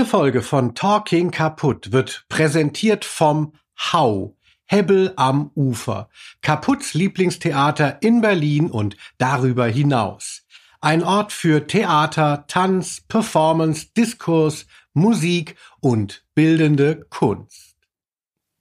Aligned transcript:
Diese 0.00 0.12
Folge 0.12 0.40
von 0.40 0.74
Talking 0.74 1.30
Kaputt 1.30 1.92
wird 1.92 2.24
präsentiert 2.30 3.04
vom 3.04 3.52
Hau. 3.92 4.34
Hebbel 4.64 5.12
am 5.16 5.50
Ufer. 5.54 6.08
Kaputts 6.40 6.94
Lieblingstheater 6.94 8.00
in 8.00 8.22
Berlin 8.22 8.70
und 8.70 8.96
darüber 9.18 9.66
hinaus. 9.66 10.46
Ein 10.80 11.04
Ort 11.04 11.32
für 11.32 11.66
Theater, 11.66 12.46
Tanz, 12.48 13.02
Performance, 13.08 13.88
Diskurs, 13.94 14.66
Musik 14.94 15.56
und 15.80 16.24
bildende 16.34 17.04
Kunst. 17.10 17.76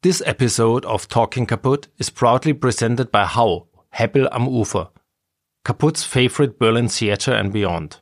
This 0.01 0.19
episode 0.19 0.85
of 0.85 1.07
Talking 1.07 1.47
Kaputt 1.47 1.87
is 1.95 2.11
proudly 2.11 2.53
presented 2.53 3.13
by 3.13 3.23
Hau, 3.23 3.69
Hebbel 3.91 4.27
am 4.33 4.45
Ufer, 4.45 4.91
Kaputt's 5.63 6.03
favorite 6.03 6.59
Berlin 6.59 6.89
theater 6.89 7.33
and 7.33 7.53
beyond. 7.53 8.01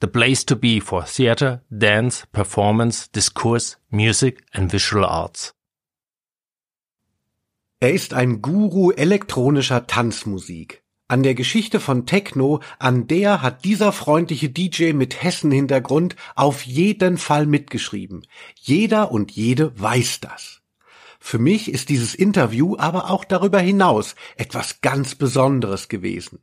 The 0.00 0.06
place 0.06 0.46
to 0.46 0.56
be 0.56 0.80
for 0.80 1.04
theater, 1.04 1.62
dance, 1.70 2.26
performance, 2.32 3.08
discourse, 3.08 3.76
music 3.90 4.42
and 4.52 4.72
visual 4.72 5.04
arts. 5.04 5.54
Er 7.80 7.92
ist 7.92 8.14
ein 8.14 8.40
Guru 8.40 8.92
elektronischer 8.92 9.86
Tanzmusik. 9.86 10.82
An 11.08 11.22
der 11.22 11.34
Geschichte 11.34 11.80
von 11.80 12.06
Techno, 12.06 12.60
an 12.78 13.08
der 13.08 13.42
hat 13.42 13.64
dieser 13.64 13.92
freundliche 13.92 14.48
DJ 14.48 14.92
mit 14.92 15.22
Hessen-Hintergrund 15.22 16.16
auf 16.34 16.62
jeden 16.62 17.18
Fall 17.18 17.46
mitgeschrieben. 17.46 18.26
Jeder 18.54 19.10
und 19.10 19.32
jede 19.32 19.78
weiß 19.78 20.20
das. 20.20 20.62
Für 21.18 21.38
mich 21.38 21.70
ist 21.70 21.90
dieses 21.90 22.14
Interview 22.14 22.76
aber 22.78 23.10
auch 23.10 23.24
darüber 23.24 23.60
hinaus 23.60 24.14
etwas 24.36 24.80
ganz 24.80 25.14
Besonderes 25.14 25.88
gewesen. 25.88 26.38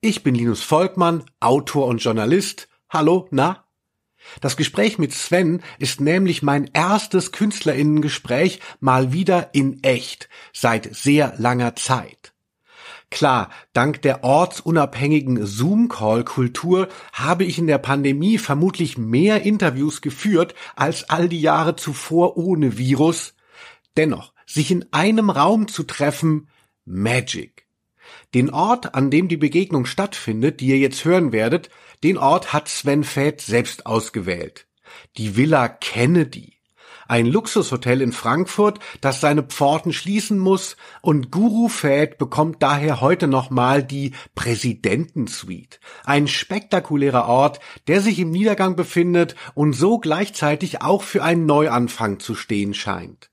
Ich 0.00 0.22
bin 0.22 0.34
Linus 0.34 0.62
Volkmann, 0.62 1.24
Autor 1.40 1.86
und 1.86 1.98
Journalist. 1.98 2.68
Hallo, 2.88 3.26
na? 3.32 3.64
Das 4.40 4.56
Gespräch 4.56 4.98
mit 4.98 5.12
Sven 5.12 5.60
ist 5.78 6.00
nämlich 6.00 6.42
mein 6.42 6.70
erstes 6.72 7.32
Künstlerinnengespräch 7.32 8.60
mal 8.78 9.12
wieder 9.12 9.50
in 9.54 9.82
echt 9.82 10.28
seit 10.52 10.94
sehr 10.94 11.34
langer 11.36 11.74
Zeit. 11.74 12.32
Klar, 13.10 13.50
dank 13.72 14.02
der 14.02 14.22
ortsunabhängigen 14.22 15.44
Zoom-Call-Kultur 15.44 16.88
habe 17.12 17.44
ich 17.44 17.58
in 17.58 17.66
der 17.66 17.78
Pandemie 17.78 18.38
vermutlich 18.38 18.98
mehr 18.98 19.42
Interviews 19.42 20.00
geführt 20.00 20.54
als 20.76 21.10
all 21.10 21.28
die 21.28 21.40
Jahre 21.40 21.76
zuvor 21.76 22.36
ohne 22.36 22.78
Virus. 22.78 23.34
Dennoch, 23.96 24.32
sich 24.44 24.70
in 24.70 24.86
einem 24.92 25.30
Raum 25.30 25.66
zu 25.66 25.82
treffen, 25.82 26.48
Magic. 26.84 27.66
Den 28.34 28.50
Ort, 28.50 28.94
an 28.94 29.10
dem 29.10 29.28
die 29.28 29.36
Begegnung 29.36 29.86
stattfindet, 29.86 30.60
die 30.60 30.66
ihr 30.66 30.78
jetzt 30.78 31.04
hören 31.04 31.32
werdet, 31.32 31.70
den 32.02 32.18
Ort 32.18 32.52
hat 32.52 32.68
Sven 32.68 33.04
Feth 33.04 33.40
selbst 33.40 33.86
ausgewählt. 33.86 34.66
Die 35.16 35.36
Villa 35.36 35.68
Kennedy. 35.68 36.56
Ein 37.08 37.26
Luxushotel 37.26 38.00
in 38.02 38.12
Frankfurt, 38.12 38.80
das 39.00 39.20
seine 39.20 39.44
Pforten 39.44 39.92
schließen 39.92 40.38
muss 40.38 40.76
und 41.02 41.30
Guru 41.30 41.68
Fed 41.68 42.18
bekommt 42.18 42.62
daher 42.62 43.00
heute 43.00 43.28
nochmal 43.28 43.84
die 43.84 44.12
Präsidentensuite. 44.34 45.78
Ein 46.04 46.26
spektakulärer 46.26 47.26
Ort, 47.28 47.60
der 47.86 48.00
sich 48.00 48.18
im 48.18 48.30
Niedergang 48.30 48.74
befindet 48.74 49.36
und 49.54 49.74
so 49.74 49.98
gleichzeitig 49.98 50.82
auch 50.82 51.04
für 51.04 51.22
einen 51.22 51.46
Neuanfang 51.46 52.18
zu 52.18 52.34
stehen 52.34 52.74
scheint. 52.74 53.30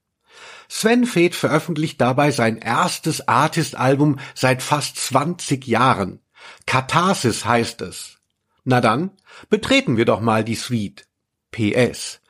Sven 0.70 1.06
Feth 1.06 1.36
veröffentlicht 1.36 2.00
dabei 2.00 2.32
sein 2.32 2.58
erstes 2.58 3.28
Artist-Album 3.28 4.20
seit 4.36 4.62
fast 4.62 4.98
20 4.98 5.68
Jahren. 5.68 6.20
Katharsis 6.66 7.46
heißt 7.46 7.82
es. 7.82 8.20
Na 8.64 8.82
dann, 8.82 9.12
betreten 9.50 9.98
wir 9.98 10.06
doch 10.06 10.22
mal 10.22 10.44
die 10.44 10.56
Suite. 10.56 11.08
PS. 11.52 12.22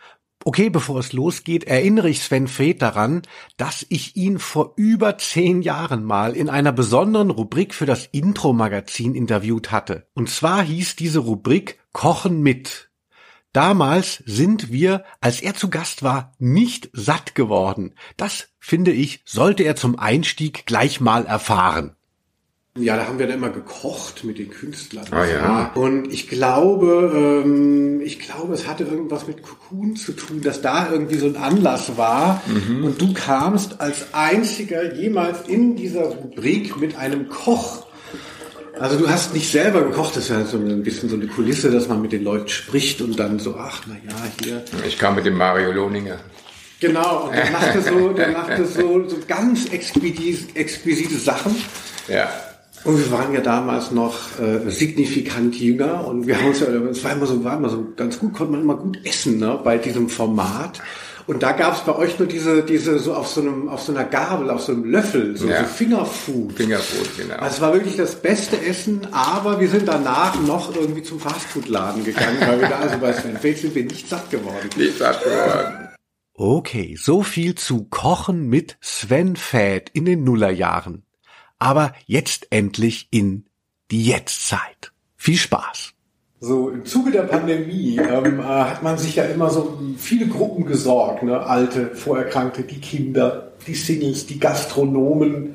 Okay, 0.46 0.70
bevor 0.70 1.00
es 1.00 1.14
losgeht, 1.14 1.64
erinnere 1.64 2.10
ich 2.10 2.22
Sven 2.22 2.50
Feth 2.50 2.82
daran, 2.82 3.22
dass 3.56 3.86
ich 3.88 4.18
ihn 4.18 4.40
vor 4.40 4.74
über 4.76 5.18
zehn 5.18 5.62
Jahren 5.62 6.04
mal 6.04 6.36
in 6.36 6.50
einer 6.50 6.74
besonderen 6.74 7.30
Rubrik 7.30 7.74
für 7.74 7.86
das 7.86 8.08
Intro-Magazin 8.08 9.16
interviewt 9.16 9.72
hatte. 9.72 10.08
Und 10.14 10.30
zwar 10.30 10.62
hieß 10.62 10.98
diese 10.98 11.20
Rubrik 11.20 11.80
Kochen 11.94 12.42
mit. 12.42 12.90
Damals 13.54 14.22
sind 14.26 14.72
wir, 14.72 15.06
als 15.22 15.42
er 15.42 15.54
zu 15.54 15.70
Gast 15.70 16.04
war, 16.04 16.34
nicht 16.40 16.90
satt 16.92 17.36
geworden. 17.36 17.94
Das, 18.18 18.50
finde 18.60 18.92
ich, 18.92 19.22
sollte 19.26 19.64
er 19.64 19.78
zum 19.78 19.98
Einstieg 19.98 20.66
gleich 20.66 21.00
mal 21.00 21.26
erfahren. 21.26 21.96
Ja, 22.76 22.96
da 22.96 23.06
haben 23.06 23.20
wir 23.20 23.28
dann 23.28 23.38
immer 23.38 23.52
gekocht 23.52 24.24
mit 24.24 24.40
den 24.40 24.50
Künstlern. 24.50 25.06
Ah, 25.12 25.26
ja. 25.26 25.72
Und 25.76 26.12
ich 26.12 26.28
glaube, 26.28 27.44
ähm, 27.46 28.02
ich 28.02 28.18
glaube, 28.20 28.56
es 28.56 28.68
hatte 28.68 28.84
irgendwas 28.84 29.28
mit 29.28 29.44
Cocoon 29.44 29.96
zu 29.96 30.14
tun, 30.14 30.42
dass 30.42 30.62
da 30.62 30.92
irgendwie 30.92 31.18
so 31.18 31.28
ein 31.28 31.36
Anlass 31.36 31.98
war. 31.98 32.42
Mhm. 32.48 32.84
Und 32.84 33.00
du 33.00 33.14
kamst 33.14 33.80
als 33.80 34.14
einziger 34.14 34.96
jemals 34.96 35.48
in 35.48 35.76
dieser 35.76 36.06
Rubrik 36.06 36.76
mit 36.78 36.98
einem 36.98 37.30
Koch 37.30 37.86
also 38.80 38.98
du 38.98 39.08
hast 39.08 39.34
nicht 39.34 39.52
selber 39.52 39.84
gekocht, 39.84 40.16
das 40.16 40.24
ist 40.24 40.30
ja 40.30 40.44
so 40.46 40.58
ein 40.58 40.82
bisschen 40.82 41.08
so 41.08 41.16
eine 41.16 41.28
Kulisse, 41.28 41.70
dass 41.70 41.88
man 41.88 42.02
mit 42.02 42.12
den 42.12 42.24
Leuten 42.24 42.48
spricht 42.48 43.02
und 43.02 43.20
dann 43.20 43.38
so, 43.38 43.56
ach 43.56 43.84
na 43.88 43.94
ja, 43.94 44.16
hier. 44.42 44.66
Ich 44.88 44.98
kam 44.98 45.16
mit 45.16 45.26
dem 45.26 45.38
Mario 45.38 45.72
Lohninger. 45.72 46.18
Genau, 46.80 47.28
und 47.28 47.36
der 47.36 47.52
machte 47.52 47.82
so, 47.82 48.10
der 48.10 48.30
machte 48.30 48.66
so, 48.66 49.08
so 49.08 49.18
ganz 49.28 49.72
exquisite, 49.72 50.56
exquisite 50.56 51.18
Sachen. 51.18 51.56
Ja. 52.08 52.30
Und 52.84 52.98
wir 52.98 53.12
waren 53.12 53.34
ja 53.34 53.40
damals 53.40 53.92
noch 53.92 54.40
äh, 54.40 54.70
signifikant 54.70 55.56
jünger 55.56 56.06
und 56.06 56.28
wir 56.28 56.38
haben 56.38 56.48
uns 56.48 56.60
ja, 56.60 56.68
es 56.68 57.04
war 57.04 57.14
immer 57.14 57.26
so, 57.26 57.44
war 57.44 57.58
immer 57.58 57.70
so 57.70 57.88
ganz 57.96 58.20
gut, 58.20 58.34
konnte 58.34 58.52
man 58.52 58.62
immer 58.62 58.76
gut 58.76 59.00
essen, 59.06 59.40
ne, 59.40 59.60
bei 59.64 59.78
diesem 59.78 60.10
Format. 60.10 60.82
Und 61.26 61.42
da 61.42 61.54
gab 61.54 61.76
es 61.76 61.82
bei 61.82 61.96
euch 61.96 62.20
nur 62.20 62.28
diese, 62.28 62.64
diese 62.64 63.00
so 63.00 63.14
auf 63.14 63.30
so 63.30 63.40
einem, 63.40 63.70
auf 63.70 63.82
so 63.82 63.94
einer 63.94 64.04
Gabel, 64.04 64.50
auf 64.50 64.62
so 64.62 64.74
einem 64.74 64.84
Löffel, 64.84 65.38
so, 65.38 65.48
ja. 65.48 65.60
so 65.60 65.66
Fingerfood. 65.66 66.54
Fingerfood, 66.54 67.18
genau. 67.18 67.36
Also 67.36 67.56
es 67.56 67.62
war 67.62 67.74
wirklich 67.74 67.96
das 67.96 68.16
beste 68.16 68.60
Essen, 68.62 69.08
aber 69.14 69.62
wir 69.62 69.70
sind 69.70 69.88
danach 69.88 70.38
noch 70.42 70.76
irgendwie 70.76 71.04
zum 71.04 71.22
Fastfood-Laden 71.22 72.04
gegangen, 72.04 72.38
weil 72.42 72.60
wir 72.60 72.68
da, 72.68 72.80
also 72.80 72.98
bei 72.98 73.14
Sven 73.14 73.38
Feld 73.38 73.60
sind 73.60 73.74
wir 73.74 73.86
nicht 73.86 74.10
satt 74.10 74.30
geworden. 74.30 74.70
Nicht 74.76 74.98
satt 74.98 75.24
geworden. 75.24 75.90
Okay, 76.34 76.98
so 77.00 77.24
viel 77.24 77.56
zu 77.56 77.86
Kochen 77.86 78.50
mit 78.50 78.78
Sven 78.82 79.38
Fäd 79.38 79.90
in 79.94 80.04
den 80.04 80.24
Nullerjahren. 80.26 81.03
Aber 81.64 81.94
jetzt 82.08 82.48
endlich 82.50 83.08
in 83.10 83.46
die 83.90 84.04
Jetztzeit. 84.04 84.92
Viel 85.16 85.38
Spaß! 85.38 85.94
So 86.42 86.70
im 86.70 86.84
Zuge 86.84 87.12
der 87.12 87.22
Pandemie 87.22 87.98
ähm, 87.98 88.42
äh, 88.42 88.44
hat 88.44 88.84
man 88.84 88.98
sich 88.98 89.16
ja 89.16 89.24
immer 89.24 89.50
so 89.50 89.80
viele 89.98 90.28
Gruppen 90.28 90.66
gesorgt, 90.66 91.24
ne? 91.24 91.40
alte, 91.40 91.96
Vorerkrankte, 91.96 92.64
die 92.64 92.82
Kinder, 92.82 93.54
die 93.66 93.76
Singles, 93.76 94.26
die 94.26 94.42
Gastronomen. 94.42 95.54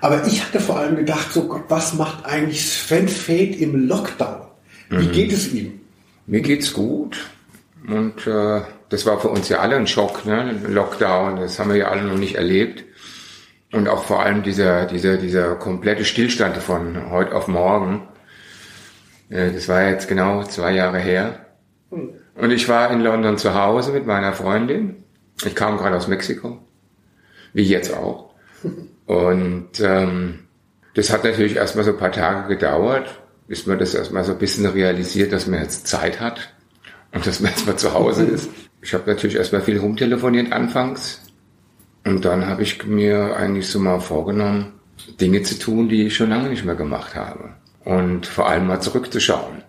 Aber 0.00 0.24
ich 0.28 0.44
hatte 0.44 0.60
vor 0.60 0.78
allem 0.78 0.94
gedacht, 0.94 1.32
so 1.32 1.48
Gott, 1.48 1.64
was 1.66 1.94
macht 1.94 2.24
eigentlich 2.24 2.64
Sven 2.64 3.08
Fate 3.08 3.56
im 3.56 3.88
Lockdown? 3.88 4.42
Wie 4.90 5.08
mhm. 5.08 5.12
geht 5.12 5.32
es 5.32 5.52
ihm? 5.52 5.80
Mir 6.28 6.40
geht's 6.40 6.72
gut 6.72 7.18
und 7.88 8.28
äh, 8.28 8.60
das 8.90 9.06
war 9.06 9.20
für 9.20 9.30
uns 9.30 9.48
ja 9.48 9.58
alle 9.58 9.74
ein 9.74 9.88
Schock, 9.88 10.24
ne? 10.24 10.56
Lockdown, 10.68 11.40
das 11.40 11.58
haben 11.58 11.70
wir 11.70 11.78
ja 11.78 11.88
alle 11.88 12.04
noch 12.04 12.16
nicht 12.16 12.36
erlebt. 12.36 12.84
Und 13.72 13.88
auch 13.88 14.04
vor 14.04 14.22
allem 14.22 14.42
dieser, 14.42 14.86
dieser, 14.86 15.18
dieser 15.18 15.54
komplette 15.56 16.04
Stillstand 16.04 16.56
von 16.56 17.10
heute 17.10 17.34
auf 17.34 17.48
morgen 17.48 18.08
äh, 19.30 19.52
das 19.52 19.68
war 19.68 19.88
jetzt 19.88 20.08
genau 20.08 20.42
zwei 20.44 20.72
Jahre 20.72 20.98
her. 20.98 21.46
Und 21.90 22.50
ich 22.50 22.68
war 22.68 22.90
in 22.90 23.00
London 23.00 23.38
zu 23.38 23.54
Hause 23.54 23.92
mit 23.92 24.06
meiner 24.06 24.32
Freundin. 24.32 25.04
Ich 25.44 25.54
kam 25.54 25.78
gerade 25.78 25.96
aus 25.96 26.08
Mexiko, 26.08 26.58
wie 27.52 27.62
jetzt 27.62 27.94
auch. 27.94 28.34
Und 29.06 29.80
ähm, 29.80 30.40
das 30.94 31.10
hat 31.10 31.24
natürlich 31.24 31.56
erstmal 31.56 31.84
so 31.84 31.92
ein 31.92 31.98
paar 31.98 32.12
Tage 32.12 32.48
gedauert, 32.48 33.20
bis 33.46 33.66
man 33.66 33.78
das 33.78 33.94
erstmal 33.94 34.24
so 34.24 34.32
ein 34.32 34.38
bisschen 34.38 34.66
realisiert, 34.66 35.32
dass 35.32 35.46
man 35.46 35.60
jetzt 35.60 35.86
Zeit 35.86 36.20
hat 36.20 36.52
und 37.12 37.26
dass 37.26 37.40
man 37.40 37.52
erstmal 37.52 37.76
zu 37.76 37.94
Hause 37.94 38.24
ist. 38.24 38.50
Ich 38.82 38.94
habe 38.94 39.10
natürlich 39.10 39.36
erstmal 39.36 39.62
viel 39.62 39.78
rumtelefoniert 39.78 40.52
anfangs. 40.52 41.22
Und 42.04 42.24
dann 42.24 42.46
habe 42.46 42.62
ich 42.62 42.86
mir 42.86 43.36
eigentlich 43.36 43.68
so 43.68 43.78
mal 43.80 44.00
vorgenommen, 44.00 44.72
Dinge 45.20 45.42
zu 45.42 45.58
tun, 45.58 45.88
die 45.88 46.06
ich 46.06 46.16
schon 46.16 46.30
lange 46.30 46.48
nicht 46.48 46.64
mehr 46.64 46.74
gemacht 46.74 47.14
habe. 47.14 47.50
Und 47.84 48.26
vor 48.26 48.48
allem 48.48 48.66
mal 48.66 48.80
zurückzuschauen. 48.80 49.62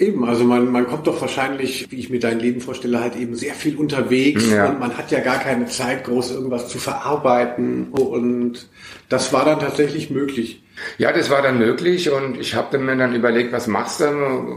Eben, 0.00 0.24
also 0.24 0.44
man, 0.44 0.72
man 0.72 0.86
kommt 0.86 1.06
doch 1.06 1.20
wahrscheinlich, 1.20 1.90
wie 1.90 1.96
ich 1.96 2.08
mir 2.08 2.20
dein 2.20 2.40
Leben 2.40 2.62
vorstelle, 2.62 3.00
halt 3.00 3.16
eben 3.16 3.34
sehr 3.34 3.52
viel 3.52 3.76
unterwegs. 3.76 4.50
Ja. 4.50 4.70
und 4.70 4.80
man 4.80 4.96
hat 4.96 5.10
ja 5.10 5.20
gar 5.20 5.38
keine 5.38 5.66
Zeit, 5.66 6.04
groß 6.04 6.30
irgendwas 6.30 6.68
zu 6.68 6.78
verarbeiten. 6.78 7.88
Und 7.88 8.66
das 9.10 9.34
war 9.34 9.44
dann 9.44 9.60
tatsächlich 9.60 10.08
möglich. 10.08 10.62
Ja, 10.96 11.12
das 11.12 11.28
war 11.28 11.42
dann 11.42 11.58
möglich. 11.58 12.10
Und 12.10 12.38
ich 12.38 12.54
habe 12.54 12.78
mir 12.78 12.96
dann 12.96 13.14
überlegt, 13.14 13.52
was 13.52 13.66
machst 13.66 14.00
du, 14.00 14.06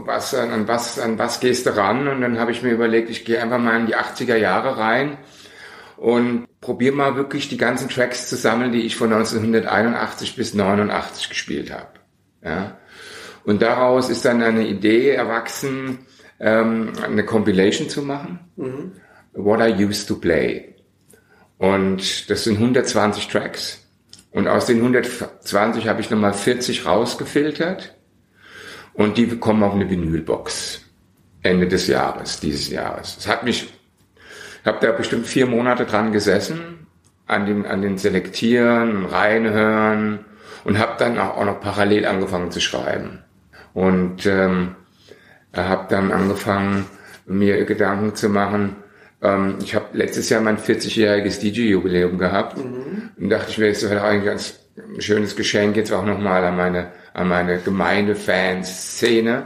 was, 0.06 0.34
an, 0.34 0.66
was, 0.66 0.98
an 0.98 1.18
was 1.18 1.40
gehst 1.40 1.66
du 1.66 1.76
ran? 1.76 2.08
Und 2.08 2.22
dann 2.22 2.38
habe 2.38 2.50
ich 2.50 2.62
mir 2.62 2.72
überlegt, 2.72 3.10
ich 3.10 3.26
gehe 3.26 3.42
einfach 3.42 3.58
mal 3.58 3.78
in 3.78 3.86
die 3.86 3.96
80er 3.96 4.36
Jahre 4.36 4.78
rein 4.78 5.18
und 5.96 6.46
probiere 6.60 6.94
mal 6.94 7.16
wirklich 7.16 7.48
die 7.48 7.56
ganzen 7.56 7.88
Tracks 7.88 8.28
zu 8.28 8.36
sammeln, 8.36 8.72
die 8.72 8.82
ich 8.82 8.96
von 8.96 9.12
1981 9.12 10.36
bis 10.36 10.54
89 10.54 11.28
gespielt 11.28 11.72
habe. 11.72 12.00
Ja. 12.42 12.78
Und 13.44 13.62
daraus 13.62 14.10
ist 14.10 14.24
dann 14.24 14.42
eine 14.42 14.66
Idee 14.66 15.10
erwachsen, 15.10 15.98
ähm, 16.40 16.92
eine 17.02 17.24
Compilation 17.24 17.88
zu 17.88 18.02
machen. 18.02 18.40
Mhm. 18.56 18.92
What 19.34 19.60
I 19.60 19.84
Used 19.84 20.08
to 20.08 20.16
Play. 20.16 20.74
Und 21.58 22.30
das 22.30 22.44
sind 22.44 22.56
120 22.56 23.28
Tracks. 23.28 23.80
Und 24.30 24.48
aus 24.48 24.66
den 24.66 24.78
120 24.78 25.86
habe 25.86 26.00
ich 26.00 26.10
nochmal 26.10 26.32
40 26.32 26.86
rausgefiltert. 26.86 27.94
Und 28.94 29.16
die 29.16 29.26
kommen 29.38 29.62
auf 29.62 29.74
eine 29.74 29.88
Vinylbox. 29.88 30.80
Ende 31.42 31.68
des 31.68 31.86
Jahres, 31.88 32.40
dieses 32.40 32.70
Jahres. 32.70 33.16
Es 33.18 33.28
hat 33.28 33.44
mich, 33.44 33.64
ich 33.64 33.70
habe 34.64 34.84
da 34.84 34.92
bestimmt 34.92 35.26
vier 35.26 35.46
Monate 35.46 35.84
dran 35.84 36.12
gesessen, 36.12 36.86
an 37.26 37.46
dem, 37.46 37.64
an 37.66 37.82
den 37.82 37.98
Selektieren, 37.98 39.06
Reinhören 39.06 40.20
und 40.64 40.78
habe 40.78 40.94
dann 40.98 41.18
auch, 41.18 41.44
noch 41.44 41.60
parallel 41.60 42.06
angefangen 42.06 42.50
zu 42.50 42.60
schreiben. 42.60 43.20
Und 43.72 44.26
ähm, 44.26 44.76
habe 45.54 45.86
dann 45.88 46.12
angefangen, 46.12 46.86
mir 47.26 47.64
Gedanken 47.64 48.14
zu 48.14 48.28
machen. 48.28 48.76
Ähm, 49.22 49.56
ich 49.62 49.74
habe 49.74 49.86
letztes 49.92 50.28
Jahr 50.28 50.40
mein 50.40 50.58
40-jähriges 50.58 51.40
DJ-Jubiläum 51.40 52.18
gehabt 52.18 52.58
mhm. 52.58 53.10
und 53.18 53.30
dachte 53.30 53.50
ich 53.50 53.58
mir, 53.58 53.68
das 53.68 53.88
wäre 53.88 54.02
eigentlich 54.02 54.26
ganz 54.26 54.60
ein 54.76 55.00
schönes 55.00 55.36
Geschenk 55.36 55.76
jetzt 55.76 55.92
auch 55.92 56.04
nochmal 56.04 56.44
an 56.44 56.56
meine, 56.56 56.90
an 57.12 57.28
meine 57.28 57.58
Gemeindefans-Szene, 57.58 59.44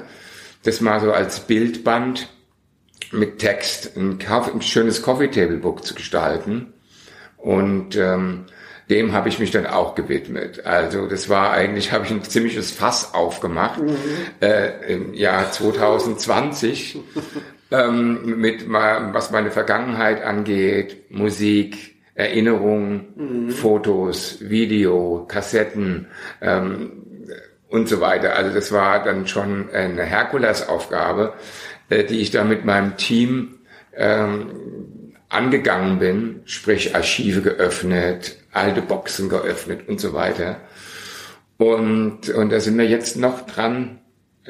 das 0.65 0.81
mal 0.81 1.01
so 1.01 1.13
als 1.13 1.41
Bildband 1.41 2.29
mit 3.13 3.39
Text 3.39 3.97
ein, 3.97 4.19
ein 4.21 4.63
schönes 4.63 5.03
Coffee-Table-Book 5.03 5.85
zu 5.85 5.95
gestalten. 5.95 6.73
Und 7.37 7.97
ähm, 7.97 8.47
dem 8.91 9.13
habe 9.13 9.29
ich 9.29 9.39
mich 9.39 9.51
dann 9.51 9.67
auch 9.67 9.95
gewidmet. 9.95 10.65
Also 10.65 11.07
das 11.07 11.29
war 11.29 11.53
eigentlich, 11.53 11.93
habe 11.93 12.05
ich 12.05 12.11
ein 12.11 12.23
ziemliches 12.23 12.71
Fass 12.71 13.15
aufgemacht 13.15 13.81
mhm. 13.81 13.97
äh, 14.41 14.93
im 14.93 15.15
Jahr 15.15 15.51
2020 15.51 16.99
ähm, 17.71 18.39
mit 18.39 18.71
was 18.71 19.31
meine 19.31 19.51
Vergangenheit 19.51 20.23
angeht, 20.23 21.11
Musik, 21.11 21.97
Erinnerungen, 22.15 23.47
mhm. 23.47 23.51
Fotos, 23.51 24.39
Video, 24.41 25.25
Kassetten 25.29 26.07
ähm, 26.41 27.05
und 27.69 27.89
so 27.89 28.01
weiter. 28.01 28.35
Also 28.35 28.53
das 28.55 28.73
war 28.73 29.05
dann 29.05 29.27
schon 29.27 29.71
eine 29.71 30.03
Herkulesaufgabe, 30.03 31.35
äh, 31.89 32.05
die 32.05 32.21
ich 32.21 32.31
da 32.31 32.45
mit 32.45 32.65
meinem 32.65 32.97
Team 32.97 33.59
ähm, 33.97 35.15
angegangen 35.29 35.99
bin, 35.99 36.41
sprich 36.45 36.95
Archive 36.95 37.43
geöffnet, 37.43 38.37
alte 38.53 38.83
Boxen 38.83 39.29
geöffnet 39.29 39.89
und 39.89 40.01
so 40.01 40.13
weiter. 40.13 40.61
Und, 41.59 42.29
und 42.31 42.51
da 42.51 42.61
sind 42.61 42.79
wir 42.79 42.87
jetzt 42.87 43.17
noch 43.17 43.45
dran, 43.47 43.99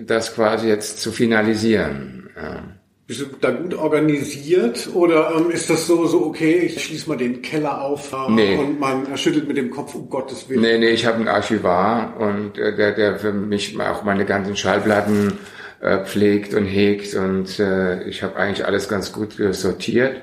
das 0.01 0.35
quasi 0.35 0.69
jetzt 0.69 1.01
zu 1.01 1.11
finalisieren. 1.11 2.31
Ja. 2.37 2.63
Bist 3.07 3.23
du 3.23 3.27
da 3.41 3.51
gut 3.51 3.73
organisiert 3.73 4.91
oder 4.93 5.35
ähm, 5.35 5.51
ist 5.51 5.71
das 5.71 5.87
so, 5.87 6.07
so 6.07 6.27
okay, 6.27 6.59
ich 6.59 6.85
schließe 6.85 7.09
mal 7.09 7.17
den 7.17 7.41
Keller 7.41 7.81
auf 7.81 8.13
äh, 8.13 8.31
nee. 8.31 8.57
und 8.59 8.79
man 8.79 9.17
schüttelt 9.17 9.49
mit 9.49 9.57
dem 9.57 9.71
Kopf, 9.71 9.95
um 9.95 10.11
Gottes 10.11 10.47
Willen? 10.49 10.61
Nee, 10.61 10.77
nee, 10.77 10.91
ich 10.91 11.07
habe 11.07 11.17
einen 11.17 11.29
Archivar 11.29 12.19
und 12.19 12.59
äh, 12.59 12.77
der, 12.77 12.93
der 12.93 13.19
für 13.19 13.33
mich 13.33 13.81
auch 13.81 14.05
meine 14.05 14.27
ganzen 14.27 14.57
Schallplatten 14.57 15.39
äh, 15.81 16.05
pflegt 16.05 16.55
und 16.55 16.65
hegt 16.65 17.15
und 17.15 17.59
äh, 17.59 18.03
ich 18.05 18.23
habe 18.23 18.37
eigentlich 18.37 18.67
alles 18.67 18.89
ganz 18.89 19.13
gut 19.13 19.37
sortiert. 19.53 20.23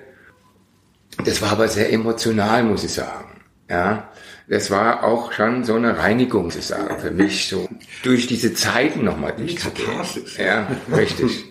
Das 1.24 1.42
war 1.42 1.52
aber 1.52 1.68
sehr 1.68 1.92
emotional, 1.94 2.64
muss 2.64 2.84
ich 2.84 2.94
sagen. 2.94 3.42
Ja, 3.70 4.12
das 4.48 4.70
war 4.70 5.04
auch 5.04 5.32
schon 5.32 5.64
so 5.64 5.76
eine 5.76 5.98
Reinigung, 5.98 6.46
muss 6.46 6.56
ich 6.56 6.66
sagen, 6.66 7.00
für 7.00 7.12
mich 7.12 7.48
so 7.48 7.68
durch 8.04 8.28
diese 8.28 8.54
Zeiten 8.54 9.04
nochmal 9.04 9.34
durchzugehen. 9.36 9.88
Ja, 10.38 10.68
richtig. 10.96 11.46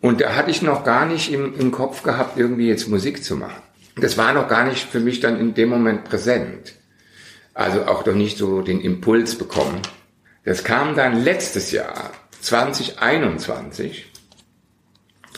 Und 0.00 0.20
da 0.20 0.34
hatte 0.36 0.50
ich 0.50 0.62
noch 0.62 0.84
gar 0.84 1.06
nicht 1.06 1.32
im, 1.32 1.58
im 1.58 1.72
Kopf 1.72 2.02
gehabt, 2.02 2.38
irgendwie 2.38 2.68
jetzt 2.68 2.88
Musik 2.88 3.24
zu 3.24 3.36
machen. 3.36 3.62
Das 3.96 4.16
war 4.16 4.32
noch 4.32 4.48
gar 4.48 4.64
nicht 4.64 4.88
für 4.88 5.00
mich 5.00 5.20
dann 5.20 5.38
in 5.38 5.54
dem 5.54 5.68
Moment 5.68 6.04
präsent. 6.04 6.74
Also 7.54 7.86
auch 7.86 8.04
noch 8.04 8.14
nicht 8.14 8.36
so 8.36 8.62
den 8.62 8.80
Impuls 8.80 9.36
bekommen. 9.36 9.80
Das 10.44 10.64
kam 10.64 10.94
dann 10.94 11.22
letztes 11.22 11.70
Jahr, 11.72 12.10
2021, 12.44 14.06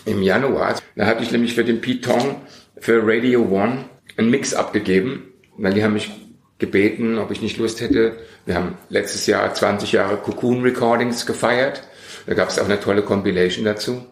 im 0.04 0.22
Januar. 0.22 0.76
Da 0.94 1.06
hatte 1.06 1.22
ich 1.22 1.32
nämlich 1.32 1.54
für 1.54 1.64
den 1.64 1.80
Piton 1.80 2.36
für 2.78 3.02
Radio 3.04 3.42
One 3.50 3.84
einen 4.16 4.30
Mix 4.30 4.54
abgegeben 4.54 5.32
weil 5.56 5.74
die 5.74 5.82
haben 5.82 5.94
mich 5.94 6.10
gebeten, 6.58 7.18
ob 7.18 7.30
ich 7.30 7.42
nicht 7.42 7.58
Lust 7.58 7.80
hätte. 7.80 8.18
Wir 8.44 8.54
haben 8.54 8.78
letztes 8.88 9.26
Jahr 9.26 9.52
20 9.52 9.92
Jahre 9.92 10.16
Cocoon 10.16 10.62
Recordings 10.62 11.26
gefeiert. 11.26 11.82
Da 12.26 12.34
gab 12.34 12.48
es 12.48 12.58
auch 12.58 12.64
eine 12.64 12.80
tolle 12.80 13.02
Compilation 13.02 13.64
dazu. 13.64 14.04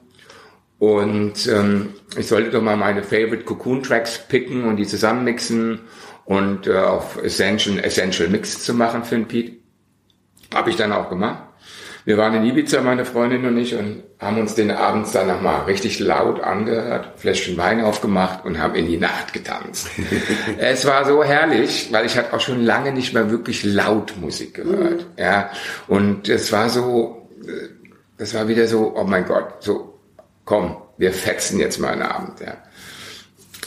Und 0.78 1.46
ähm, 1.46 1.94
ich 2.16 2.26
sollte 2.26 2.50
doch 2.50 2.62
mal 2.62 2.76
meine 2.76 3.02
Favorite 3.02 3.44
Cocoon 3.44 3.82
Tracks 3.82 4.18
picken 4.28 4.64
und 4.64 4.76
die 4.76 4.86
zusammenmixen 4.86 5.80
und 6.24 6.66
äh, 6.66 6.76
auf 6.76 7.22
Essential, 7.22 7.78
Essential 7.78 8.28
Mix 8.28 8.62
zu 8.62 8.74
machen 8.74 9.04
für 9.04 9.14
den 9.14 9.28
Pete. 9.28 9.52
Habe 10.52 10.70
ich 10.70 10.76
dann 10.76 10.92
auch 10.92 11.08
gemacht. 11.08 11.43
Wir 12.06 12.18
waren 12.18 12.34
in 12.34 12.44
Ibiza, 12.44 12.82
meine 12.82 13.06
Freundin 13.06 13.46
und 13.46 13.56
ich, 13.56 13.74
und 13.74 14.02
haben 14.18 14.38
uns 14.38 14.54
den 14.54 14.70
abends 14.70 15.12
dann 15.12 15.26
nochmal 15.26 15.64
richtig 15.64 16.00
laut 16.00 16.40
angehört, 16.40 17.08
Fläschchen 17.16 17.56
Wein 17.56 17.80
aufgemacht 17.80 18.44
und 18.44 18.60
haben 18.60 18.74
in 18.74 18.86
die 18.86 18.98
Nacht 18.98 19.32
getanzt. 19.32 19.88
es 20.58 20.86
war 20.86 21.06
so 21.06 21.24
herrlich, 21.24 21.88
weil 21.92 22.04
ich 22.04 22.18
hatte 22.18 22.34
auch 22.34 22.40
schon 22.40 22.62
lange 22.62 22.92
nicht 22.92 23.14
mehr 23.14 23.30
wirklich 23.30 23.64
laut 23.64 24.14
Musik 24.20 24.54
gehört. 24.54 25.00
Mhm. 25.00 25.06
Ja, 25.16 25.50
und 25.88 26.28
es 26.28 26.52
war 26.52 26.68
so, 26.68 27.26
das 28.18 28.34
war 28.34 28.48
wieder 28.48 28.66
so, 28.66 28.94
oh 28.94 29.04
mein 29.04 29.24
Gott, 29.24 29.62
so, 29.62 29.98
komm, 30.44 30.76
wir 30.98 31.12
fetzen 31.12 31.58
jetzt 31.58 31.78
mal 31.78 31.92
einen 31.92 32.02
Abend. 32.02 32.40
Ja. 32.40 32.58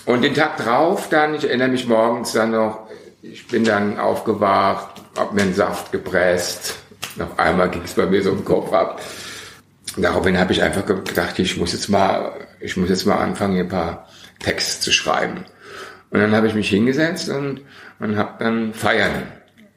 Und 0.05 0.23
den 0.23 0.35
Tag 0.35 0.57
drauf 0.57 1.09
dann, 1.09 1.33
ich 1.33 1.45
erinnere 1.45 1.69
mich 1.69 1.87
morgens 1.87 2.33
dann 2.33 2.51
noch, 2.51 2.87
ich 3.23 3.47
bin 3.47 3.63
dann 3.63 3.99
aufgewacht, 3.99 5.01
hab 5.17 5.33
mir 5.33 5.41
einen 5.41 5.55
Saft 5.55 5.91
gepresst, 5.91 6.75
auf 7.21 7.39
einmal 7.39 7.69
ging 7.69 7.83
es 7.83 7.93
bei 7.93 8.05
mir 8.05 8.21
so 8.21 8.31
im 8.31 8.45
Kopf 8.45 8.71
ab. 8.73 9.01
Daraufhin 9.97 10.37
habe 10.37 10.53
ich 10.53 10.61
einfach 10.61 10.85
gedacht, 10.85 11.39
ich 11.39 11.57
muss 11.57 11.73
jetzt 11.73 11.89
mal, 11.89 12.33
ich 12.59 12.77
muss 12.77 12.89
jetzt 12.89 13.05
mal 13.05 13.17
anfangen, 13.17 13.53
hier 13.55 13.63
ein 13.63 13.69
paar 13.69 14.07
Texte 14.39 14.81
zu 14.81 14.91
schreiben. 14.91 15.45
Und 16.09 16.19
dann 16.19 16.33
habe 16.35 16.47
ich 16.47 16.53
mich 16.53 16.69
hingesetzt 16.69 17.29
und, 17.29 17.61
und 17.99 18.17
habe 18.17 18.43
dann 18.43 18.73
Feiern 18.73 19.23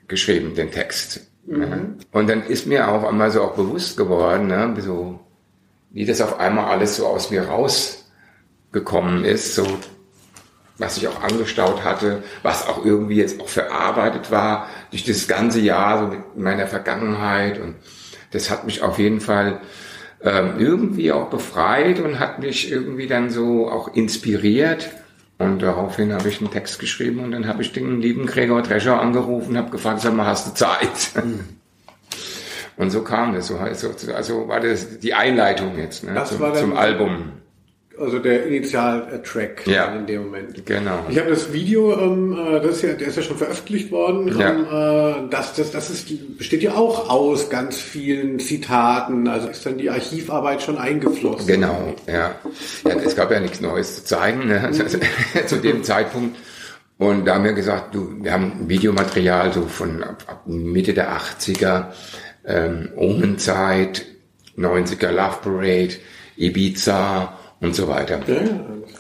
geschrieben, 0.09 0.55
den 0.55 0.71
Text. 0.71 1.31
Mhm. 1.47 1.97
Und 2.13 2.29
dann 2.29 2.43
ist 2.45 2.67
mir 2.67 2.89
auch 2.89 3.05
einmal 3.05 3.31
so 3.31 3.43
auch 3.43 3.55
bewusst 3.55 3.97
geworden, 3.97 4.49
ne, 4.49 4.75
so, 4.79 5.21
wie 5.91 6.05
das 6.05 6.21
auf 6.21 6.39
einmal 6.39 6.67
alles 6.67 6.97
so 6.97 7.07
aus 7.07 7.31
mir 7.31 7.45
rausgekommen 7.45 9.25
ist, 9.25 9.55
so 9.55 9.67
was 10.81 10.97
ich 10.97 11.07
auch 11.07 11.23
angestaut 11.23 11.85
hatte, 11.85 12.23
was 12.43 12.67
auch 12.67 12.85
irgendwie 12.85 13.17
jetzt 13.17 13.41
auch 13.41 13.49
verarbeitet 13.49 14.31
war 14.31 14.69
durch 14.91 15.05
das 15.05 15.29
ganze 15.29 15.61
Jahr 15.61 15.99
so 15.99 16.07
mit 16.07 16.37
meiner 16.37 16.67
Vergangenheit 16.67 17.61
und 17.61 17.77
das 18.33 18.51
hat 18.51 18.65
mich 18.65 18.83
auf 18.83 18.99
jeden 18.99 19.21
Fall 19.21 19.61
ähm, 20.23 20.55
irgendwie 20.59 21.13
auch 21.13 21.29
befreit 21.29 22.01
und 22.01 22.19
hat 22.19 22.39
mich 22.39 22.71
irgendwie 22.71 23.07
dann 23.07 23.31
so 23.31 23.69
auch 23.71 23.95
inspiriert. 23.95 24.91
Und 25.39 25.63
daraufhin 25.63 26.13
habe 26.13 26.29
ich 26.29 26.41
einen 26.41 26.51
Text 26.51 26.79
geschrieben 26.79 27.21
und 27.21 27.33
dann 27.33 27.47
habe 27.47 27.63
ich 27.63 27.73
den 27.73 28.01
lieben 28.01 28.27
Gregor 28.27 28.61
Drescher 28.61 29.01
angerufen, 29.01 29.57
habe 29.57 29.71
gefragt, 29.71 30.01
sag 30.01 30.15
mal, 30.15 30.27
hast 30.27 30.47
du 30.47 30.55
Zeit? 30.55 31.25
Mhm. 31.25 31.41
Und 32.77 32.91
so 32.91 33.03
kam 33.03 33.35
das, 33.35 33.47
so, 33.47 33.59
also 34.15 34.49
war 34.49 34.61
das 34.61 35.01
die 35.01 35.15
Einleitung 35.15 35.79
jetzt 35.79 36.05
ne, 36.05 36.23
zum, 36.25 36.55
zum 36.55 36.77
Album 36.77 37.33
also 37.99 38.19
der 38.19 38.47
Initial-Track 38.47 39.67
ja, 39.67 39.95
in 39.95 40.07
dem 40.07 40.25
Moment. 40.25 40.65
Genau. 40.65 41.05
Ich 41.09 41.19
habe 41.19 41.31
das 41.31 41.53
Video, 41.53 41.99
ähm, 41.99 42.33
äh, 42.33 42.61
das 42.61 42.77
ist 42.77 42.83
ja, 42.83 42.93
der 42.93 43.09
ist 43.09 43.17
ja 43.17 43.23
schon 43.23 43.37
veröffentlicht 43.37 43.91
worden. 43.91 44.39
Ja. 44.39 44.51
Ähm, 44.51 45.27
äh, 45.27 45.31
das, 45.31 45.55
das, 45.55 45.71
das 45.71 45.91
ist, 45.91 46.39
besteht 46.39 46.63
ja 46.63 46.75
auch 46.75 47.11
aus 47.11 47.51
ganz 47.51 47.79
vielen 47.79 48.39
Zitaten. 48.39 49.29
Also 49.29 49.49
ist 49.49 49.67
dann 49.67 49.79
die 49.79 49.91
Archivarbeit 49.91 50.63
schon 50.63 50.79
eingeflossen. 50.79 51.47
Genau, 51.47 51.95
ja. 52.07 52.35
ja 52.85 52.97
es 53.05 53.17
gab 53.17 53.31
ja 53.31 53.41
nichts 53.41 53.61
Neues 53.61 53.97
zu 53.97 54.05
zeigen 54.05 54.47
ne? 54.47 54.63
Also, 54.63 54.85
zu 55.47 55.57
dem 55.57 55.83
Zeitpunkt. 55.83 56.37
Und 56.97 57.25
da 57.25 57.35
haben 57.35 57.45
wir 57.45 57.55
gesagt, 57.55 57.95
du, 57.95 58.23
wir 58.23 58.33
haben 58.33 58.69
Videomaterial 58.69 59.53
so 59.53 59.63
von 59.63 60.03
ab 60.03 60.43
Mitte 60.47 60.93
der 60.93 61.17
80er, 61.17 61.87
ähm, 62.47 62.91
Omenzeit, 62.95 64.05
90er 64.57 65.11
Love 65.11 65.39
Parade, 65.43 65.95
Ibiza 66.37 67.40
und 67.61 67.75
so 67.75 67.89
weiter. 67.89 68.21
Ja. 68.27 68.37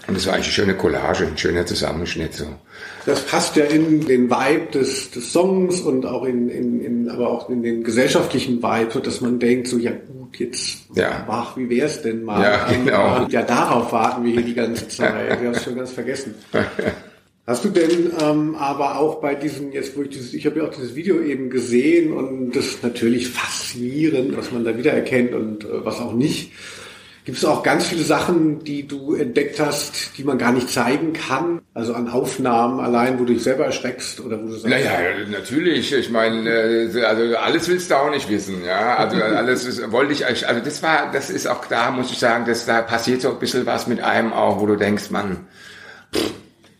Und 0.06 0.16
das 0.16 0.26
war 0.26 0.34
eigentlich 0.34 0.46
eine 0.46 0.52
schöne 0.52 0.74
Collage, 0.74 1.26
ein 1.26 1.38
schöner 1.38 1.64
Zusammenschnitt 1.64 2.34
so. 2.34 2.46
Das 3.06 3.24
passt 3.24 3.56
ja 3.56 3.64
in 3.64 4.06
den 4.06 4.30
Vibe 4.30 4.72
des, 4.72 5.10
des 5.10 5.32
Songs 5.32 5.80
und 5.80 6.04
auch 6.04 6.24
in, 6.24 6.48
in, 6.48 6.80
in, 6.80 7.08
aber 7.08 7.28
auch 7.28 7.48
in 7.48 7.62
den 7.62 7.82
gesellschaftlichen 7.84 8.62
Vibe, 8.62 9.00
dass 9.00 9.20
man 9.20 9.38
denkt, 9.38 9.68
so 9.68 9.78
ja 9.78 9.92
gut, 9.92 10.38
jetzt 10.38 10.78
ja. 10.94 11.24
wach, 11.26 11.56
wie 11.56 11.70
wär's 11.70 12.02
denn 12.02 12.24
mal? 12.24 12.42
Ja, 12.42 12.66
genau. 12.70 13.26
ja, 13.28 13.42
darauf 13.42 13.92
warten 13.92 14.24
wir 14.24 14.32
hier 14.32 14.42
die 14.42 14.54
ganze 14.54 14.88
Zeit. 14.88 15.40
Ich 15.40 15.46
habe 15.46 15.58
schon 15.58 15.76
ganz 15.76 15.92
vergessen. 15.92 16.34
Hast 17.46 17.64
du 17.64 17.70
denn 17.70 18.12
ähm, 18.20 18.54
aber 18.54 19.00
auch 19.00 19.20
bei 19.20 19.34
diesem, 19.34 19.72
jetzt 19.72 19.96
wo 19.96 20.02
ich 20.02 20.10
dieses, 20.10 20.34
ich 20.34 20.46
habe 20.46 20.60
ja 20.60 20.66
auch 20.66 20.70
dieses 20.70 20.94
Video 20.94 21.20
eben 21.20 21.50
gesehen 21.50 22.12
und 22.12 22.52
das 22.52 22.66
ist 22.66 22.82
natürlich 22.84 23.28
faszinierend, 23.28 24.36
was 24.36 24.52
man 24.52 24.62
da 24.62 24.76
wiedererkennt 24.76 25.32
und 25.34 25.64
äh, 25.64 25.84
was 25.84 25.98
auch 25.98 26.12
nicht. 26.12 26.52
Gibt 27.30 27.44
es 27.44 27.48
auch 27.48 27.62
ganz 27.62 27.86
viele 27.86 28.02
Sachen, 28.02 28.64
die 28.64 28.88
du 28.88 29.14
entdeckt 29.14 29.60
hast, 29.60 30.18
die 30.18 30.24
man 30.24 30.36
gar 30.36 30.50
nicht 30.50 30.68
zeigen 30.68 31.12
kann? 31.12 31.60
Also 31.74 31.94
an 31.94 32.08
Aufnahmen 32.08 32.80
allein, 32.80 33.20
wo 33.20 33.24
du 33.24 33.34
dich 33.34 33.44
selber 33.44 33.66
erschreckst 33.66 34.18
oder 34.18 34.42
wo 34.42 34.48
du 34.48 34.54
sagst? 34.54 34.66
Naja, 34.66 34.98
natürlich. 35.30 35.92
Ich 35.92 36.10
meine, 36.10 36.50
äh, 36.50 37.04
also 37.04 37.36
alles 37.36 37.68
willst 37.68 37.88
du 37.88 37.94
auch 37.94 38.10
nicht 38.10 38.28
wissen, 38.28 38.64
ja. 38.64 38.96
Also 38.96 39.22
alles 39.22 39.64
ist, 39.64 39.92
wollte 39.92 40.12
ich, 40.12 40.26
also 40.26 40.60
das 40.60 40.82
war, 40.82 41.12
das 41.12 41.30
ist 41.30 41.46
auch 41.46 41.66
da, 41.66 41.92
muss 41.92 42.10
ich 42.10 42.18
sagen, 42.18 42.46
dass 42.46 42.66
da 42.66 42.82
passiert 42.82 43.20
so 43.20 43.30
ein 43.30 43.38
bisschen 43.38 43.64
was 43.64 43.86
mit 43.86 44.00
einem 44.00 44.32
auch, 44.32 44.60
wo 44.60 44.66
du 44.66 44.74
denkst, 44.74 45.10
man, 45.10 45.46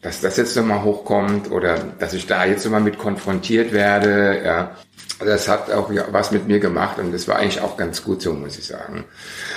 dass 0.02 0.20
das 0.20 0.36
jetzt 0.36 0.56
nochmal 0.56 0.82
hochkommt 0.82 1.52
oder 1.52 1.78
dass 2.00 2.12
ich 2.12 2.26
da 2.26 2.44
jetzt 2.44 2.64
nochmal 2.64 2.80
mit 2.80 2.98
konfrontiert 2.98 3.72
werde, 3.72 4.42
ja. 4.44 4.76
Das 5.18 5.48
hat 5.48 5.70
auch 5.70 5.90
was 6.10 6.30
mit 6.30 6.46
mir 6.46 6.60
gemacht 6.60 6.98
und 6.98 7.12
das 7.12 7.28
war 7.28 7.36
eigentlich 7.36 7.60
auch 7.60 7.76
ganz 7.76 8.02
gut 8.04 8.22
so, 8.22 8.32
muss 8.32 8.58
ich 8.58 8.66
sagen. 8.66 9.04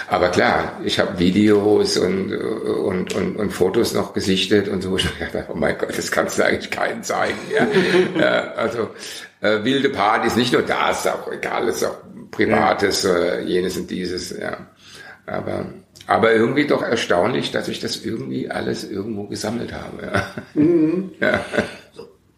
Aber 0.08 0.30
klar, 0.30 0.80
ich 0.84 1.00
habe 1.00 1.20
Videos 1.20 1.98
und, 1.98 2.34
und, 2.34 3.14
und, 3.14 3.36
und 3.38 3.50
Fotos 3.52 3.94
noch 3.94 4.14
gesichtet 4.14 4.68
und 4.68 4.82
so. 4.82 4.98
Ich 5.04 5.32
dachte, 5.32 5.46
oh 5.50 5.56
mein 5.56 5.78
Gott, 5.78 5.98
das 5.98 6.12
kannst 6.12 6.40
du 6.40 6.46
eigentlich 6.46 6.72
keinen 6.72 7.04
zeigen. 7.04 7.38
Ja? 7.54 7.68
äh, 8.20 8.58
also 8.58 8.90
äh, 9.42 9.64
wilde 9.64 9.90
Partys, 9.90 10.36
nicht 10.36 10.54
nur 10.54 10.64
das, 10.64 11.08
auch 11.08 11.32
egal, 11.32 11.68
ist 11.68 11.84
auch 11.84 11.98
Privates, 12.32 13.06
äh, 13.06 13.42
jenes 13.42 13.78
und 13.78 13.90
dieses. 13.90 14.38
Ja. 14.38 14.58
Aber 15.26 15.66
aber 16.06 16.34
irgendwie 16.34 16.68
doch 16.68 16.82
erstaunlich, 16.82 17.52
dass 17.52 17.68
ich 17.68 17.80
das 17.80 18.04
irgendwie 18.04 18.50
alles 18.50 18.90
irgendwo 18.90 19.24
gesammelt 19.28 19.72
habe. 19.74 20.12
Ja. 20.14 20.62
Mhm. 20.62 21.12
ja. 21.20 21.46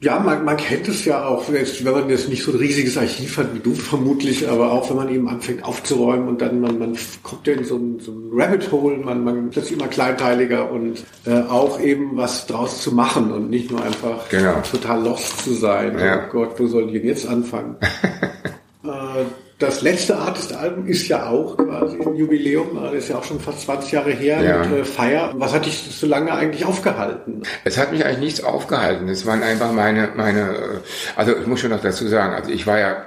Ja, 0.02 0.20
man, 0.20 0.44
man 0.44 0.58
kennt 0.58 0.88
es 0.90 1.06
ja 1.06 1.26
auch, 1.26 1.48
wenn 1.48 1.94
man 1.94 2.10
jetzt 2.10 2.30
nicht 2.30 2.44
so 2.44 2.52
ein 2.52 2.58
riesiges 2.58 2.98
Archiv 2.98 3.38
hat 3.38 3.56
wie 3.56 3.60
du 3.60 3.74
vermutlich, 3.74 4.48
aber 4.48 4.72
auch 4.72 4.90
wenn 4.90 4.98
man 4.98 5.10
eben 5.10 5.30
anfängt 5.30 5.64
aufzuräumen 5.64 6.28
und 6.28 6.42
dann 6.42 6.60
man, 6.60 6.78
man 6.78 6.98
kommt 7.24 7.48
ja 7.48 7.54
in 7.54 7.64
so 7.64 7.78
ein, 7.78 8.00
so 8.02 8.12
ein 8.12 8.30
Rabbit 8.34 8.72
Hole, 8.74 8.98
man, 8.98 9.24
man 9.24 9.56
wird 9.56 9.72
immer 9.72 9.88
kleinteiliger 9.88 10.70
und 10.70 11.04
äh, 11.26 11.40
auch 11.50 11.80
eben 11.80 12.18
was 12.18 12.46
draus 12.46 12.82
zu 12.82 12.94
machen 12.94 13.32
und 13.32 13.50
nicht 13.50 13.72
nur 13.72 13.84
einfach 13.84 14.28
genau. 14.30 14.62
total 14.70 15.02
lost 15.02 15.46
zu 15.46 15.54
sein. 15.54 15.98
Ja. 15.98 16.26
Oh 16.28 16.32
Gott, 16.32 16.60
wo 16.60 16.68
soll 16.68 16.88
ich 16.88 16.92
denn 16.92 17.06
jetzt 17.06 17.28
anfangen? 17.28 17.78
äh, 18.84 19.26
das 19.60 19.82
letzte 19.82 20.18
Artist-Album 20.18 20.86
ist 20.88 21.08
ja 21.08 21.30
auch 21.30 21.56
quasi 21.56 21.98
ein 22.02 22.16
Jubiläum, 22.16 22.78
das 22.82 22.94
ist 22.94 23.10
ja 23.10 23.18
auch 23.18 23.24
schon 23.24 23.40
fast 23.40 23.62
20 23.62 23.92
Jahre 23.92 24.12
her 24.12 24.42
ja. 24.42 24.66
mit 24.66 24.80
äh, 24.80 24.84
Fire. 24.84 25.32
Was 25.36 25.54
hat 25.54 25.66
dich 25.66 25.78
so 25.78 26.08
lange 26.08 26.34
eigentlich 26.34 26.66
aufgehalten? 26.66 27.44
Es 27.64 27.78
hat 27.78 27.92
mich 27.92 28.04
eigentlich 28.04 28.20
nichts 28.20 28.44
aufgehalten. 28.44 29.08
Es 29.08 29.26
waren 29.26 29.44
einfach 29.44 29.72
meine, 29.72 30.10
meine, 30.16 30.42
äh, 30.42 30.80
also 31.16 31.38
ich 31.38 31.48
muss 31.48 31.62
schon 31.62 31.70
noch 31.70 31.82
dazu 31.82 32.08
sagen, 32.08 32.34
also 32.34 32.52
ich 32.52 32.68
war 32.68 32.80
ja 32.80 33.06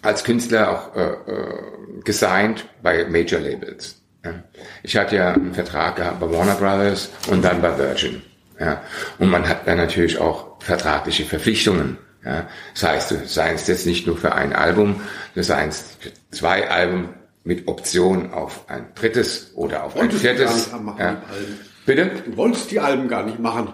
als 0.00 0.24
Künstler 0.24 0.70
auch 0.70 0.96
äh, 0.96 1.02
äh, 1.02 2.02
gesigned 2.02 2.66
bei 2.82 3.04
Major 3.04 3.40
Labels. 3.40 3.96
Ja. 4.24 4.34
Ich 4.82 4.96
hatte 4.96 5.16
ja 5.16 5.32
einen 5.32 5.52
Vertrag 5.52 5.96
gehabt 5.96 6.20
bei 6.20 6.30
Warner 6.32 6.54
Brothers 6.54 7.10
und 7.30 7.44
dann 7.44 7.60
bei 7.60 7.76
Virgin. 7.76 8.22
Ja. 8.58 8.82
Und 9.18 9.28
man 9.28 9.46
hat 9.46 9.66
dann 9.66 9.76
natürlich 9.76 10.18
auch 10.18 10.60
vertragliche 10.60 11.24
Verpflichtungen. 11.24 11.98
Ja, 12.24 12.48
das 12.74 12.82
heißt, 12.82 13.10
du 13.12 13.26
seinst 13.26 13.68
jetzt 13.68 13.86
nicht 13.86 14.06
nur 14.06 14.16
für 14.16 14.34
ein 14.34 14.52
Album, 14.52 15.00
du 15.34 15.42
seinst 15.42 15.96
für 16.00 16.10
zwei 16.30 16.68
Alben 16.68 17.10
mit 17.44 17.68
Option 17.68 18.32
auf 18.32 18.68
ein 18.68 18.86
drittes 18.94 19.52
oder 19.54 19.84
auf 19.84 19.94
Wolltest 19.94 20.26
ein 20.26 20.36
viertes. 20.36 20.72
Machen, 20.72 20.98
ja. 20.98 21.22
Bitte? 21.86 22.10
Du 22.26 22.36
wolltest 22.36 22.70
die 22.70 22.80
Alben 22.80 23.08
gar 23.08 23.24
nicht 23.24 23.38
machen. 23.38 23.72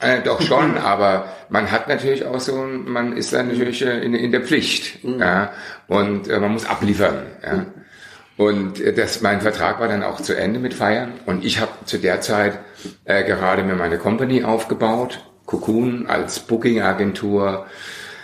Äh, 0.00 0.22
doch 0.22 0.42
schon, 0.42 0.76
aber 0.78 1.26
man 1.48 1.70
hat 1.70 1.88
natürlich 1.88 2.24
auch 2.24 2.40
so, 2.40 2.56
man 2.56 3.16
ist 3.16 3.32
dann 3.32 3.48
natürlich 3.48 3.82
äh, 3.82 4.00
in, 4.00 4.14
in 4.14 4.32
der 4.32 4.40
Pflicht, 4.40 5.04
mhm. 5.04 5.20
ja, 5.20 5.52
und 5.86 6.28
äh, 6.28 6.40
man 6.40 6.52
muss 6.52 6.66
abliefern, 6.66 7.26
ja. 7.42 7.54
Mhm. 7.54 7.66
Und 8.36 8.80
äh, 8.80 8.92
das, 8.92 9.20
mein 9.20 9.40
Vertrag 9.40 9.78
war 9.78 9.88
dann 9.88 10.02
auch 10.02 10.20
zu 10.20 10.36
Ende 10.36 10.58
mit 10.58 10.74
Feiern 10.74 11.12
und 11.26 11.44
ich 11.44 11.60
habe 11.60 11.70
zu 11.84 11.98
der 11.98 12.20
Zeit 12.20 12.58
äh, 13.04 13.22
gerade 13.22 13.62
mir 13.62 13.76
meine 13.76 13.98
Company 13.98 14.42
aufgebaut 14.42 15.20
Cocoon 15.52 16.06
als 16.06 16.40
Booking-Agentur, 16.40 17.66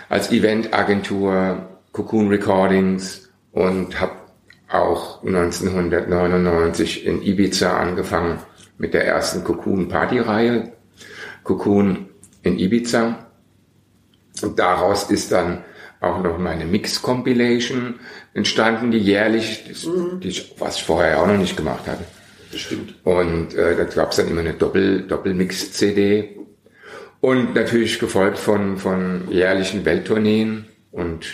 als 0.09 0.31
Event-Agentur, 0.31 1.69
Cocoon 1.91 2.27
Recordings 2.29 3.29
und 3.51 4.01
habe 4.01 4.13
auch 4.67 5.23
1999 5.23 7.05
in 7.05 7.21
Ibiza 7.21 7.77
angefangen 7.77 8.39
mit 8.79 8.95
der 8.95 9.05
ersten 9.05 9.43
Cocoon-Party-Reihe, 9.43 10.73
Cocoon 11.43 12.09
in 12.41 12.57
Ibiza. 12.57 13.27
Und 14.41 14.57
daraus 14.57 15.11
ist 15.11 15.31
dann 15.31 15.63
auch 16.01 16.23
noch 16.23 16.39
meine 16.39 16.65
Mix-Compilation 16.65 17.99
entstanden, 18.33 18.89
die 18.89 18.97
jährlich, 18.97 19.65
mhm. 19.85 20.19
die 20.19 20.29
ich, 20.29 20.55
was 20.57 20.77
ich 20.77 20.83
vorher 20.83 21.21
auch 21.21 21.27
noch 21.27 21.37
nicht 21.37 21.55
gemacht 21.55 21.85
hatte. 21.85 22.05
Das 22.51 22.61
stimmt. 22.61 22.95
Und 23.05 23.53
äh, 23.53 23.75
da 23.75 23.83
gab 23.83 24.09
es 24.09 24.17
dann 24.17 24.29
immer 24.29 24.41
eine 24.41 24.53
Doppel, 24.53 25.03
Doppelmix-CD 25.03 26.38
und 27.21 27.55
natürlich 27.55 27.99
gefolgt 27.99 28.37
von, 28.37 28.77
von 28.77 29.29
jährlichen 29.29 29.85
Welttourneen 29.85 30.65
und 30.91 31.25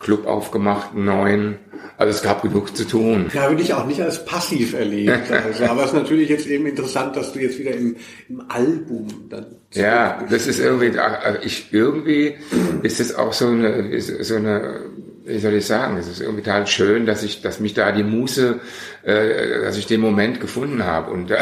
Club 0.00 0.26
aufgemacht, 0.26 0.94
neuen. 0.94 1.58
Also 1.96 2.16
es 2.16 2.22
gab 2.22 2.42
genug 2.42 2.74
zu 2.74 2.86
tun. 2.86 3.30
Ja, 3.34 3.50
würde 3.50 3.62
ich 3.62 3.74
auch 3.74 3.86
nicht 3.86 4.00
als 4.00 4.24
passiv 4.24 4.72
erlebt. 4.72 5.30
Also, 5.30 5.64
aber 5.64 5.82
es 5.82 5.88
ist 5.88 5.94
natürlich 5.94 6.30
jetzt 6.30 6.46
eben 6.46 6.66
interessant, 6.66 7.16
dass 7.16 7.32
du 7.32 7.40
jetzt 7.40 7.58
wieder 7.58 7.72
im, 7.72 7.96
im 8.28 8.42
Album 8.48 9.06
dann. 9.28 9.46
Ja, 9.72 10.24
das 10.30 10.46
ist 10.46 10.60
irgendwie, 10.60 10.98
also 10.98 11.38
ich, 11.42 11.72
irgendwie 11.72 12.36
ist 12.82 13.00
es 13.00 13.14
auch 13.14 13.32
so 13.32 13.48
eine, 13.48 14.00
so 14.00 14.36
eine, 14.36 14.80
wie 15.24 15.38
soll 15.38 15.54
ich 15.54 15.66
sagen, 15.66 15.98
es 15.98 16.08
ist 16.08 16.20
irgendwie 16.20 16.42
total 16.42 16.66
schön, 16.66 17.04
dass 17.04 17.22
ich, 17.22 17.42
dass 17.42 17.60
mich 17.60 17.74
da 17.74 17.92
die 17.92 18.02
Muße, 18.02 18.60
äh, 19.02 19.60
dass 19.62 19.76
ich 19.76 19.86
den 19.86 20.00
Moment 20.00 20.40
gefunden 20.40 20.84
habe 20.84 21.10
und 21.10 21.30
äh, 21.30 21.38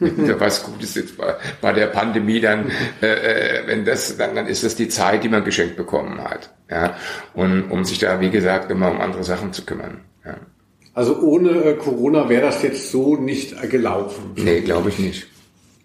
was 0.38 0.64
Gutes 0.64 0.94
jetzt 0.94 1.16
bei, 1.16 1.34
bei 1.60 1.72
der 1.72 1.86
Pandemie 1.86 2.40
dann, 2.40 2.70
äh, 3.02 3.06
äh, 3.06 3.66
wenn 3.66 3.84
das, 3.84 4.16
dann, 4.16 4.34
dann 4.34 4.46
ist 4.46 4.64
das 4.64 4.76
die 4.76 4.88
Zeit, 4.88 5.24
die 5.24 5.28
man 5.28 5.44
geschenkt 5.44 5.76
bekommen 5.76 6.22
hat. 6.22 6.50
Ja, 6.70 6.96
und 7.34 7.70
um 7.70 7.84
sich 7.84 7.98
da, 7.98 8.20
wie 8.20 8.30
gesagt, 8.30 8.70
immer 8.70 8.90
um 8.90 9.00
andere 9.00 9.24
Sachen 9.24 9.52
zu 9.52 9.64
kümmern. 9.64 10.02
Ja. 10.24 10.36
Also 10.94 11.18
ohne 11.20 11.50
äh, 11.50 11.74
Corona 11.74 12.28
wäre 12.28 12.42
das 12.42 12.62
jetzt 12.62 12.90
so 12.90 13.16
nicht 13.16 13.54
äh, 13.62 13.68
gelaufen. 13.68 14.32
Nee, 14.36 14.60
glaube 14.60 14.90
ich 14.90 14.98
nicht. 14.98 15.26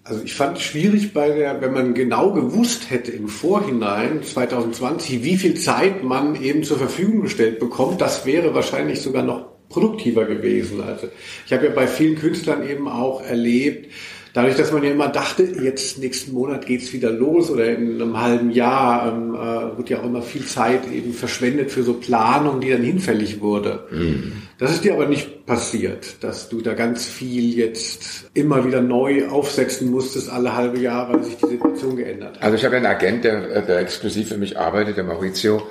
Also 0.04 0.22
ich 0.22 0.34
fand 0.34 0.58
es 0.58 0.64
schwierig 0.64 1.14
bei 1.14 1.30
der, 1.30 1.62
wenn 1.62 1.72
man 1.72 1.94
genau 1.94 2.34
gewusst 2.34 2.90
hätte 2.90 3.12
im 3.12 3.30
Vorhinein 3.30 4.22
2020, 4.22 5.24
wie 5.24 5.38
viel 5.38 5.54
Zeit 5.54 6.04
man 6.04 6.36
eben 6.36 6.64
zur 6.64 6.78
Verfügung 6.78 7.22
gestellt 7.22 7.60
bekommt, 7.60 8.02
das 8.02 8.26
wäre 8.26 8.54
wahrscheinlich 8.54 9.02
sogar 9.02 9.24
noch 9.24 9.53
produktiver 9.74 10.26
gewesen. 10.26 10.82
Also 10.82 11.08
ich 11.46 11.52
habe 11.52 11.66
ja 11.66 11.72
bei 11.72 11.88
vielen 11.88 12.16
Künstlern 12.16 12.68
eben 12.68 12.88
auch 12.88 13.22
erlebt, 13.22 13.92
dadurch, 14.34 14.56
dass 14.56 14.72
man 14.72 14.84
ja 14.84 14.92
immer 14.92 15.08
dachte, 15.08 15.44
jetzt 15.44 16.00
nächsten 16.00 16.34
Monat 16.34 16.66
geht's 16.66 16.92
wieder 16.92 17.12
los 17.12 17.50
oder 17.50 17.66
in 17.66 18.02
einem 18.02 18.20
halben 18.20 18.52
Jahr 18.52 19.14
ähm, 19.14 19.36
äh, 19.36 19.78
wird 19.78 19.90
ja 19.90 20.00
auch 20.00 20.06
immer 20.06 20.22
viel 20.22 20.46
Zeit 20.46 20.92
eben 20.92 21.14
verschwendet 21.14 21.72
für 21.72 21.84
so 21.84 21.94
Planung, 21.94 22.60
die 22.60 22.72
dann 22.72 22.84
hinfällig 22.84 23.42
wurde. 23.42 23.86
Mhm. 23.92 24.34
Das 24.58 24.72
ist 24.72 24.84
dir 24.84 24.94
aber 24.94 25.08
nicht 25.08 25.46
passiert, 25.46 26.24
dass 26.24 26.50
du 26.50 26.62
da 26.62 26.74
ganz 26.74 27.06
viel 27.06 27.56
jetzt 27.56 28.30
immer 28.34 28.66
wieder 28.66 28.82
neu 28.82 29.28
aufsetzen 29.28 29.92
musstest, 29.92 30.32
alle 30.32 30.56
halbe 30.56 30.80
Jahre, 30.80 31.14
weil 31.14 31.24
sich 31.24 31.38
die 31.38 31.48
Situation 31.48 31.96
geändert 31.96 32.36
hat. 32.36 32.44
Also 32.44 32.58
ich 32.58 32.66
habe 32.66 32.78
einen 32.78 32.86
Agent, 32.86 33.24
der, 33.24 33.62
der 33.62 33.80
exklusiv 33.80 34.30
für 34.30 34.38
mich 34.38 34.58
arbeitet, 34.58 34.98
der 34.98 35.04
Maurizio, 35.04 35.64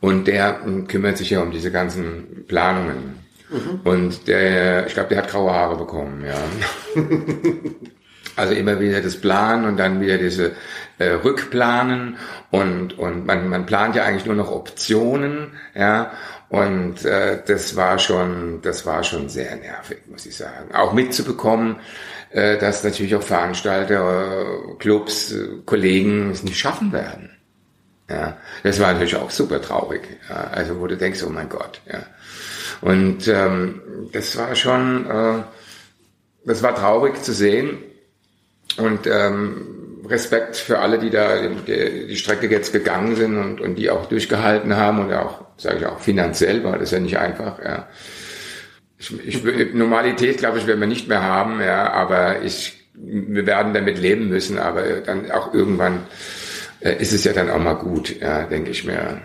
und 0.00 0.26
der 0.26 0.64
hm, 0.64 0.88
kümmert 0.88 1.18
sich 1.18 1.30
ja 1.30 1.42
um 1.42 1.50
diese 1.50 1.70
ganzen 1.70 2.44
Planungen. 2.48 3.20
Mhm. 3.50 3.80
Und 3.84 4.28
der, 4.28 4.86
ich 4.86 4.94
glaube, 4.94 5.08
der 5.10 5.18
hat 5.18 5.30
graue 5.30 5.52
Haare 5.52 5.76
bekommen, 5.76 6.24
ja. 6.24 6.34
also 8.36 8.54
immer 8.54 8.80
wieder 8.80 9.00
das 9.00 9.16
Planen 9.16 9.64
und 9.66 9.76
dann 9.76 10.00
wieder 10.00 10.18
diese 10.18 10.52
äh, 10.98 11.10
Rückplanen 11.10 12.16
und 12.50 12.98
und 12.98 13.26
man 13.26 13.48
man 13.48 13.66
plant 13.66 13.96
ja 13.96 14.04
eigentlich 14.04 14.26
nur 14.26 14.36
noch 14.36 14.50
Optionen, 14.50 15.52
ja. 15.74 16.12
Und 16.48 17.04
äh, 17.04 17.42
das 17.46 17.76
war 17.76 17.98
schon 17.98 18.60
das 18.62 18.86
war 18.86 19.04
schon 19.04 19.28
sehr 19.28 19.56
nervig, 19.56 19.98
muss 20.08 20.26
ich 20.26 20.36
sagen. 20.36 20.74
Auch 20.74 20.92
mitzubekommen, 20.92 21.76
äh, 22.30 22.58
dass 22.58 22.84
natürlich 22.84 23.14
auch 23.14 23.22
Veranstalter, 23.22 24.44
Clubs, 24.78 25.34
Kollegen 25.66 26.30
es 26.30 26.42
nicht 26.42 26.58
schaffen 26.58 26.92
werden. 26.92 27.30
Ja, 28.08 28.38
das 28.64 28.80
war 28.80 28.92
natürlich 28.92 29.14
auch 29.16 29.30
super 29.30 29.62
traurig. 29.62 30.02
Ja, 30.28 30.48
also 30.50 30.80
wo 30.80 30.86
du 30.88 30.96
denkst, 30.96 31.22
oh 31.24 31.30
mein 31.30 31.48
Gott, 31.48 31.80
ja. 31.86 32.00
Und 32.80 33.28
ähm, 33.28 33.80
das 34.12 34.36
war 34.36 34.54
schon, 34.54 35.06
äh, 35.08 35.42
das 36.44 36.62
war 36.62 36.74
traurig 36.74 37.22
zu 37.22 37.32
sehen. 37.32 37.78
Und 38.76 39.06
ähm, 39.06 39.80
Respekt 40.10 40.56
für 40.56 40.78
alle, 40.78 40.98
die 40.98 41.10
da 41.10 41.46
die, 41.46 42.06
die 42.08 42.16
Strecke 42.16 42.48
jetzt 42.48 42.72
gegangen 42.72 43.14
sind 43.16 43.36
und, 43.36 43.60
und 43.60 43.76
die 43.76 43.90
auch 43.90 44.06
durchgehalten 44.06 44.76
haben 44.76 45.00
und 45.00 45.12
auch, 45.12 45.44
sage 45.56 45.78
ich 45.78 45.86
auch, 45.86 46.00
finanziell 46.00 46.64
war 46.64 46.78
das 46.78 46.90
ja 46.90 46.98
nicht 46.98 47.18
einfach. 47.18 47.58
Ja. 47.62 47.88
Ich, 48.98 49.44
ich, 49.44 49.74
Normalität, 49.74 50.38
glaube 50.38 50.58
ich, 50.58 50.66
werden 50.66 50.80
wir 50.80 50.86
nicht 50.86 51.08
mehr 51.08 51.22
haben, 51.22 51.60
ja, 51.60 51.92
aber 51.92 52.42
ich, 52.42 52.88
wir 52.94 53.46
werden 53.46 53.72
damit 53.72 53.98
leben 53.98 54.28
müssen, 54.28 54.58
aber 54.58 54.82
dann 55.00 55.30
auch 55.30 55.54
irgendwann 55.54 56.02
äh, 56.80 56.96
ist 56.96 57.12
es 57.12 57.24
ja 57.24 57.32
dann 57.32 57.50
auch 57.50 57.60
mal 57.60 57.74
gut, 57.74 58.20
ja, 58.20 58.44
denke 58.44 58.70
ich 58.70 58.84
mir. 58.84 59.22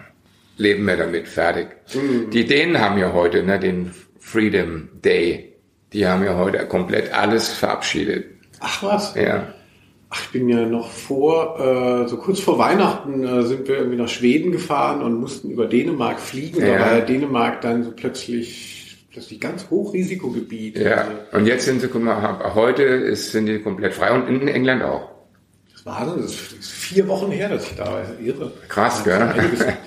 Leben 0.57 0.85
wir 0.85 0.97
damit, 0.97 1.27
fertig. 1.27 1.67
Mhm. 1.93 2.29
Die 2.31 2.45
Dänen 2.45 2.79
haben 2.79 2.97
ja 2.97 3.13
heute 3.13 3.43
ne, 3.43 3.59
den 3.59 3.91
Freedom 4.19 4.89
Day. 5.03 5.53
Die 5.93 6.07
haben 6.07 6.23
ja 6.23 6.35
heute 6.35 6.65
komplett 6.67 7.13
alles 7.13 7.49
verabschiedet. 7.49 8.25
Ach 8.59 8.83
was? 8.83 9.15
Ja. 9.15 9.53
Ach, 10.09 10.21
ich 10.23 10.29
bin 10.31 10.47
ja 10.47 10.65
noch 10.65 10.89
vor, 10.89 11.59
äh, 11.59 12.07
so 12.07 12.17
kurz 12.17 12.39
vor 12.39 12.57
Weihnachten 12.57 13.23
äh, 13.23 13.43
sind 13.43 13.67
wir 13.67 13.77
irgendwie 13.77 13.97
nach 13.97 14.07
Schweden 14.07 14.51
gefahren 14.51 15.01
und 15.01 15.19
mussten 15.19 15.49
über 15.49 15.65
Dänemark 15.65 16.19
fliegen. 16.19 16.61
Ja. 16.61 16.77
Da 16.77 16.79
war 16.79 16.93
ja 16.99 17.01
Dänemark 17.01 17.61
dann 17.61 17.83
so 17.83 17.91
plötzlich 17.91 18.75
plötzlich 19.15 19.39
ganz 19.39 19.69
Hochrisikogebiet. 19.69 20.77
Ja, 20.77 20.95
also, 20.97 21.11
und 21.31 21.45
jetzt 21.45 21.63
sind 21.63 21.79
sie, 21.79 21.87
guck 21.87 22.03
mal, 22.03 22.53
heute 22.53 22.83
ist, 22.83 23.31
sind 23.31 23.45
die 23.45 23.59
komplett 23.59 23.93
frei 23.93 24.11
und 24.11 24.27
in 24.27 24.49
England 24.49 24.83
auch. 24.83 25.09
Das 25.71 25.85
war 25.85 26.05
das 26.05 26.25
ist 26.25 26.69
vier 26.69 27.07
Wochen 27.07 27.31
her, 27.31 27.47
dass 27.47 27.65
ich 27.65 27.75
da 27.75 27.85
war. 27.85 28.03
Irre. 28.21 28.51
Krass, 28.67 29.05
gell? 29.05 29.33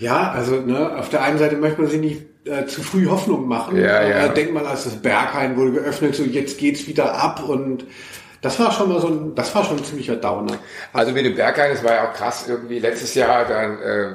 Ja, 0.00 0.32
also 0.32 0.56
ne, 0.56 0.96
auf 0.96 1.10
der 1.10 1.22
einen 1.22 1.38
Seite 1.38 1.56
möchte 1.56 1.80
man 1.80 1.90
sich 1.90 2.00
nicht 2.00 2.22
äh, 2.46 2.64
zu 2.66 2.82
früh 2.82 3.06
Hoffnung 3.06 3.46
machen. 3.46 3.76
Ja, 3.76 4.02
ja. 4.02 4.26
Äh, 4.26 4.34
denkt 4.34 4.54
man, 4.54 4.66
als 4.66 4.84
das 4.84 4.96
Berghain 4.96 5.56
wurde 5.56 5.72
geöffnet, 5.72 6.14
so 6.14 6.24
jetzt 6.24 6.58
geht's 6.58 6.86
wieder 6.86 7.14
ab 7.14 7.46
und 7.46 7.84
das 8.40 8.58
war 8.58 8.72
schon 8.72 8.88
mal 8.88 9.00
so 9.00 9.08
ein, 9.08 9.34
das 9.34 9.54
war 9.54 9.62
schon 9.64 9.76
ein 9.76 9.84
ziemlicher 9.84 10.16
Downer. 10.16 10.58
Also 10.94 11.12
mit 11.12 11.26
dem 11.26 11.34
Berghain, 11.34 11.70
das 11.72 11.84
war 11.84 11.92
ja 11.92 12.08
auch 12.08 12.14
krass 12.14 12.46
irgendwie 12.48 12.78
letztes 12.78 13.14
Jahr 13.14 13.44
dann, 13.44 13.78
äh, 13.82 14.12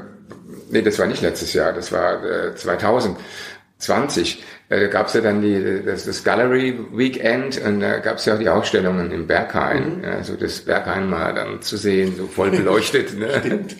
nee, 0.71 0.81
das 0.81 0.97
war 0.97 1.05
nicht 1.05 1.21
letztes 1.21 1.53
Jahr, 1.53 1.71
das 1.71 1.91
war 1.91 2.23
äh, 2.23 2.55
2020 2.55 4.43
äh, 4.69 4.87
gab 4.89 5.07
es 5.07 5.13
ja 5.13 5.21
dann 5.21 5.41
die, 5.41 5.83
das, 5.85 6.05
das 6.05 6.23
Gallery 6.23 6.77
Weekend 6.91 7.61
und 7.61 7.81
da 7.81 7.99
gab 7.99 8.17
es 8.17 8.25
ja 8.25 8.35
auch 8.35 8.39
die 8.39 8.49
Ausstellungen 8.49 9.11
im 9.11 9.27
Berghain. 9.27 9.97
Mhm. 9.97 10.03
Ja, 10.03 10.23
so 10.23 10.35
das 10.35 10.59
Berghain 10.61 11.09
mal 11.09 11.33
dann 11.33 11.61
zu 11.61 11.77
sehen, 11.77 12.15
so 12.17 12.27
voll 12.27 12.51
beleuchtet. 12.51 13.17
ne? 13.17 13.39
Stimmt. 13.39 13.75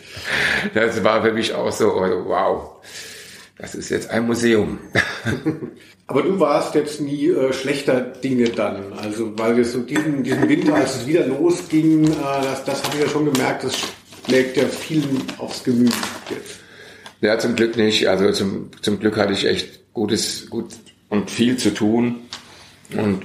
Das 0.74 1.02
war 1.02 1.22
für 1.22 1.32
mich 1.32 1.54
auch 1.54 1.72
so, 1.72 1.92
also, 1.94 2.24
wow, 2.26 2.72
das 3.58 3.74
ist 3.74 3.88
jetzt 3.88 4.10
ein 4.10 4.26
Museum. 4.26 4.78
Aber 6.08 6.22
du 6.22 6.38
warst 6.38 6.76
jetzt 6.76 7.00
nie 7.00 7.30
äh, 7.30 7.52
schlechter 7.52 8.00
Dinge 8.00 8.48
dann. 8.50 8.92
Also 8.92 9.36
weil 9.36 9.56
wir 9.56 9.64
so 9.64 9.80
diesen, 9.80 10.22
diesen 10.22 10.48
Winter, 10.48 10.74
als 10.74 10.96
es 10.96 11.06
wieder 11.06 11.26
losging, 11.26 12.04
äh, 12.04 12.14
das, 12.42 12.64
das 12.64 12.84
habe 12.84 12.96
ich 12.96 13.02
ja 13.02 13.08
schon 13.08 13.32
gemerkt, 13.32 13.64
das 13.64 13.76
schlägt 14.24 14.56
ja 14.56 14.64
vielen 14.66 15.22
aufs 15.38 15.64
Gemüt 15.64 15.92
jetzt. 16.30 16.60
Ja, 17.22 17.38
zum 17.38 17.56
Glück 17.56 17.76
nicht. 17.76 18.08
Also 18.08 18.30
zum, 18.30 18.70
zum 18.82 19.00
Glück 19.00 19.16
hatte 19.16 19.32
ich 19.32 19.46
echt 19.46 19.80
gutes, 19.96 20.50
gut 20.50 20.66
und 21.08 21.30
viel 21.30 21.56
zu 21.56 21.72
tun. 21.72 22.16
Und 22.94 23.22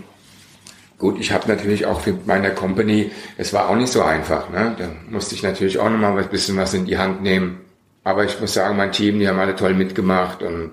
gut, 0.98 1.20
ich 1.20 1.34
habe 1.34 1.50
natürlich 1.50 1.86
auch 1.86 2.00
für 2.00 2.18
meine 2.26 2.52
Company, 2.52 3.12
es 3.38 3.52
war 3.52 3.70
auch 3.70 3.76
nicht 3.76 3.92
so 3.92 4.02
einfach. 4.02 4.50
Ne? 4.50 4.76
Da 4.80 4.90
musste 5.10 5.36
ich 5.36 5.44
natürlich 5.44 5.80
auch 5.80 5.90
nochmal 5.90 6.18
ein 6.18 6.30
bisschen 6.30 6.56
was 6.56 6.74
in 6.74 6.86
die 6.86 6.98
Hand 6.98 7.22
nehmen. 7.22 7.60
Aber 8.06 8.24
ich 8.24 8.40
muss 8.40 8.54
sagen, 8.54 8.78
mein 8.78 8.94
Team, 8.94 9.20
die 9.20 9.28
haben 9.28 9.38
alle 9.38 9.56
toll 9.56 9.74
mitgemacht 9.74 10.42
und 10.42 10.72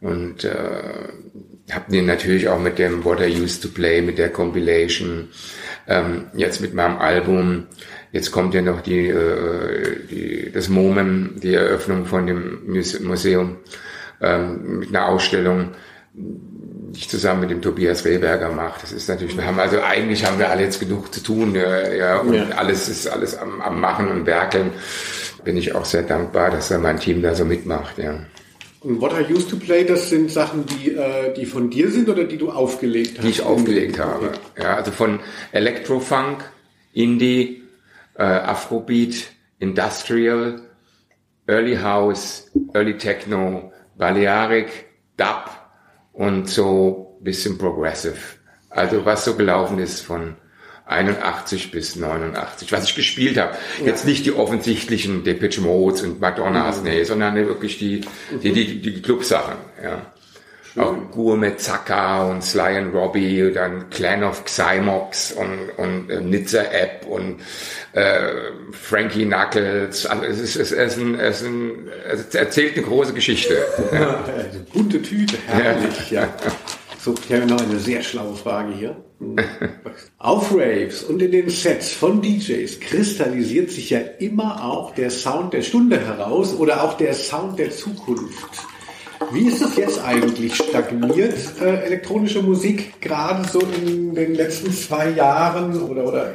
und 0.00 0.44
äh, 0.44 1.72
habe 1.72 1.90
den 1.90 2.04
natürlich 2.04 2.48
auch 2.48 2.60
mit 2.60 2.78
dem 2.78 3.04
What 3.04 3.20
I 3.20 3.40
Used 3.40 3.62
to 3.62 3.68
Play, 3.68 4.02
mit 4.02 4.18
der 4.18 4.28
Compilation, 4.28 5.28
ähm, 5.88 6.26
jetzt 6.34 6.60
mit 6.60 6.74
meinem 6.74 6.98
Album. 6.98 7.66
Jetzt 8.12 8.30
kommt 8.30 8.52
ja 8.52 8.60
noch 8.60 8.82
die, 8.82 9.08
äh, 9.08 9.96
die 10.10 10.52
das 10.52 10.68
Moment, 10.68 11.42
die 11.42 11.54
Eröffnung 11.54 12.04
von 12.04 12.26
dem 12.26 12.60
Museum 13.02 13.56
ähm, 14.20 14.80
mit 14.80 14.88
einer 14.90 15.08
Ausstellung, 15.08 15.70
die 16.14 16.98
ich 16.98 17.08
zusammen 17.08 17.40
mit 17.40 17.50
dem 17.50 17.60
Tobias 17.60 18.04
Rehberger 18.04 18.50
mache. 18.50 18.80
Das 18.80 18.92
ist 18.92 19.08
natürlich, 19.08 19.36
wir 19.36 19.44
haben 19.44 19.58
also 19.58 19.80
eigentlich 19.82 20.24
haben 20.24 20.38
wir 20.38 20.50
alle 20.50 20.62
jetzt 20.62 20.80
genug 20.80 21.12
zu 21.12 21.22
tun, 21.22 21.54
ja, 21.54 21.92
ja 21.92 22.18
und 22.18 22.34
ja. 22.34 22.48
alles 22.56 22.88
ist 22.88 23.08
alles 23.08 23.36
am, 23.36 23.60
am 23.60 23.80
Machen 23.80 24.08
und 24.08 24.26
Werkeln. 24.26 24.72
Bin 25.44 25.56
ich 25.56 25.74
auch 25.74 25.84
sehr 25.84 26.02
dankbar, 26.02 26.50
dass 26.50 26.68
da 26.68 26.78
mein 26.78 26.98
Team 26.98 27.20
da 27.20 27.34
so 27.34 27.44
mitmacht, 27.44 27.98
ja. 27.98 28.20
Und 28.80 29.00
What 29.00 29.12
I 29.12 29.32
Used 29.32 29.48
to 29.48 29.56
Play, 29.56 29.84
das 29.84 30.10
sind 30.10 30.30
Sachen, 30.30 30.66
die, 30.66 30.90
äh, 30.90 31.32
die 31.32 31.46
von 31.46 31.70
dir 31.70 31.90
sind 31.90 32.08
oder 32.08 32.24
die 32.24 32.36
du 32.36 32.50
aufgelegt 32.50 33.16
hast? 33.16 33.24
Die 33.24 33.30
ich 33.30 33.42
aufgelegt 33.42 33.98
habe. 33.98 34.32
Ja, 34.58 34.76
also 34.76 34.90
von 34.90 35.20
Electrofunk, 35.52 36.44
Indie, 36.92 37.62
äh, 38.16 38.22
Afrobeat, 38.22 39.32
Industrial, 39.58 40.60
Early 41.46 41.76
House, 41.76 42.50
Early 42.74 42.98
Techno, 42.98 43.72
Balearic, 43.96 44.86
Dub 45.16 45.50
und 46.12 46.48
so 46.48 47.18
bisschen 47.20 47.58
Progressive. 47.58 48.16
Also 48.70 49.04
was 49.04 49.24
so 49.24 49.34
gelaufen 49.34 49.78
ist 49.78 50.00
von 50.00 50.36
81 50.86 51.70
bis 51.70 51.96
89, 51.96 52.70
was 52.70 52.84
ich 52.84 52.94
gespielt 52.94 53.38
habe. 53.38 53.56
Ja. 53.80 53.86
Jetzt 53.86 54.04
nicht 54.04 54.26
die 54.26 54.32
offensichtlichen 54.32 55.24
Depeche 55.24 55.60
Modes 55.62 56.02
und 56.02 56.20
Madonnas, 56.20 56.78
mhm. 56.78 56.84
nee, 56.84 57.04
sondern 57.04 57.36
wirklich 57.36 57.78
die, 57.78 58.02
die, 58.42 58.52
die, 58.52 58.82
die 58.82 59.02
Clubsachen, 59.02 59.56
ja. 59.82 60.02
Auch 60.76 60.94
Gourmet 61.12 61.56
Zaka 61.56 62.24
und 62.24 62.42
Sly 62.42 62.78
and 62.78 62.94
Robbie, 62.94 63.52
dann 63.52 63.88
Clan 63.90 64.24
of 64.24 64.44
Xymox 64.44 65.32
und, 65.32 65.70
und 65.76 66.10
äh, 66.10 66.20
Nizza 66.20 66.62
App 66.62 67.06
und 67.06 67.40
äh, 67.92 68.32
Frankie 68.72 69.24
Knuckles. 69.24 70.04
Also 70.06 70.24
es, 70.24 70.40
ist, 70.40 70.56
es, 70.56 70.72
ist 70.72 70.98
ein, 70.98 71.14
es, 71.14 71.42
ist 71.42 71.46
ein, 71.46 71.88
es 72.10 72.34
erzählt 72.34 72.76
eine 72.76 72.86
große 72.86 73.12
Geschichte. 73.12 73.56
Ja. 73.92 74.24
Also 74.24 74.58
bunte 74.72 75.00
Tüte, 75.00 75.36
herrlich, 75.46 76.10
ja. 76.10 76.22
ja. 76.22 76.52
So, 76.98 77.14
ich 77.28 77.32
habe 77.32 77.46
noch 77.46 77.60
eine 77.60 77.78
sehr 77.78 78.02
schlaue 78.02 78.34
Frage 78.34 78.72
hier. 78.72 78.96
Auf 80.18 80.52
Raves 80.52 81.04
und 81.04 81.22
in 81.22 81.30
den 81.30 81.50
Sets 81.50 81.92
von 81.92 82.20
DJs 82.20 82.80
kristallisiert 82.80 83.70
sich 83.70 83.90
ja 83.90 84.00
immer 84.18 84.64
auch 84.64 84.94
der 84.94 85.10
Sound 85.10 85.52
der 85.52 85.62
Stunde 85.62 86.00
heraus 86.00 86.54
oder 86.54 86.82
auch 86.82 86.96
der 86.96 87.14
Sound 87.14 87.58
der 87.58 87.70
Zukunft. 87.70 88.66
Wie 89.32 89.48
ist 89.48 89.62
es 89.62 89.76
jetzt 89.76 90.04
eigentlich? 90.04 90.54
Stagniert 90.54 91.34
äh, 91.60 91.84
elektronische 91.84 92.42
Musik 92.42 93.00
gerade 93.00 93.48
so 93.48 93.60
in 93.60 94.14
den 94.14 94.34
letzten 94.34 94.72
zwei 94.72 95.10
Jahren 95.10 95.80
oder, 95.82 96.06
oder 96.06 96.34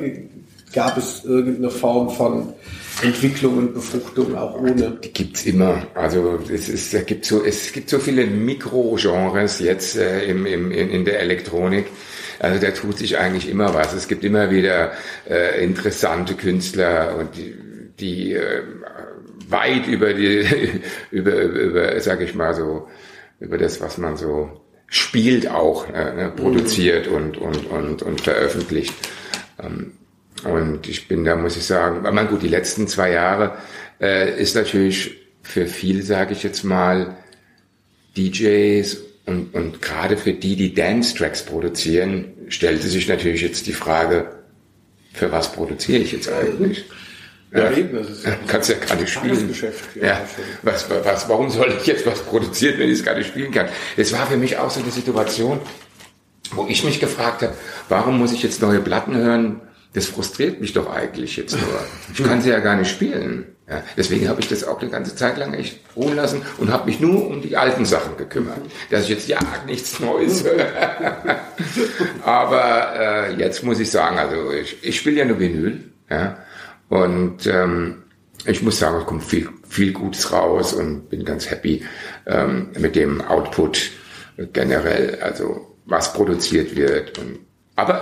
gab 0.74 0.98
es 0.98 1.26
irgendeine 1.26 1.70
Form 1.70 2.10
von 2.10 2.54
Entwicklung 3.02 3.58
und 3.58 3.74
Befruchtung 3.74 4.36
auch 4.36 4.60
ohne? 4.60 4.98
Die 5.04 5.14
gibt's 5.14 5.46
immer. 5.46 5.88
Also 5.96 6.40
es, 6.52 6.70
ist, 6.70 6.94
es, 6.94 7.06
gibt, 7.06 7.26
so, 7.26 7.44
es 7.44 7.72
gibt 7.72 7.90
so 7.90 8.00
viele 8.00 8.26
Mikrogenres 8.26 9.60
jetzt 9.60 9.98
äh, 9.98 10.26
im, 10.26 10.46
im, 10.46 10.72
in, 10.72 11.06
der 11.06 11.20
Elektronik. 11.22 11.86
Also 12.40 12.60
da 12.60 12.72
tut 12.72 12.98
sich 12.98 13.18
eigentlich 13.18 13.50
immer 13.50 13.74
was. 13.74 13.94
Es 13.94 14.08
gibt 14.08 14.24
immer 14.24 14.52
wieder 14.52 14.92
äh, 15.30 15.64
interessante 15.64 16.36
Künstler 16.36 17.18
und 17.18 17.36
die, 17.36 17.56
die 18.00 18.34
äh, 18.34 18.62
weit 19.52 19.88
über 19.88 20.14
die, 20.14 20.46
über, 21.12 21.42
über, 21.42 22.00
sag 22.00 22.22
ich 22.22 22.36
mal 22.36 22.54
so, 22.54 22.88
über 23.40 23.58
das, 23.58 23.82
was 23.82 23.98
man 23.98 24.18
so 24.18 24.62
spielt 24.88 25.48
auch, 25.48 25.88
äh, 25.90 26.14
ne, 26.14 26.34
produziert 26.36 27.10
mhm. 27.10 27.16
und, 27.16 27.38
und, 27.38 27.66
und, 27.66 28.02
und 28.02 28.22
veröffentlicht. 28.22 28.94
Ähm, 29.62 29.94
und 30.44 30.88
ich 30.88 31.08
bin 31.08 31.26
da, 31.26 31.36
muss 31.36 31.58
ich 31.58 31.66
sagen, 31.66 32.06
aber 32.06 32.26
gut, 32.26 32.42
die 32.42 32.48
letzten 32.48 32.88
zwei 32.88 33.12
Jahre 33.12 33.58
äh, 34.00 34.42
ist 34.42 34.56
natürlich 34.56 35.18
für 35.42 35.68
viel, 35.68 36.04
sage 36.04 36.34
ich 36.34 36.44
jetzt 36.44 36.64
mal, 36.64 37.18
DJs 38.18 38.98
und, 39.26 39.54
und 39.54 39.82
gerade 39.82 40.18
für 40.18 40.34
die, 40.34 40.56
die 40.56 40.74
Dance-Tracks 40.74 41.44
produzieren, 41.44 42.34
stellte 42.48 42.88
sich 42.88 43.08
natürlich 43.08 43.42
jetzt 43.42 43.68
die 43.68 43.74
Frage, 43.74 44.32
für 45.14 45.32
was 45.32 45.52
produziere 45.52 46.02
ich 46.02 46.14
jetzt 46.14 46.32
eigentlich? 46.32 46.86
Ja, 47.52 47.72
eben, 47.72 47.98
das 47.98 48.10
ist 48.10 48.28
kannst 48.48 48.70
ja 48.70 48.76
gar 48.76 48.96
nicht 48.96 49.12
spielen. 49.12 49.56
Ja, 49.96 50.08
ja. 50.08 50.22
Was, 50.62 50.88
was, 50.90 51.28
warum 51.30 51.50
soll 51.50 51.76
ich 51.80 51.88
jetzt 51.88 52.06
was 52.06 52.22
produzieren, 52.22 52.78
wenn 52.78 52.90
ich 52.90 53.00
es 53.00 53.06
gar 53.06 53.16
nicht 53.16 53.28
spielen 53.28 53.52
kann? 53.52 53.68
Es 53.98 54.14
war 54.14 54.28
für 54.28 54.38
mich 54.38 54.58
auch 54.58 54.70
so 54.70 54.82
eine 54.82 54.92
Situation, 54.92 55.60
wo 56.52 56.68
ich 56.68 56.84
mich 56.84 57.00
gefragt 57.00 57.42
habe, 57.42 57.54
warum 57.88 58.20
muss 58.20 58.34
ich 58.34 58.44
jetzt 58.44 58.62
neue 58.62 58.80
Platten 58.80 59.16
hören? 59.16 59.62
Das 59.94 60.06
frustriert 60.06 60.62
mich 60.62 60.74
doch 60.74 60.92
eigentlich 60.92 61.38
jetzt 61.38 61.54
nur. 61.54 61.80
Ich 62.14 62.24
kann 62.24 62.42
sie 62.44 62.50
ja 62.50 62.60
gar 62.60 62.76
nicht 62.76 62.92
spielen. 62.92 63.46
Ja, 63.68 63.84
deswegen 63.98 64.28
habe 64.30 64.42
ich 64.42 64.48
das 64.48 64.64
auch 64.64 64.82
eine 64.82 64.90
ganze 64.90 65.16
Zeit 65.16 65.38
lang 65.38 65.54
echt 65.54 65.80
ruhen 65.96 66.16
lassen 66.16 66.42
und 66.58 66.72
habe 66.72 66.86
mich 66.86 67.00
nur 67.00 67.28
um 67.28 67.42
die 67.42 67.56
alten 67.56 67.86
Sachen 67.86 68.18
gekümmert. 68.18 68.60
Dass 68.90 69.04
ich 69.04 69.10
jetzt 69.10 69.28
ja 69.28 69.40
nichts 69.66 70.00
Neues 70.00 70.44
höre. 70.46 71.40
Aber 72.24 72.94
äh, 73.00 73.36
jetzt 73.36 73.64
muss 73.64 73.80
ich 73.80 73.90
sagen, 73.90 74.18
also 74.18 74.52
ich, 74.52 74.84
ich 74.84 74.98
spiele 74.98 75.18
ja 75.18 75.26
nur 75.26 75.40
Vinyl. 75.40 75.84
Ja, 76.10 76.38
und 76.90 77.46
ähm, 77.48 78.04
ich 78.46 78.62
muss 78.62 78.80
sagen, 78.80 79.00
es 79.00 79.06
kommt 79.06 79.24
viel, 79.24 79.50
viel 79.68 79.94
Gutes 79.94 80.32
raus 80.32 80.74
und 80.74 81.10
bin 81.10 81.26
ganz 81.26 81.50
happy 81.50 81.84
ähm, 82.26 82.70
mit 82.78 82.96
dem 82.96 83.22
Output 83.22 83.92
generell, 84.54 85.20
also 85.22 85.76
was 85.86 86.14
produziert 86.14 86.76
wird. 86.76 87.18
Und, 87.18 87.40
aber 87.76 88.00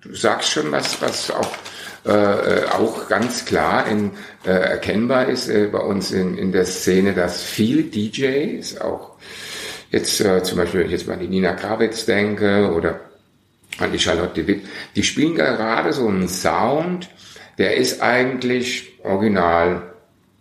du 0.00 0.14
sagst 0.14 0.50
schon 0.50 0.70
was, 0.72 1.00
was 1.00 1.30
auch 1.30 1.56
äh, 2.04 2.66
auch 2.70 3.08
ganz 3.08 3.44
klar 3.44 3.86
in, 3.88 4.12
äh, 4.44 4.50
erkennbar 4.50 5.28
ist 5.28 5.48
äh, 5.48 5.66
bei 5.66 5.80
uns 5.80 6.12
in, 6.12 6.38
in 6.38 6.52
der 6.52 6.64
Szene, 6.64 7.14
dass 7.14 7.42
viele 7.42 7.82
DJs, 7.82 8.80
auch 8.80 9.16
jetzt 9.90 10.20
äh, 10.20 10.42
zum 10.42 10.58
Beispiel, 10.58 10.80
wenn 10.80 10.86
ich 10.86 10.92
jetzt 10.92 11.08
mal 11.08 11.14
an 11.14 11.20
die 11.20 11.28
Nina 11.28 11.54
Kravitz 11.54 12.06
denke 12.06 12.72
oder 12.72 13.00
an 13.78 13.92
die 13.92 13.98
Charlotte 13.98 14.46
Witt, 14.46 14.66
die 14.94 15.02
spielen 15.02 15.34
gerade 15.34 15.92
so 15.92 16.06
einen 16.06 16.28
Sound, 16.28 17.08
der 17.58 17.76
ist 17.76 18.02
eigentlich 18.02 18.98
original 19.02 19.94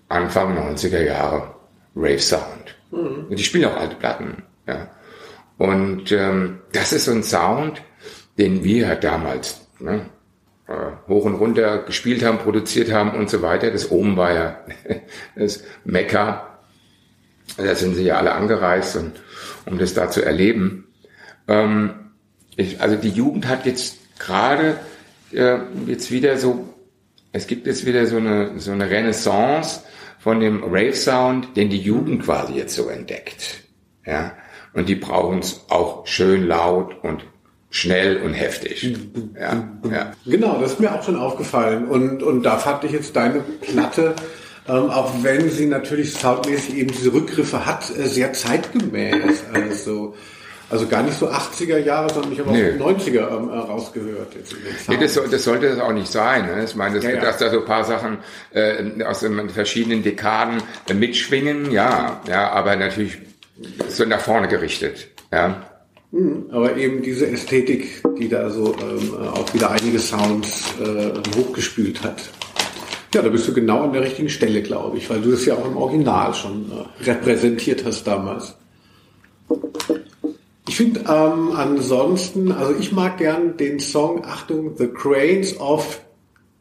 Anfang 0.10 0.58
90er 0.58 1.02
Jahre 1.02 1.56
Rave 1.96 2.20
Sound. 2.20 2.76
Mhm. 2.92 3.28
Und 3.30 3.40
die 3.40 3.44
spielen 3.44 3.66
auch 3.66 3.78
alte 3.78 3.96
Platten. 3.96 4.44
Ja. 4.68 4.90
Und 5.58 6.12
ähm, 6.12 6.60
das 6.74 6.94
ist 6.94 7.06
so 7.06 7.12
ein 7.12 7.24
Sound, 7.24 7.82
den 8.38 8.64
wir 8.64 8.96
damals 8.96 9.62
ne, 9.80 10.10
äh, 10.68 10.74
hoch 11.08 11.26
und 11.26 11.36
runter 11.36 11.80
gespielt 11.80 12.24
haben, 12.24 12.40
produziert 12.40 12.92
haben 12.92 13.12
und 13.12 13.30
so 13.30 13.42
weiter. 13.42 13.72
Das 13.72 13.92
oben 13.92 14.18
war 14.18 14.34
ja 14.34 14.60
das 15.36 15.64
Mekka. 15.86 16.60
Da 17.58 17.76
sind 17.76 17.96
sie 17.96 18.04
ja 18.04 18.18
alle 18.18 18.34
angereist, 18.34 18.98
und, 18.98 19.22
um 19.66 19.78
das 19.78 19.94
da 19.94 20.10
zu 20.10 20.22
erleben. 20.22 20.88
Ähm, 21.48 22.12
ich, 22.58 22.82
also 22.82 22.96
die 22.96 23.10
Jugend 23.10 23.48
hat 23.48 23.66
jetzt 23.66 23.98
gerade 24.20 24.80
äh, 25.32 25.58
jetzt 25.86 26.12
wieder 26.12 26.38
so, 26.38 26.74
es 27.36 27.48
gibt 27.48 27.68
jetzt 27.68 27.86
wieder 27.86 28.08
so 28.08 28.16
eine, 28.16 28.58
so 28.60 28.72
eine 28.72 28.90
Renaissance 28.90 29.82
von 30.20 30.40
dem 30.40 30.64
Rave-Sound, 30.64 31.58
den 31.58 31.70
die 31.70 31.80
Jugend 31.80 32.24
quasi 32.24 32.54
jetzt 32.54 32.76
so 32.76 32.88
entdeckt. 32.88 33.64
Ja, 34.06 34.32
und 34.74 34.88
die 34.88 34.96
brauchen 34.96 35.40
es 35.40 35.66
auch 35.68 36.08
schön 36.08 36.48
laut 36.48 36.96
und 37.04 37.26
schnell 37.70 38.22
und 38.22 38.34
heftig. 38.34 38.98
Ja, 39.38 39.68
ja. 39.92 40.12
Genau, 40.26 40.62
das 40.62 40.74
ist 40.74 40.80
mir 40.80 40.96
auch 40.96 41.04
schon 41.04 41.18
aufgefallen. 41.18 41.90
Und, 41.90 42.24
und 42.24 42.44
da 42.44 42.58
fand 42.58 42.86
ich 42.86 42.94
jetzt 42.94 43.18
deine 43.18 43.42
Platte, 43.60 44.16
ähm, 44.70 44.90
auch 44.90 45.12
wenn 45.22 45.50
sie 45.50 45.66
natürlich 45.66 46.14
soundmäßig 46.14 46.78
eben 46.78 46.92
diese 46.92 47.12
Rückgriffe 47.12 47.66
hat, 47.66 47.90
äh, 47.90 48.08
sehr 48.08 48.32
zeitgemäß. 48.32 49.44
Also, 49.52 50.16
also 50.70 50.88
gar 50.88 51.04
nicht 51.04 51.18
so 51.18 51.30
80er 51.30 51.78
Jahre, 51.78 52.12
sondern 52.12 52.32
ich 52.32 52.40
habe 52.40 52.52
nee. 52.52 52.72
auch 52.80 52.92
90er 52.92 53.38
ähm, 53.38 53.50
äh, 53.50 53.58
rausgehört. 53.58 54.36
Nee, 54.88 54.98
das, 55.00 55.14
das 55.14 55.44
sollte 55.44 55.70
das 55.70 55.80
auch 55.80 55.94
nicht 55.94 56.12
sein. 56.12 56.46
Ne? 56.46 56.64
Ich 56.64 56.76
meine, 56.76 56.96
das, 56.96 57.04
ja, 57.04 57.12
ja. 57.12 57.22
dass 57.22 57.38
da 57.38 57.50
so 57.50 57.60
ein 57.60 57.66
paar 57.66 57.84
Sachen 57.84 58.18
äh, 58.52 59.04
aus 59.04 59.20
den 59.20 59.50
verschiedenen 59.50 60.02
Dekaden 60.02 60.62
äh, 60.90 60.94
mitschwingen, 60.94 61.72
ja, 61.72 62.22
ja, 62.28 62.50
aber 62.52 62.76
natürlich 62.76 63.18
so 63.90 64.06
nach 64.06 64.20
vorne 64.22 64.48
gerichtet. 64.48 65.08
Ja. 65.32 65.62
Mhm. 66.12 66.46
Aber 66.52 66.76
eben 66.78 67.02
diese 67.02 67.28
Ästhetik, 67.28 68.02
die 68.18 68.30
da 68.30 68.50
so 68.50 68.76
ähm, 68.80 69.14
auch 69.34 69.54
wieder 69.54 69.72
einige 69.72 70.00
Sounds 70.00 70.74
äh, 70.80 71.12
hochgespült 71.38 72.04
hat. 72.04 72.22
Ja, 73.14 73.22
da 73.22 73.30
bist 73.30 73.48
du 73.48 73.54
genau 73.54 73.84
an 73.84 73.94
der 73.94 74.02
richtigen 74.02 74.30
Stelle, 74.30 74.62
glaube 74.62 74.98
ich, 74.98 75.10
weil 75.10 75.22
du 75.22 75.32
das 75.32 75.46
ja 75.46 75.54
auch 75.54 75.66
im 75.66 75.78
Original 75.78 76.34
schon 76.34 76.72
äh, 76.72 77.04
repräsentiert 77.04 77.86
hast 77.86 78.06
damals. 78.06 78.56
Ich 80.68 80.78
finde 80.78 81.02
ähm, 81.02 81.52
ansonsten, 81.56 82.52
also 82.52 82.74
ich 82.80 82.92
mag 82.92 83.18
gern 83.18 83.58
den 83.58 83.80
Song, 83.80 84.26
Achtung, 84.26 84.76
The 84.76 84.88
Cranes 84.88 85.60
of 85.60 86.02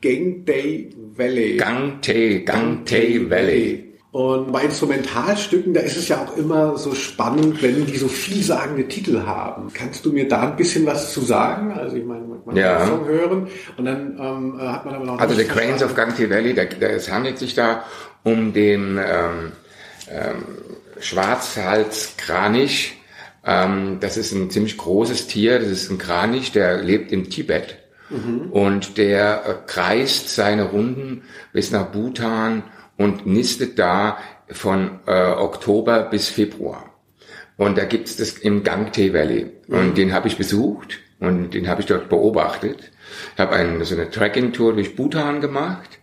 Gang 0.03 0.45
Day 0.45 0.91
Valley. 1.17 1.57
Gang 1.57 2.03
Tay, 2.03 2.41
Gang 2.41 2.85
Tay 2.85 3.31
Valley. 3.31 3.81
Und 4.13 4.53
bei 4.53 4.63
Instrumentalstücken, 4.63 5.75
da 5.75 5.81
ist 5.81 5.97
es 5.97 6.07
ja 6.07 6.25
auch 6.25 6.37
immer 6.37 6.79
so 6.79 6.95
spannend, 6.95 7.61
wenn 7.63 7.85
die 7.85 7.97
so 7.97 8.07
vielsagende 8.07 8.87
Titel 8.87 9.23
haben. 9.27 9.73
Kannst 9.75 10.07
du 10.07 10.13
mir 10.13 10.29
da 10.29 10.51
ein 10.51 10.57
bisschen 10.57 10.87
was 10.87 11.13
zu 11.13 11.21
sagen? 11.21 11.73
Also 11.73 11.97
ich 11.97 12.05
meine, 12.05 12.25
man 12.25 12.45
kann 12.45 12.57
ja. 12.57 12.79
den 12.79 12.87
Song 12.87 13.05
hören 13.07 13.49
und 13.77 13.85
dann 13.85 14.17
ähm, 14.21 14.61
äh, 14.61 14.69
hat 14.69 14.85
man 14.85 14.95
aber 14.95 15.05
noch... 15.05 15.19
Also 15.19 15.35
The 15.35 15.45
Cranes 15.45 15.83
of 15.83 15.97
Gangte 15.97 16.31
Valley, 16.31 16.55
da, 16.55 16.65
da, 16.65 16.87
es 16.87 17.11
handelt 17.11 17.39
sich 17.39 17.55
da 17.55 17.85
um 18.23 18.53
den 18.53 18.99
ähm, 18.99 19.53
ähm, 20.09 20.45
Schwarzhalskranich. 21.01 23.01
Ähm, 23.45 23.99
das 24.01 24.17
ist 24.17 24.33
ein 24.33 24.51
ziemlich 24.51 24.77
großes 24.77 25.27
Tier, 25.27 25.59
das 25.59 25.69
ist 25.69 25.91
ein 25.91 25.99
Kranich, 25.99 26.53
der 26.53 26.83
lebt 26.83 27.13
im 27.13 27.31
Tibet. 27.31 27.77
Mhm. 28.11 28.51
Und 28.51 28.99
der 28.99 29.43
äh, 29.47 29.55
kreist 29.67 30.35
seine 30.35 30.65
Runden 30.65 31.23
bis 31.53 31.71
nach 31.71 31.87
Bhutan 31.87 32.65
und 32.97 33.27
nistet 33.27 33.79
da 33.79 34.19
von 34.51 35.01
äh, 35.07 35.33
Oktober 35.33 36.03
bis 36.05 36.29
Februar. 36.29 36.91
Und 37.57 37.79
da 37.79 37.85
gibt's 37.85 38.17
das 38.17 38.33
im 38.33 38.65
Gangtee 38.65 39.13
Valley. 39.13 39.53
Und 39.69 39.91
mhm. 39.91 39.95
den 39.95 40.13
habe 40.13 40.29
ich 40.29 40.37
besucht 40.37 41.01
und 41.21 41.55
den 41.55 41.69
habe 41.69 41.81
ich 41.81 41.87
dort 41.87 42.09
beobachtet. 42.09 42.91
Ich 43.35 43.41
habe 43.41 43.55
eine, 43.55 43.85
so 43.85 43.95
eine 43.95 44.11
Trekking-Tour 44.11 44.75
durch 44.75 44.97
Bhutan 44.97 45.41
gemacht 45.41 45.99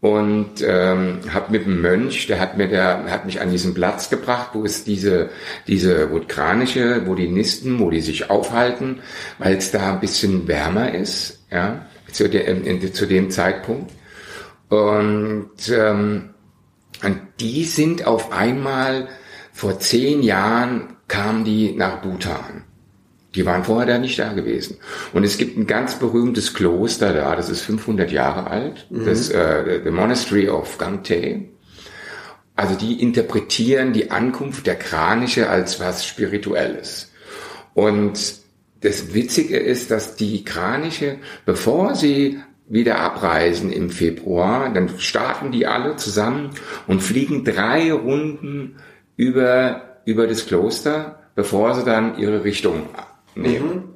und 0.00 0.62
ähm, 0.62 1.20
habe 1.32 1.52
mit 1.52 1.64
einem 1.64 1.80
Mönch, 1.80 2.26
der 2.26 2.38
hat 2.38 2.56
mir 2.56 2.68
der 2.68 3.10
hat 3.10 3.24
mich 3.24 3.40
an 3.40 3.50
diesen 3.50 3.74
Platz 3.74 4.10
gebracht, 4.10 4.50
wo 4.52 4.64
es 4.64 4.84
diese 4.84 5.30
diese 5.66 6.10
vulkanische, 6.10 7.06
wo 7.06 7.14
die 7.14 7.28
nisten, 7.28 7.78
wo 7.78 7.90
die 7.90 8.02
sich 8.02 8.30
aufhalten, 8.30 9.00
weil 9.38 9.56
es 9.56 9.70
da 9.70 9.94
ein 9.94 10.00
bisschen 10.00 10.46
wärmer 10.48 10.94
ist, 10.94 11.44
ja, 11.50 11.86
zu, 12.12 12.28
de, 12.28 12.92
zu 12.92 13.06
dem 13.06 13.30
Zeitpunkt. 13.30 13.92
Und, 14.68 15.50
ähm, 15.70 16.30
und 17.02 17.20
die 17.40 17.64
sind 17.64 18.06
auf 18.06 18.32
einmal, 18.32 19.08
vor 19.52 19.78
zehn 19.78 20.22
Jahren 20.22 20.96
kamen 21.08 21.44
die 21.44 21.72
nach 21.72 22.02
Bhutan. 22.02 22.64
Die 23.36 23.46
waren 23.46 23.64
vorher 23.64 23.86
da 23.86 23.98
nicht 23.98 24.18
da 24.18 24.32
gewesen. 24.32 24.78
Und 25.12 25.24
es 25.24 25.38
gibt 25.38 25.56
ein 25.56 25.66
ganz 25.66 25.98
berühmtes 25.98 26.54
Kloster 26.54 27.12
da, 27.12 27.36
das 27.36 27.50
ist 27.50 27.60
500 27.62 28.10
Jahre 28.10 28.50
alt, 28.50 28.86
mhm. 28.90 29.04
das 29.04 29.30
äh, 29.30 29.80
The 29.84 29.90
Monastery 29.90 30.48
of 30.48 30.78
Gangte. 30.78 31.42
Also 32.56 32.74
die 32.74 33.00
interpretieren 33.00 33.92
die 33.92 34.10
Ankunft 34.10 34.66
der 34.66 34.76
Kraniche 34.76 35.50
als 35.50 35.78
was 35.78 36.06
Spirituelles. 36.06 37.12
Und 37.74 38.18
das 38.80 39.12
Witzige 39.14 39.58
ist, 39.58 39.90
dass 39.90 40.16
die 40.16 40.42
Kraniche, 40.44 41.18
bevor 41.44 41.94
sie 41.94 42.40
wieder 42.68 43.00
abreisen 43.00 43.72
im 43.72 43.90
Februar. 43.90 44.72
Dann 44.72 44.98
starten 44.98 45.52
die 45.52 45.66
alle 45.66 45.96
zusammen 45.96 46.50
und 46.86 47.02
fliegen 47.02 47.44
drei 47.44 47.92
Runden 47.92 48.76
über, 49.16 50.00
über 50.04 50.26
das 50.26 50.46
Kloster, 50.46 51.20
bevor 51.34 51.74
sie 51.74 51.84
dann 51.84 52.18
ihre 52.18 52.44
Richtung 52.44 52.88
nehmen. 53.36 53.94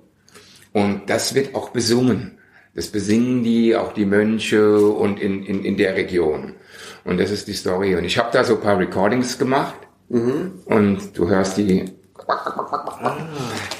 Und 0.72 1.11
das 1.11 1.35
wird 1.35 1.55
auch 1.55 1.70
besungen. 1.70 2.38
Das 2.74 2.88
besingen 2.88 3.42
die, 3.42 3.74
auch 3.74 3.92
die 3.92 4.05
Mönche 4.05 4.79
und 4.81 5.20
in, 5.20 5.44
in, 5.44 5.64
in 5.64 5.76
der 5.76 5.96
Region. 5.96 6.55
Und 7.05 7.18
das 7.18 7.31
ist 7.31 7.48
die 7.48 7.55
Story. 7.55 7.96
Und 7.96 8.05
ich 8.05 8.18
habe 8.18 8.31
da 8.33 8.44
so 8.44 8.55
ein 8.55 8.61
paar 8.61 8.79
Recordings 8.79 9.38
gemacht. 9.38 9.74
Mhm. 10.09 10.61
Und 10.66 11.18
du 11.18 11.29
hörst 11.29 11.57
die 11.57 11.85
ah. 12.29 13.16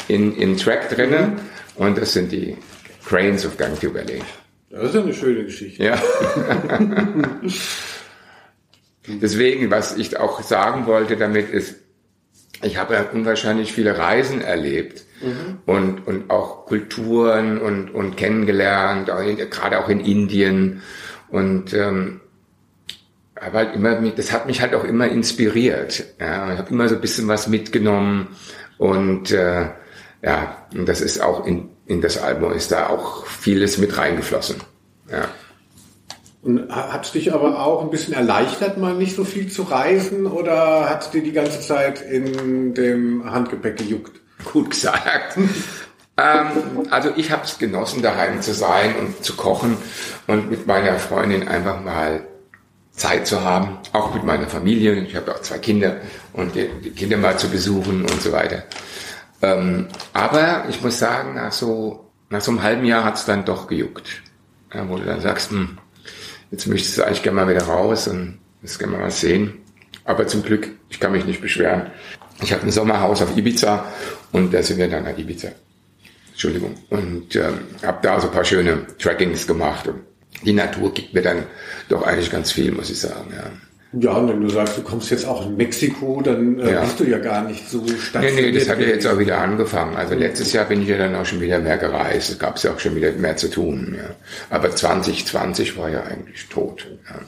in, 0.09 0.35
in 0.37 0.57
Track 0.57 0.89
drinnen. 0.89 1.35
Mhm. 1.35 1.41
Und 1.77 1.99
das 1.99 2.13
sind 2.13 2.33
die 2.33 2.57
Cranes 3.05 3.47
of 3.47 3.57
Gangtube 3.57 3.95
Valley. 3.95 4.23
Das 4.71 4.85
ist 4.85 4.95
ja 4.95 5.03
eine 5.03 5.15
schöne 5.15 5.45
Geschichte. 5.45 5.85
Ja. 5.85 6.01
Deswegen, 9.07 9.71
was 9.71 9.97
ich 9.97 10.19
auch 10.19 10.43
sagen 10.43 10.87
wollte 10.87 11.17
damit 11.17 11.51
ist, 11.51 11.77
ich 12.63 12.77
habe 12.77 12.95
ja 12.95 13.07
unwahrscheinlich 13.13 13.73
viele 13.73 13.97
Reisen 13.99 14.41
erlebt 14.41 15.05
mhm. 15.23 15.59
und, 15.67 16.07
und 16.07 16.31
auch 16.31 16.67
Kulturen 16.67 17.59
und, 17.59 17.91
und 17.91 18.17
kennengelernt, 18.17 19.09
gerade 19.09 19.79
auch 19.79 19.89
in 19.89 20.01
Indien. 20.01 20.83
Und 21.29 21.73
ähm, 21.73 22.21
aber 23.35 23.59
halt 23.59 23.75
immer, 23.75 23.95
das 24.11 24.33
hat 24.33 24.47
mich 24.47 24.61
halt 24.61 24.75
auch 24.75 24.85
immer 24.85 25.09
inspiriert. 25.09 26.05
Ja, 26.21 26.53
ich 26.53 26.59
habe 26.59 26.71
immer 26.71 26.89
so 26.89 26.97
ein 26.97 27.01
bisschen 27.01 27.29
was 27.29 27.49
mitgenommen 27.49 28.29
und 28.77 29.31
äh, 29.31 29.69
ja, 30.23 30.67
und 30.75 30.87
das 30.87 31.01
ist 31.01 31.23
auch 31.23 31.47
in 31.47 31.71
in 31.91 32.01
das 32.01 32.19
Album 32.19 32.53
ist 32.53 32.71
da 32.71 32.87
auch 32.87 33.27
vieles 33.27 33.77
mit 33.79 33.99
reingeflossen. 33.99 34.57
Ja. 35.11 35.29
Und 36.43 36.71
hat 36.71 37.05
es 37.05 37.13
dich 37.13 37.35
aber 37.35 37.63
auch 37.63 37.83
ein 37.83 37.91
bisschen 37.91 38.15
erleichtert, 38.15 38.79
mal 38.79 38.95
nicht 38.95 39.15
so 39.15 39.25
viel 39.25 39.51
zu 39.51 39.63
reisen 39.63 40.27
oder 40.27 40.89
hat 40.89 41.03
es 41.03 41.11
dir 41.11 41.23
die 41.23 41.33
ganze 41.33 41.61
Zeit 41.61 42.01
in 42.01 42.73
dem 42.73 43.31
Handgepäck 43.31 43.77
gejuckt? 43.77 44.21
Gut 44.51 44.71
gesagt. 44.71 45.37
ähm, 46.17 46.47
also 46.91 47.11
ich 47.17 47.31
habe 47.31 47.45
es 47.45 47.59
genossen, 47.59 48.01
daheim 48.01 48.41
zu 48.41 48.55
sein 48.55 48.97
und 48.97 49.23
zu 49.23 49.37
kochen 49.37 49.77
und 50.27 50.51
mit 50.51 50.67
meiner 50.67 50.99
Freundin 50.99 51.47
einfach 51.47 51.83
mal 51.83 52.27
Zeit 52.93 53.27
zu 53.27 53.45
haben, 53.45 53.79
auch 53.93 54.15
mit 54.15 54.25
meiner 54.25 54.47
Familie. 54.47 54.95
Ich 54.95 55.17
habe 55.17 55.35
auch 55.35 55.41
zwei 55.41 55.59
Kinder 55.59 55.97
und 56.33 56.55
die, 56.55 56.91
Kinder 56.91 57.19
mal 57.19 57.39
zu 57.39 57.49
besuchen 57.49 58.03
und 58.03 58.23
so 58.23 58.33
weiter. 58.33 58.63
Ähm, 59.43 59.89
aber 60.13 60.65
ich 60.69 60.81
muss 60.83 60.99
sagen, 60.99 61.35
nach 61.35 61.53
so, 61.53 62.11
nach 62.29 62.41
so 62.41 62.51
einem 62.51 62.63
halben 62.63 62.85
Jahr 62.85 63.05
hat's 63.05 63.25
dann 63.25 63.45
doch 63.45 63.67
gejuckt. 63.67 64.23
Ja, 64.73 64.89
wo 64.89 64.97
du 64.97 65.05
dann 65.05 65.21
sagst, 65.21 65.51
hm, 65.51 65.79
jetzt 66.51 66.67
möchtest 66.67 66.99
du 66.99 67.03
eigentlich 67.03 67.23
gerne 67.23 67.37
mal 67.37 67.49
wieder 67.49 67.65
raus 67.65 68.09
und 68.09 68.39
jetzt 68.63 68.79
gerne 68.79 68.97
mal 68.97 69.11
sehen. 69.11 69.55
Aber 70.05 70.27
zum 70.27 70.43
Glück, 70.43 70.69
ich 70.89 71.01
kann 71.01 71.13
mich 71.13 71.25
nicht 71.25 71.41
beschweren. 71.41 71.91
Ich 72.43 72.53
habe 72.53 72.63
ein 72.63 72.71
Sommerhaus 72.71 73.23
auf 73.23 73.37
Ibiza 73.37 73.87
und 74.33 74.53
da 74.53 74.63
sind 74.63 74.79
wir 74.79 74.89
dann 74.89 75.05
nach 75.05 75.17
Ibiza. 75.17 75.49
Entschuldigung. 76.31 76.75
Und 76.89 77.37
ähm, 77.37 77.59
habe 77.83 77.99
da 78.03 78.19
so 78.19 78.29
ein 78.29 78.33
paar 78.33 78.45
schöne 78.45 78.87
Trackings 78.99 79.47
gemacht. 79.47 79.87
Und 79.89 80.01
die 80.43 80.55
Natur 80.55 80.95
gibt 80.95 81.13
mir 81.13 81.23
dann 81.23 81.45
doch 81.89 82.03
eigentlich 82.03 82.31
ganz 82.31 82.53
viel, 82.53 82.73
muss 82.73 82.91
ich 82.91 82.99
sagen. 82.99 83.31
Ja. 83.35 83.51
Ja, 83.93 84.13
und 84.13 84.29
wenn 84.29 84.41
du 84.41 84.49
sagst, 84.49 84.79
du 84.79 84.83
kommst 84.83 85.11
jetzt 85.11 85.27
auch 85.27 85.47
in 85.47 85.57
Mexiko, 85.57 86.21
dann 86.23 86.61
äh, 86.61 86.75
ja. 86.75 86.81
bist 86.83 87.01
du 87.01 87.05
ja 87.05 87.19
gar 87.19 87.43
nicht 87.43 87.69
so 87.69 87.85
stationiert. 87.89 88.35
Nee, 88.37 88.53
nee, 88.53 88.59
das 88.59 88.69
hat 88.69 88.79
ja 88.79 88.87
jetzt 88.87 89.07
auch 89.07 89.19
wieder 89.19 89.39
angefangen. 89.39 89.97
Also 89.97 90.15
letztes 90.15 90.53
Jahr 90.53 90.67
bin 90.67 90.83
ich 90.83 90.89
ja 90.89 90.97
dann 90.97 91.17
auch 91.17 91.27
schon 91.27 91.41
wieder 91.41 91.59
mehr 91.59 91.77
gereist. 91.77 92.31
Es 92.31 92.39
gab 92.39 92.57
ja 92.63 92.73
auch 92.73 92.79
schon 92.79 92.95
wieder 92.95 93.11
mehr 93.13 93.37
zu 93.37 93.51
tun. 93.51 93.97
Ja. 93.99 94.15
Aber 94.49 94.71
2020 94.71 95.77
war 95.77 95.91
ja 95.91 96.05
eigentlich 96.05 96.49
tot. 96.49 96.87
Ja. 97.09 97.21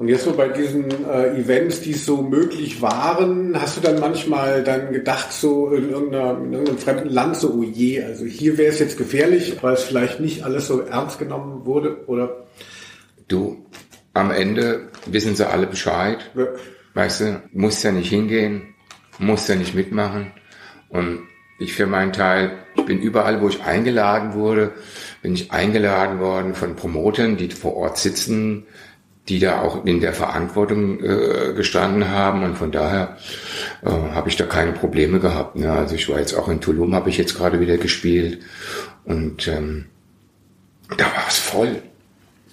Und 0.00 0.08
jetzt 0.08 0.24
so 0.24 0.32
bei 0.32 0.48
diesen 0.48 0.86
äh, 1.06 1.36
Events, 1.38 1.82
die 1.82 1.92
so 1.92 2.22
möglich 2.22 2.80
waren, 2.80 3.60
hast 3.60 3.76
du 3.76 3.80
dann 3.82 4.00
manchmal 4.00 4.62
dann 4.62 4.92
gedacht, 4.92 5.30
so 5.30 5.72
in, 5.72 5.90
irgendeiner, 5.90 6.38
in 6.38 6.52
irgendeinem 6.52 6.78
fremden 6.78 7.10
Land, 7.10 7.36
so, 7.36 7.52
oh 7.52 7.62
je, 7.62 8.02
also 8.02 8.24
hier 8.24 8.56
wäre 8.56 8.72
es 8.72 8.78
jetzt 8.78 8.96
gefährlich, 8.96 9.58
weil 9.60 9.74
es 9.74 9.82
vielleicht 9.82 10.18
nicht 10.20 10.42
alles 10.42 10.68
so 10.68 10.80
ernst 10.80 11.18
genommen 11.18 11.66
wurde, 11.66 12.06
oder? 12.06 12.46
Du, 13.28 13.66
am 14.14 14.30
Ende 14.30 14.88
wissen 15.06 15.36
sie 15.36 15.48
alle 15.48 15.66
Bescheid. 15.66 16.30
Ja. 16.34 16.46
Weißt 16.94 17.20
du, 17.20 17.42
muss 17.52 17.82
ja 17.82 17.92
nicht 17.92 18.10
hingehen, 18.10 18.74
muss 19.18 19.48
ja 19.48 19.54
nicht 19.54 19.74
mitmachen. 19.74 20.32
Und 20.88 21.20
ich 21.58 21.74
für 21.74 21.86
meinen 21.86 22.12
Teil, 22.12 22.52
ich 22.76 22.84
bin 22.84 23.00
überall, 23.00 23.40
wo 23.40 23.48
ich 23.48 23.62
eingeladen 23.62 24.34
wurde, 24.34 24.72
bin 25.22 25.34
ich 25.34 25.52
eingeladen 25.52 26.18
worden 26.18 26.54
von 26.54 26.74
Promotern, 26.74 27.36
die 27.36 27.50
vor 27.50 27.76
Ort 27.76 27.98
sitzen, 27.98 28.66
die 29.28 29.38
da 29.38 29.60
auch 29.60 29.84
in 29.84 30.00
der 30.00 30.12
Verantwortung 30.12 31.02
äh, 31.04 31.52
gestanden 31.54 32.10
haben 32.10 32.42
und 32.42 32.56
von 32.56 32.72
daher 32.72 33.16
äh, 33.84 33.90
habe 33.90 34.28
ich 34.28 34.36
da 34.36 34.46
keine 34.46 34.72
Probleme 34.72 35.20
gehabt. 35.20 35.56
Ne? 35.56 35.70
Also 35.70 35.94
ich 35.94 36.08
war 36.08 36.18
jetzt 36.18 36.34
auch 36.34 36.48
in 36.48 36.60
Tulum, 36.60 36.94
habe 36.94 37.10
ich 37.10 37.18
jetzt 37.18 37.36
gerade 37.36 37.60
wieder 37.60 37.76
gespielt 37.76 38.40
und 39.04 39.46
ähm, 39.46 39.86
da 40.96 41.04
war 41.04 41.28
es 41.28 41.38
voll. 41.38 41.82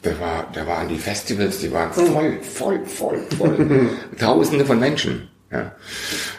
Da, 0.07 0.19
war, 0.19 0.47
da 0.53 0.67
waren 0.67 0.87
die 0.87 0.97
Festivals, 0.97 1.59
die 1.59 1.71
waren 1.71 1.91
voll, 1.91 2.39
voll, 2.41 2.85
voll, 2.85 3.19
voll. 3.37 3.89
Tausende 4.19 4.65
von 4.65 4.79
Menschen. 4.79 5.29
Ja. 5.51 5.75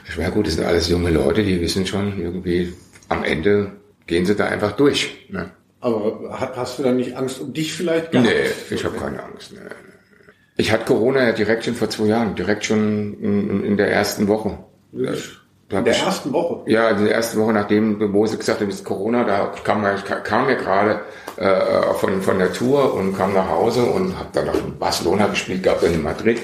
Ich 0.08 0.16
meine, 0.16 0.30
gut, 0.32 0.46
das 0.46 0.54
sind 0.54 0.64
alles 0.64 0.88
junge 0.88 1.10
Leute, 1.10 1.42
die 1.42 1.60
wissen 1.60 1.86
schon 1.86 2.18
irgendwie, 2.20 2.72
am 3.08 3.24
Ende 3.24 3.72
gehen 4.06 4.26
sie 4.26 4.34
da 4.34 4.46
einfach 4.46 4.72
durch. 4.72 5.28
Ne? 5.30 5.50
Aber 5.80 6.38
hast 6.56 6.78
du 6.78 6.82
da 6.82 6.92
nicht 6.92 7.16
Angst 7.16 7.40
um 7.40 7.52
dich 7.52 7.72
vielleicht 7.72 8.10
gehabt? 8.10 8.28
Nee, 8.28 8.74
ich 8.74 8.84
habe 8.84 8.96
keine 8.98 9.22
Angst. 9.22 9.52
Nee. 9.52 9.60
Ich 10.56 10.72
hatte 10.72 10.86
Corona 10.86 11.24
ja 11.24 11.32
direkt 11.32 11.64
schon 11.64 11.74
vor 11.74 11.88
zwei 11.88 12.06
Jahren, 12.06 12.34
direkt 12.34 12.64
schon 12.64 13.14
in, 13.20 13.64
in 13.64 13.76
der 13.76 13.92
ersten 13.92 14.26
Woche. 14.26 14.58
In 15.70 15.84
der 15.84 15.94
ich, 15.94 16.02
ersten 16.02 16.32
Woche? 16.32 16.62
Ja, 16.70 16.90
in 16.90 17.04
der 17.04 17.14
ersten 17.14 17.38
Woche, 17.38 17.52
nachdem 17.52 17.98
Mose 18.10 18.38
gesagt 18.38 18.60
hat, 18.60 18.68
es 18.68 18.76
ist 18.76 18.84
Corona, 18.84 19.24
da 19.24 19.52
kam, 19.64 19.84
ich 19.94 20.04
kam 20.24 20.46
mir 20.46 20.56
gerade 20.56 21.00
äh, 21.36 21.94
von, 21.94 22.22
von 22.22 22.38
der 22.38 22.52
Tour 22.52 22.94
und 22.94 23.16
kam 23.16 23.34
nach 23.34 23.50
Hause 23.50 23.82
und 23.82 24.16
habe 24.18 24.28
dann 24.32 24.46
noch 24.46 24.54
in 24.54 24.78
Barcelona 24.78 25.26
gespielt 25.26 25.62
gehabt, 25.62 25.82
dann 25.82 25.92
in 25.92 26.02
Madrid. 26.02 26.40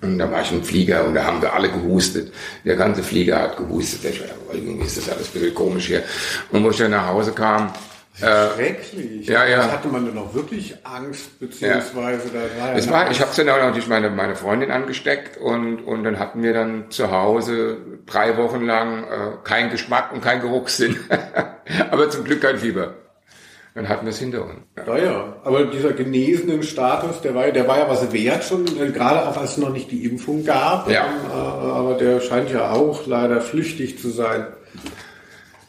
Und 0.00 0.18
da 0.18 0.30
war 0.30 0.40
ich 0.42 0.52
im 0.52 0.62
Flieger 0.62 1.04
und 1.04 1.14
da 1.14 1.24
haben 1.24 1.42
wir 1.42 1.52
alle 1.52 1.70
gehustet. 1.70 2.32
Der 2.64 2.76
ganze 2.76 3.02
Flieger 3.02 3.40
hat 3.40 3.56
gehustet. 3.56 4.04
Ich 4.04 4.20
war, 4.20 4.28
irgendwie 4.52 4.86
ist 4.86 4.96
das 4.96 5.10
alles 5.10 5.28
ein 5.28 5.32
bisschen 5.32 5.54
komisch 5.54 5.86
hier. 5.86 6.02
Und 6.52 6.64
wo 6.64 6.70
ich 6.70 6.76
dann 6.76 6.92
nach 6.92 7.08
Hause 7.08 7.32
kam, 7.32 7.70
äh, 8.20 8.54
Schrecklich. 8.54 9.26
Ja, 9.26 9.44
ja. 9.46 9.70
Hatte 9.70 9.88
man 9.88 10.06
dann 10.06 10.16
auch 10.16 10.34
wirklich 10.34 10.76
Angst, 10.84 11.38
beziehungsweise 11.38 12.28
ja. 12.28 12.40
da 12.40 12.62
war 12.62 12.72
ja 12.72 12.78
es 12.78 12.90
war, 12.90 13.10
Ich 13.10 13.20
habe 13.20 13.30
dann 13.36 13.48
auch 13.50 13.58
natürlich 13.58 13.88
meine, 13.88 14.10
meine 14.10 14.36
Freundin 14.36 14.70
angesteckt 14.70 15.36
und, 15.36 15.82
und 15.82 16.04
dann 16.04 16.18
hatten 16.18 16.42
wir 16.42 16.54
dann 16.54 16.90
zu 16.90 17.10
Hause 17.10 17.76
drei 18.06 18.36
Wochen 18.38 18.64
lang 18.64 19.04
äh, 19.04 19.08
keinen 19.44 19.70
Geschmack 19.70 20.12
und 20.12 20.22
keinen 20.22 20.40
Geruchssinn. 20.40 20.96
Aber 21.90 22.08
zum 22.08 22.24
Glück 22.24 22.40
kein 22.40 22.58
Fieber. 22.58 22.94
Dann 23.74 23.90
hatten 23.90 24.06
wir 24.06 24.10
es 24.10 24.18
hinter 24.18 24.42
uns. 24.42 24.54
Ja. 24.86 24.96
ja, 24.96 25.36
aber 25.44 25.66
dieser 25.66 25.92
genesenen 25.92 26.62
Status, 26.62 27.20
der 27.20 27.34
war, 27.34 27.50
der 27.50 27.68
war 27.68 27.76
ja 27.76 27.90
was 27.90 28.10
wert 28.10 28.42
schon, 28.42 28.64
äh, 28.80 28.90
gerade 28.90 29.28
auch 29.28 29.36
als 29.36 29.50
es 29.50 29.56
noch 29.58 29.68
nicht 29.68 29.90
die 29.90 30.06
Impfung 30.06 30.46
gab. 30.46 30.88
Ja. 30.90 31.04
Ähm, 31.04 31.30
äh, 31.30 31.34
aber 31.34 31.94
der 31.98 32.20
scheint 32.20 32.50
ja 32.50 32.70
auch 32.70 33.06
leider 33.06 33.42
flüchtig 33.42 33.98
zu 33.98 34.08
sein. 34.08 34.46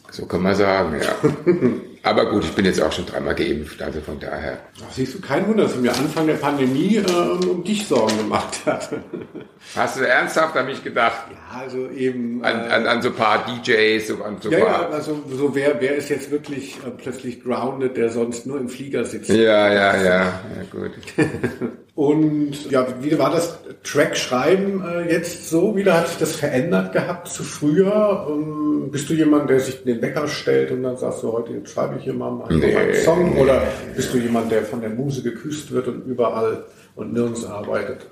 So 0.09 0.25
kann 0.25 0.41
man 0.41 0.55
sagen, 0.55 0.95
ja. 1.01 1.29
Aber 2.07 2.29
gut, 2.29 2.45
ich 2.45 2.53
bin 2.53 2.63
jetzt 2.63 2.81
auch 2.81 2.91
schon 2.91 3.05
dreimal 3.05 3.35
geimpft, 3.35 3.81
also 3.81 3.99
von 3.99 4.17
daher. 4.17 4.59
Ach, 4.81 4.93
siehst 4.93 5.13
du, 5.13 5.19
kein 5.19 5.45
Wunder, 5.45 5.63
dass 5.63 5.75
ich 5.75 5.81
mir 5.81 5.91
Anfang 5.91 6.25
der 6.25 6.35
Pandemie 6.35 6.95
äh, 6.95 7.45
um 7.45 7.65
dich 7.65 7.85
Sorgen 7.85 8.17
gemacht 8.17 8.65
hat. 8.65 8.89
Hast 9.75 9.99
du 9.99 10.07
ernsthaft 10.07 10.55
an 10.55 10.67
mich 10.67 10.81
gedacht? 10.81 11.25
Ja, 11.29 11.59
also 11.59 11.89
eben. 11.89 12.45
An, 12.45 12.65
äh, 12.65 12.69
an, 12.69 12.87
an 12.87 13.01
so 13.01 13.09
ein 13.09 13.15
paar 13.15 13.45
DJs, 13.45 14.07
so 14.07 14.23
an 14.23 14.37
so 14.39 14.49
ja, 14.49 14.59
paar. 14.63 14.81
Ja, 14.83 14.89
also 14.89 15.21
so 15.29 15.53
wer, 15.53 15.81
wer 15.81 15.95
ist 15.95 16.09
jetzt 16.09 16.31
wirklich 16.31 16.77
äh, 16.77 16.91
plötzlich 16.91 17.43
grounded, 17.43 17.97
der 17.97 18.09
sonst 18.09 18.45
nur 18.45 18.57
im 18.57 18.69
Flieger 18.69 19.03
sitzt? 19.03 19.29
Ja, 19.29 19.73
ja, 19.73 19.97
ja, 19.97 20.03
ja, 20.03 20.33
gut. 20.71 20.91
Und 21.97 22.69
ja, 22.69 22.85
wie 23.01 23.17
war 23.17 23.31
das 23.31 23.57
Track 23.83 24.15
schreiben 24.15 24.83
äh, 24.85 25.11
jetzt 25.11 25.49
so? 25.49 25.75
Wie 25.75 25.83
hat 25.83 26.07
sich 26.07 26.17
das 26.19 26.35
verändert 26.35 26.93
gehabt 26.93 27.27
zu 27.27 27.41
früher? 27.41 28.27
Ähm, 28.29 28.89
bist 28.91 29.09
du 29.09 29.15
jemand, 29.15 29.49
der 29.49 29.59
sich 29.59 29.83
den 29.83 29.99
Wecker 29.99 30.27
stellt 30.27 30.69
und 30.69 30.83
dann 30.83 30.95
sagst 30.95 31.23
du, 31.23 31.33
heute 31.33 31.59
schreibe 31.65 31.95
ich 31.97 32.03
hier 32.03 32.13
mal 32.13 32.39
einen 32.43 32.59
nee. 32.59 32.93
Song? 33.03 33.35
Oder 33.39 33.63
bist 33.95 34.13
du 34.13 34.19
jemand, 34.19 34.51
der 34.51 34.61
von 34.61 34.79
der 34.79 34.91
Muse 34.91 35.23
geküsst 35.23 35.71
wird 35.71 35.87
und 35.87 36.05
überall 36.05 36.65
und 36.95 37.13
nirgends 37.13 37.43
arbeitet? 37.45 38.05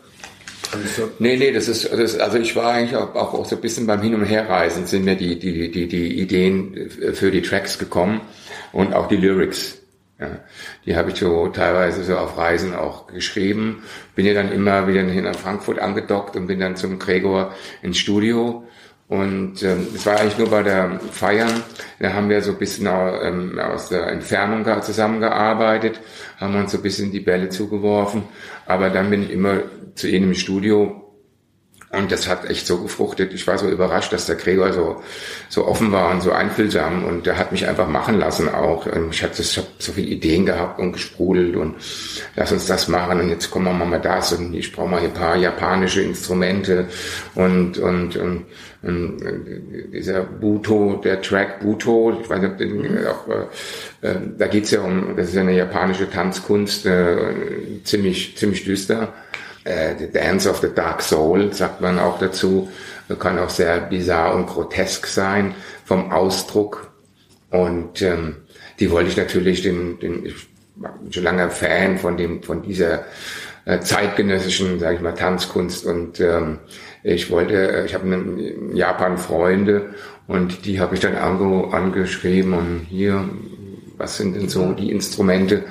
Also, 0.72 1.12
nee, 1.20 1.38
nee, 1.38 1.54
das 1.54 1.68
ist, 1.68 1.88
das, 1.94 2.18
also 2.18 2.40
ich 2.40 2.56
war 2.56 2.74
eigentlich 2.74 2.96
auch, 2.96 3.14
auch 3.14 3.46
so 3.46 3.56
ein 3.56 3.62
bisschen 3.62 3.86
beim 3.86 4.02
Hin- 4.02 4.16
und 4.16 4.26
Herreisen 4.26 4.88
sind 4.88 5.06
mir 5.06 5.16
die, 5.16 5.38
die, 5.38 5.70
die, 5.70 5.88
die 5.88 6.22
Ideen 6.22 6.90
für 7.14 7.30
die 7.30 7.44
Tracks 7.44 7.78
gekommen 7.78 8.22
und 8.74 8.96
auch 8.96 9.08
die 9.08 9.18
Lyrics. 9.18 9.85
Ja, 10.18 10.40
die 10.86 10.96
habe 10.96 11.12
ich 11.12 11.18
so 11.18 11.50
teilweise 11.50 12.04
so 12.06 12.18
auf 12.18 12.38
Reisen 12.38 12.74
auch 12.74 13.08
geschrieben. 13.08 13.84
Bin 14.16 14.26
ja 14.26 14.34
dann 14.34 14.52
immer 14.52 14.88
wieder 14.88 15.02
hin 15.02 15.26
nach 15.26 15.36
Frankfurt 15.36 15.80
angedockt 15.80 16.38
und 16.38 16.48
bin 16.48 16.60
dann 16.60 16.78
zum 16.78 17.00
Gregor 17.00 17.54
ins 17.82 17.98
Studio. 17.98 18.64
Und 19.08 19.62
ähm, 19.62 19.88
es 19.94 20.06
war 20.06 20.20
eigentlich 20.20 20.38
nur 20.38 20.50
bei 20.50 20.64
der 20.64 21.00
Feiern. 21.12 21.64
Da 22.00 22.14
haben 22.14 22.30
wir 22.30 22.42
so 22.42 22.52
ein 22.52 22.58
bisschen 22.58 22.88
ähm, 22.88 23.60
aus 23.60 23.90
der 23.90 24.08
Entfernung 24.08 24.66
zusammengearbeitet, 24.82 26.00
haben 26.38 26.56
uns 26.56 26.72
so 26.72 26.78
ein 26.78 26.84
bisschen 26.84 27.12
die 27.12 27.20
Bälle 27.20 27.50
zugeworfen. 27.50 28.24
Aber 28.66 28.90
dann 28.90 29.10
bin 29.10 29.24
ich 29.24 29.32
immer 29.32 29.64
zu 29.96 30.08
ihnen 30.08 30.30
im 30.30 30.34
Studio 30.34 31.05
und 31.98 32.12
das 32.12 32.28
hat 32.28 32.50
echt 32.50 32.68
so 32.68 32.78
gefruchtet. 32.78 33.34
Ich 33.34 33.46
war 33.48 33.58
so 33.58 33.70
überrascht, 33.70 34.14
dass 34.14 34.26
der 34.26 34.36
Gregor 34.36 34.74
so, 34.74 35.04
so 35.50 35.66
offen 35.66 35.92
war 35.92 36.12
und 36.12 36.22
so 36.22 36.32
einfühlsam 36.32 37.04
und 37.06 37.26
der 37.26 37.38
hat 37.38 37.52
mich 37.52 37.68
einfach 37.68 37.88
machen 37.88 38.20
lassen 38.20 38.50
auch. 38.50 38.86
Und 38.86 39.14
ich 39.14 39.24
hatte 39.24 39.42
ich 39.42 39.58
hab 39.58 39.66
so 39.80 39.92
viele 39.92 40.08
Ideen 40.08 40.46
gehabt 40.46 40.80
und 40.80 40.94
gesprudelt 40.94 41.56
und 41.56 41.76
lass 42.36 42.52
uns 42.52 42.66
das 42.68 42.88
machen 42.88 43.20
und 43.22 43.30
jetzt 43.30 43.52
kommen 43.52 43.66
wir 43.66 43.86
mal 43.86 44.00
das 44.00 44.34
und 44.34 44.54
ich 44.54 44.72
brauche 44.72 44.90
mal 44.90 45.02
ein 45.02 45.14
paar 45.14 45.36
japanische 45.36 46.02
Instrumente 46.02 46.88
und, 47.36 47.78
und, 47.78 48.16
und, 48.16 48.46
und 48.82 49.18
dieser 49.94 50.22
Buto, 50.22 51.02
der 51.04 51.22
Track 51.22 51.60
Buto, 51.62 52.20
ich 52.22 52.30
weiß 52.30 52.42
nicht, 52.42 52.60
mhm. 52.60 53.00
auch, 53.08 53.28
äh, 53.28 54.08
äh, 54.08 54.16
da 54.38 54.48
geht's 54.48 54.72
ja 54.72 54.82
um, 54.82 55.16
das 55.16 55.30
ist 55.30 55.36
ja 55.36 55.42
eine 55.42 55.56
japanische 55.56 56.10
Tanzkunst, 56.10 56.86
äh, 56.86 57.16
ziemlich, 57.84 58.38
ziemlich 58.38 58.64
düster 58.64 59.14
äh, 59.66 59.96
The 59.98 60.12
Dance 60.12 60.50
of 60.50 60.60
the 60.60 60.74
Dark 60.74 61.02
Soul, 61.02 61.54
sagt 61.54 61.82
man 61.82 62.00
auch 62.00 62.18
dazu, 62.18 62.70
kann 63.20 63.38
auch 63.38 63.50
sehr 63.50 63.82
bizarr 63.82 64.34
und 64.34 64.48
grotesk 64.48 65.06
sein 65.06 65.54
vom 65.84 66.12
Ausdruck. 66.12 66.92
Und 67.52 68.02
ähm, 68.02 68.38
die 68.80 68.90
wollte 68.90 69.10
ich 69.10 69.18
natürlich 69.18 69.62
den, 69.62 70.00
den 70.00 70.26
ich 70.26 70.36
bin 70.76 71.12
schon 71.12 71.24
lange 71.24 71.50
Fan 71.50 71.98
von 71.98 72.18
dem, 72.18 72.44
von 72.44 72.62
dieser 72.62 73.06
äh, 73.66 73.80
zeitgenössischen, 73.80 74.80
sage 74.80 74.96
ich 74.96 75.02
mal, 75.02 75.14
Tanzkunst 75.14 75.86
und 75.86 76.20
ähm, 76.20 76.60
ich 77.04 77.30
wollte, 77.30 77.84
ich 77.86 77.94
habe 77.94 78.08
in 78.14 78.76
Japan 78.76 79.18
Freunde 79.18 79.94
und 80.28 80.66
die 80.66 80.80
habe 80.80 80.96
ich 80.96 81.02
dann 81.02 81.16
angeschrieben 81.16 82.54
und 82.54 82.88
hier, 82.90 83.30
was 83.98 84.18
sind 84.18 84.36
denn 84.36 84.50
so 84.50 84.74
die 84.74 84.92
Instrumente? 84.92 85.64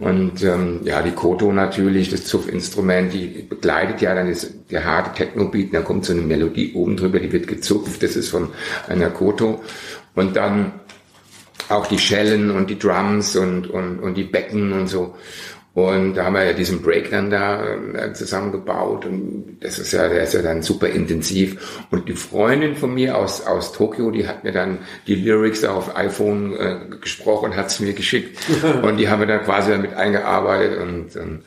Und 0.00 0.42
ähm, 0.42 0.80
ja, 0.84 1.02
die 1.02 1.10
Koto 1.10 1.52
natürlich, 1.52 2.08
das 2.08 2.24
Zupfinstrument, 2.24 3.12
die 3.12 3.44
begleitet 3.46 4.00
ja 4.00 4.14
dann 4.14 4.30
das, 4.30 4.50
der 4.70 4.84
harte 4.84 5.12
Techno-Beat, 5.12 5.74
dann 5.74 5.84
kommt 5.84 6.06
so 6.06 6.14
eine 6.14 6.22
Melodie 6.22 6.72
oben 6.72 6.96
drüber, 6.96 7.20
die 7.20 7.30
wird 7.30 7.46
gezupft, 7.46 8.02
das 8.02 8.16
ist 8.16 8.30
von 8.30 8.48
einer 8.88 9.10
Koto. 9.10 9.62
Und 10.14 10.36
dann 10.36 10.72
auch 11.68 11.86
die 11.86 11.98
Schellen 11.98 12.50
und 12.50 12.70
die 12.70 12.78
Drums 12.78 13.36
und, 13.36 13.68
und, 13.68 14.00
und 14.00 14.14
die 14.14 14.24
Becken 14.24 14.72
und 14.72 14.88
so. 14.88 15.14
Und 15.72 16.14
da 16.14 16.24
haben 16.24 16.34
wir 16.34 16.44
ja 16.44 16.52
diesen 16.52 16.82
Break 16.82 17.10
dann 17.10 17.30
da 17.30 17.62
äh, 17.64 18.12
zusammengebaut 18.12 19.04
und 19.04 19.58
das 19.60 19.78
ist 19.78 19.92
ja, 19.92 20.08
der 20.08 20.24
ist 20.24 20.34
ja 20.34 20.42
dann 20.42 20.62
super 20.62 20.88
intensiv. 20.88 21.84
Und 21.92 22.08
die 22.08 22.14
Freundin 22.14 22.74
von 22.74 22.92
mir 22.92 23.16
aus, 23.16 23.46
aus 23.46 23.72
Tokio, 23.72 24.10
die 24.10 24.26
hat 24.26 24.42
mir 24.42 24.50
dann 24.50 24.78
die 25.06 25.14
Lyrics 25.14 25.64
auf 25.64 25.96
iPhone 25.96 26.56
äh, 26.56 26.76
gesprochen, 27.00 27.54
hat 27.54 27.68
es 27.68 27.78
mir 27.78 27.92
geschickt 27.92 28.36
und 28.82 28.96
die 28.96 29.08
haben 29.08 29.20
wir 29.20 29.28
dann 29.28 29.44
quasi 29.44 29.70
damit 29.70 29.94
eingearbeitet 29.94 30.80
und, 30.80 31.14
und 31.14 31.42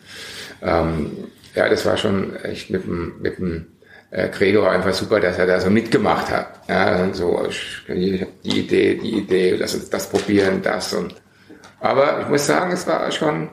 ähm, 0.62 1.12
ja, 1.54 1.68
das 1.68 1.86
war 1.86 1.98
schon 1.98 2.36
echt 2.38 2.70
mit 2.70 2.86
dem, 2.86 3.16
mit 3.22 3.38
dem 3.38 3.68
äh, 4.10 4.30
Gregor 4.30 4.72
einfach 4.72 4.94
super, 4.94 5.20
dass 5.20 5.38
er 5.38 5.48
da 5.48 5.60
so 5.60 5.70
mitgemacht 5.70 6.32
hat. 6.32 6.62
Ja, 6.70 7.14
so, 7.14 7.46
ich, 7.50 7.82
ich 7.90 8.22
hab 8.22 8.42
die 8.42 8.60
Idee, 8.60 8.96
die 8.96 9.18
Idee, 9.18 9.58
lass 9.60 9.76
uns 9.76 9.90
das 9.90 10.10
probieren, 10.10 10.62
das 10.62 10.94
und. 10.94 11.16
Aber 11.82 12.22
ich 12.22 12.30
muss 12.30 12.48
sagen, 12.48 12.72
es 12.72 12.88
war 12.88 13.12
schon 13.12 13.50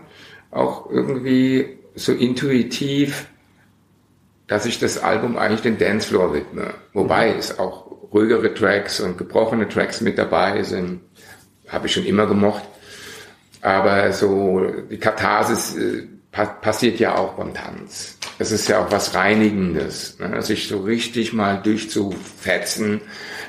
auch 0.50 0.90
irgendwie 0.90 1.78
so 1.94 2.12
intuitiv, 2.12 3.26
dass 4.46 4.66
ich 4.66 4.78
das 4.78 4.98
Album 4.98 5.36
eigentlich 5.36 5.62
den 5.62 5.78
Dancefloor 5.78 6.34
widme. 6.34 6.74
Wobei 6.92 7.32
mhm. 7.32 7.38
es 7.38 7.58
auch 7.58 7.86
ruhigere 8.12 8.52
Tracks 8.52 9.00
und 9.00 9.16
gebrochene 9.16 9.68
Tracks 9.68 10.00
mit 10.00 10.18
dabei 10.18 10.62
sind. 10.62 11.00
Habe 11.68 11.86
ich 11.86 11.92
schon 11.92 12.04
immer 12.04 12.26
gemocht. 12.26 12.64
Aber 13.62 14.12
so 14.12 14.66
die 14.90 14.98
Katharsis 14.98 15.76
äh, 15.76 16.06
pa 16.32 16.46
passiert 16.46 17.00
ja 17.00 17.16
auch 17.16 17.34
beim 17.34 17.54
Tanz. 17.54 18.18
Es 18.38 18.52
ist 18.52 18.68
ja 18.68 18.84
auch 18.84 18.90
was 18.90 19.14
Reinigendes, 19.14 20.18
ne? 20.18 20.40
sich 20.42 20.68
so 20.68 20.80
richtig 20.80 21.32
mal 21.32 21.60
durchzufetzen 21.62 23.00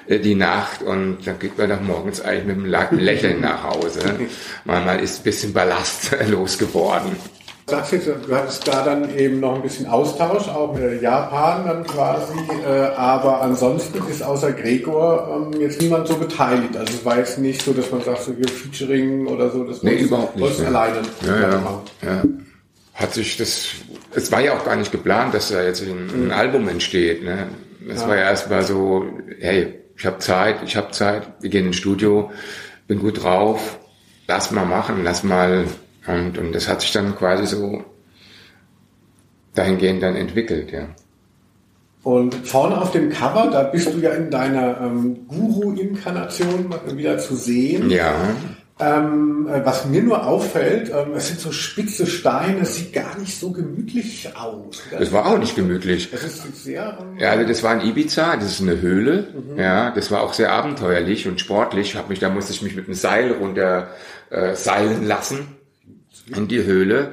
äh, 0.07 0.19
die 0.19 0.35
Nacht 0.35 0.81
und 0.83 1.25
dann 1.25 1.39
geht 1.39 1.57
man 1.57 1.69
dann 1.69 1.85
morgens 1.85 2.21
eigentlich 2.21 2.57
mit 2.57 2.75
einem 2.75 2.99
Lächeln 2.99 3.41
nach 3.41 3.63
Hause. 3.63 3.99
Manchmal 4.65 4.99
ist 4.99 5.21
ein 5.21 5.23
bisschen 5.23 5.53
Ballast 5.53 6.15
losgeworden 6.27 7.15
sagst 7.71 7.93
jetzt, 7.93 8.07
du 8.07 8.35
hattest 8.35 8.67
da 8.67 8.83
dann 8.83 9.17
eben 9.17 9.39
noch 9.39 9.55
ein 9.55 9.61
bisschen 9.61 9.87
Austausch, 9.87 10.47
auch 10.49 10.73
mit 10.75 11.01
Japan 11.01 11.65
dann 11.65 11.83
quasi, 11.85 12.33
äh, 12.67 12.93
aber 12.95 13.41
ansonsten 13.41 13.99
ist 14.09 14.21
außer 14.21 14.51
Gregor 14.51 15.49
ähm, 15.53 15.59
jetzt 15.59 15.81
niemand 15.81 16.07
so 16.07 16.15
beteiligt. 16.17 16.75
Also 16.77 16.93
es 16.93 17.05
war 17.05 17.17
jetzt 17.17 17.39
nicht 17.39 17.61
so, 17.61 17.73
dass 17.73 17.89
man 17.91 18.01
sagt, 18.01 18.23
so 18.23 18.33
hier 18.33 18.47
Featuring 18.47 19.25
oder 19.27 19.49
so, 19.49 19.63
das 19.63 19.81
nee, 19.81 19.95
überhaupt 19.95 20.35
nicht. 20.35 20.59
Ne. 20.59 20.67
alleine 20.67 20.97
ja, 21.25 21.39
ja, 21.39 21.81
ja. 22.03 22.23
Hat 23.01 23.13
sich 23.13 23.37
das, 23.37 23.69
es 24.13 24.31
war 24.31 24.41
ja 24.41 24.53
auch 24.53 24.63
gar 24.63 24.75
nicht 24.75 24.91
geplant, 24.91 25.33
dass 25.33 25.49
da 25.49 25.63
jetzt 25.63 25.81
ein, 25.81 26.09
ein 26.09 26.25
mhm. 26.25 26.31
Album 26.31 26.67
entsteht. 26.67 27.23
Ne? 27.23 27.47
Es 27.89 28.01
ja. 28.01 28.07
war 28.07 28.15
ja 28.15 28.23
erstmal 28.23 28.63
so, 28.63 29.05
hey, 29.39 29.79
ich 29.97 30.05
habe 30.05 30.19
Zeit, 30.19 30.57
ich 30.63 30.75
habe 30.75 30.91
Zeit, 30.91 31.27
wir 31.41 31.49
gehen 31.49 31.67
ins 31.67 31.77
Studio, 31.77 32.31
bin 32.87 32.99
gut 32.99 33.23
drauf, 33.23 33.79
lass 34.27 34.51
mal 34.51 34.65
machen, 34.65 35.03
lass 35.03 35.23
mal 35.23 35.65
und, 36.07 36.37
und 36.37 36.53
das 36.53 36.67
hat 36.67 36.81
sich 36.81 36.91
dann 36.91 37.15
quasi 37.15 37.45
so 37.45 37.83
dahingehend 39.53 40.01
dann 40.01 40.15
entwickelt, 40.15 40.71
ja. 40.71 40.87
Und 42.03 42.33
vorne 42.33 42.81
auf 42.81 42.91
dem 42.91 43.11
Cover, 43.11 43.49
da 43.51 43.63
bist 43.63 43.93
du 43.93 43.99
ja 43.99 44.11
in 44.11 44.31
deiner 44.31 44.81
ähm, 44.81 45.27
Guru-Inkarnation 45.27 46.73
wieder 46.95 47.19
zu 47.19 47.35
sehen. 47.35 47.91
Ja. 47.91 48.15
Ähm, 48.81 49.47
äh, 49.47 49.63
was 49.63 49.85
mir 49.85 50.01
nur 50.01 50.25
auffällt, 50.25 50.89
ähm, 50.89 51.13
es 51.15 51.27
sind 51.27 51.39
so 51.39 51.51
spitze 51.51 52.07
Steine, 52.07 52.61
es 52.61 52.75
sieht 52.75 52.93
gar 52.93 53.17
nicht 53.19 53.37
so 53.37 53.51
gemütlich 53.51 54.29
aus. 54.35 54.81
Das 54.91 55.11
war 55.11 55.27
auch 55.27 55.37
nicht 55.37 55.55
gemütlich. 55.55 56.09
Das 56.11 56.23
ist 56.23 56.63
sehr. 56.63 56.97
Ähm, 56.99 57.19
ja, 57.19 57.29
also 57.31 57.47
das 57.47 57.61
war 57.61 57.73
in 57.79 57.87
Ibiza, 57.87 58.35
das 58.35 58.53
ist 58.53 58.61
eine 58.61 58.81
Höhle. 58.81 59.27
Mhm. 59.33 59.59
Ja, 59.59 59.91
das 59.91 60.09
war 60.09 60.21
auch 60.21 60.33
sehr 60.33 60.51
abenteuerlich 60.51 61.27
und 61.27 61.39
sportlich. 61.39 61.95
Hab 61.95 62.09
mich, 62.09 62.19
da 62.19 62.29
musste 62.29 62.53
ich 62.53 62.61
mich 62.61 62.75
mit 62.75 62.85
einem 62.85 62.95
Seil 62.95 63.31
runter 63.31 63.89
äh, 64.31 64.55
seilen 64.55 65.05
lassen 65.05 65.47
in 66.35 66.47
die 66.47 66.63
Höhle. 66.63 67.11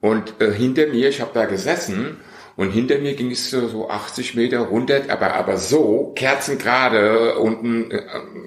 Und 0.00 0.40
äh, 0.40 0.52
hinter 0.52 0.86
mir, 0.86 1.08
ich 1.08 1.20
habe 1.20 1.32
da 1.34 1.44
gesessen 1.46 2.18
und 2.56 2.70
hinter 2.70 2.98
mir 2.98 3.14
ging 3.14 3.30
es 3.30 3.50
so 3.50 3.88
80 3.88 4.34
Meter 4.34 4.60
runter, 4.60 5.02
aber 5.08 5.34
aber 5.34 5.56
so 5.56 6.12
kerzengerade 6.14 7.38
unten 7.38 7.90
äh, 7.90 8.02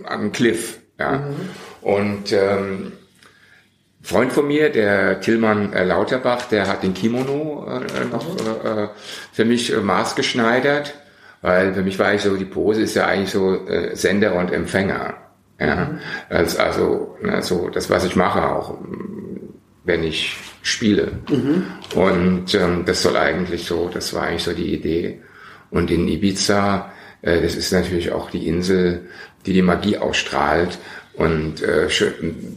an 0.05 0.21
den 0.21 0.31
Cliff. 0.31 0.79
Ja. 0.99 1.19
Mhm. 1.19 1.49
Und 1.83 2.31
ähm, 2.31 2.93
Freund 4.01 4.33
von 4.33 4.47
mir, 4.47 4.69
der 4.69 5.21
Tillmann 5.21 5.73
äh, 5.73 5.83
Lauterbach, 5.83 6.45
der 6.45 6.67
hat 6.67 6.83
den 6.83 6.93
Kimono 6.93 7.67
äh, 7.67 8.05
noch 8.05 8.37
äh, 8.37 8.89
für 9.31 9.45
mich 9.45 9.73
äh, 9.73 9.77
maßgeschneidert, 9.77 10.93
weil 11.41 11.73
für 11.73 11.83
mich 11.83 11.99
war 11.99 12.13
ich 12.13 12.21
so, 12.21 12.35
die 12.35 12.45
Pose 12.45 12.81
ist 12.81 12.95
ja 12.95 13.05
eigentlich 13.05 13.31
so 13.31 13.67
äh, 13.67 13.95
Sender 13.95 14.35
und 14.35 14.51
Empfänger. 14.51 15.15
Ja, 15.59 15.75
mhm. 15.85 15.99
also, 16.29 16.59
also 16.59 17.17
ne, 17.21 17.41
so 17.41 17.69
das, 17.69 17.89
was 17.89 18.03
ich 18.05 18.15
mache 18.15 18.41
auch 18.43 18.77
wenn 19.83 20.03
ich 20.03 20.37
spiele. 20.61 21.11
Mhm. 21.29 21.65
Und 21.95 22.55
ähm, 22.55 22.83
das 22.85 23.01
soll 23.01 23.17
eigentlich 23.17 23.65
so, 23.65 23.89
das 23.93 24.13
war 24.13 24.23
eigentlich 24.23 24.43
so 24.43 24.53
die 24.53 24.73
Idee. 24.73 25.21
Und 25.69 25.91
in 25.91 26.07
Ibiza, 26.07 26.91
äh, 27.21 27.41
das 27.41 27.55
ist 27.55 27.71
natürlich 27.73 28.11
auch 28.11 28.29
die 28.29 28.47
Insel, 28.47 29.07
die 29.45 29.53
die 29.53 29.61
Magie 29.61 29.97
ausstrahlt 29.97 30.77
und 31.15 31.61
äh, 31.61 31.87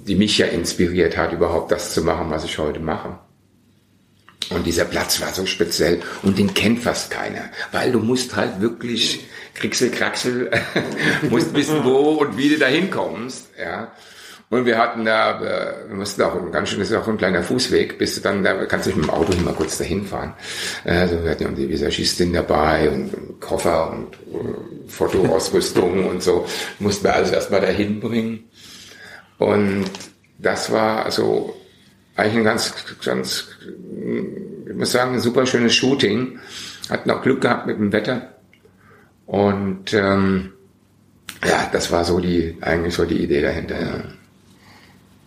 die 0.07 0.15
mich 0.15 0.39
ja 0.39 0.47
inspiriert 0.47 1.17
hat, 1.17 1.33
überhaupt 1.33 1.73
das 1.73 1.93
zu 1.93 2.03
machen, 2.03 2.31
was 2.31 2.45
ich 2.45 2.59
heute 2.59 2.81
mache. 2.81 3.19
Und 4.51 4.65
dieser 4.65 4.85
Platz 4.85 5.21
war 5.21 5.33
so 5.33 5.45
speziell 5.45 6.01
und 6.23 6.39
den 6.39 6.55
kennt 6.55 6.81
fast 6.81 7.11
keiner, 7.11 7.51
weil 7.73 7.91
du 7.91 7.99
musst 7.99 8.37
halt 8.37 8.61
wirklich 8.61 9.25
Kricksel, 9.55 9.91
Kraxel, 9.91 10.51
musst 11.31 11.55
wissen, 11.55 11.85
wo 11.85 12.13
und 12.13 12.39
wie 12.39 12.51
du 12.51 12.59
da 12.59 12.67
hinkommst, 12.67 13.49
ja. 13.59 13.93
Und 14.49 14.65
wir 14.65 14.79
hatten 14.79 15.05
da, 15.05 15.41
äh, 15.41 15.89
wir 15.89 15.97
mussten 15.97 16.23
auch 16.23 16.53
ganz 16.53 16.69
schön, 16.69 16.79
das 16.79 16.91
ist 16.91 16.97
auch 16.97 17.09
ein 17.09 17.19
kleiner 17.19 17.43
Fußweg, 17.43 17.99
bis 17.99 18.15
du 18.15 18.21
dann, 18.21 18.45
da 18.45 18.65
kannst 18.67 18.87
du 18.87 18.91
nicht 18.91 18.99
mit 18.99 19.07
dem 19.07 19.11
Auto 19.11 19.33
mal 19.43 19.55
kurz 19.55 19.79
dahin 19.79 20.07
fahren. 20.07 20.35
Also 20.85 21.23
wir 21.25 21.33
hatten 21.33 21.43
ja 21.43 21.51
die 21.51 21.69
Visagistin 21.69 22.33
dabei 22.33 22.89
und, 22.91 23.41
Koffer 23.41 23.91
und 23.91 24.17
uh, 24.33 24.55
Fotoausrüstung 24.87 26.07
und 26.11 26.23
so. 26.23 26.47
Mussten 26.79 27.05
wir 27.05 27.15
alles 27.15 27.33
erstmal 27.33 27.61
dahin 27.61 27.99
bringen. 27.99 28.45
Und 29.39 29.91
das 30.39 30.71
war 30.71 31.05
also 31.05 31.57
eigentlich 32.15 32.39
ein 32.39 32.45
ganz, 32.45 32.73
ganz, 33.05 33.49
ich 34.69 34.75
muss 34.75 34.93
sagen, 34.93 35.15
ein 35.15 35.21
super 35.21 35.45
schönes 35.45 35.75
Shooting. 35.75 36.39
Hatten 36.89 37.11
auch 37.11 37.23
Glück 37.23 37.41
gehabt 37.41 37.67
mit 37.67 37.79
dem 37.79 37.93
Wetter. 37.93 38.37
Und 39.27 39.93
ähm, 39.93 40.53
ja, 41.45 41.69
das 41.73 41.91
war 41.91 42.05
so 42.05 42.21
die, 42.21 42.57
eigentlich 42.61 42.95
so 42.95 43.05
die 43.05 43.23
Idee 43.25 43.43
dahinter. 43.43 43.81
Ja. 43.81 44.05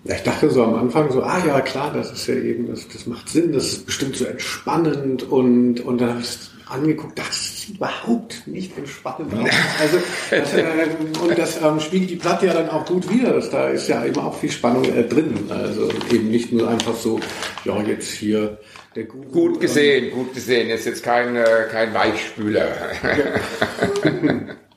Ja, 0.05 0.15
ich 0.15 0.23
dachte 0.23 0.49
so 0.49 0.63
am 0.63 0.75
Anfang 0.75 1.12
so, 1.12 1.21
ah 1.21 1.43
ja, 1.45 1.59
klar, 1.59 1.91
das 1.93 2.12
ist 2.12 2.27
ja 2.27 2.35
eben, 2.35 2.67
das, 2.67 2.88
das 2.88 3.05
macht 3.05 3.27
Sinn, 3.27 3.51
das 3.51 3.65
ist 3.65 3.85
bestimmt 3.85 4.15
so 4.15 4.25
entspannend 4.25 5.23
und, 5.23 5.81
und 5.81 5.99
dann 5.99 6.09
habe 6.12 6.21
ich 6.21 6.27
es 6.27 6.51
angeguckt, 6.69 7.19
das 7.19 7.27
ist 7.29 7.69
überhaupt 7.69 8.47
nicht 8.47 8.77
entspannend 8.77 9.33
aus. 9.33 9.49
Also, 9.81 9.97
das, 10.29 10.53
äh, 10.53 10.88
und 11.21 11.38
das 11.38 11.62
ähm, 11.62 11.79
spiegelt 11.79 12.09
die 12.12 12.15
Platte 12.15 12.45
ja 12.45 12.53
dann 12.53 12.69
auch 12.69 12.85
gut 12.85 13.09
wider. 13.09 13.33
Das, 13.33 13.49
da 13.49 13.69
ist 13.69 13.88
ja 13.88 14.03
immer 14.03 14.25
auch 14.27 14.38
viel 14.38 14.51
Spannung 14.51 14.85
äh, 14.85 15.03
drin. 15.03 15.33
Also 15.49 15.89
eben 16.12 16.29
nicht 16.29 16.51
nur 16.51 16.69
einfach 16.69 16.95
so, 16.95 17.19
ja, 17.65 17.81
jetzt 17.81 18.12
hier 18.12 18.57
der 18.95 19.05
Guru. 19.05 19.29
Gut 19.31 19.62
gesehen, 19.62 20.12
gut 20.12 20.33
gesehen. 20.33 20.69
Ist 20.69 20.85
jetzt 20.85 21.03
kein, 21.03 21.35
äh, 21.35 21.67
kein 21.71 21.93
Weichspüler. 21.93 22.67
Ja. 23.03 24.49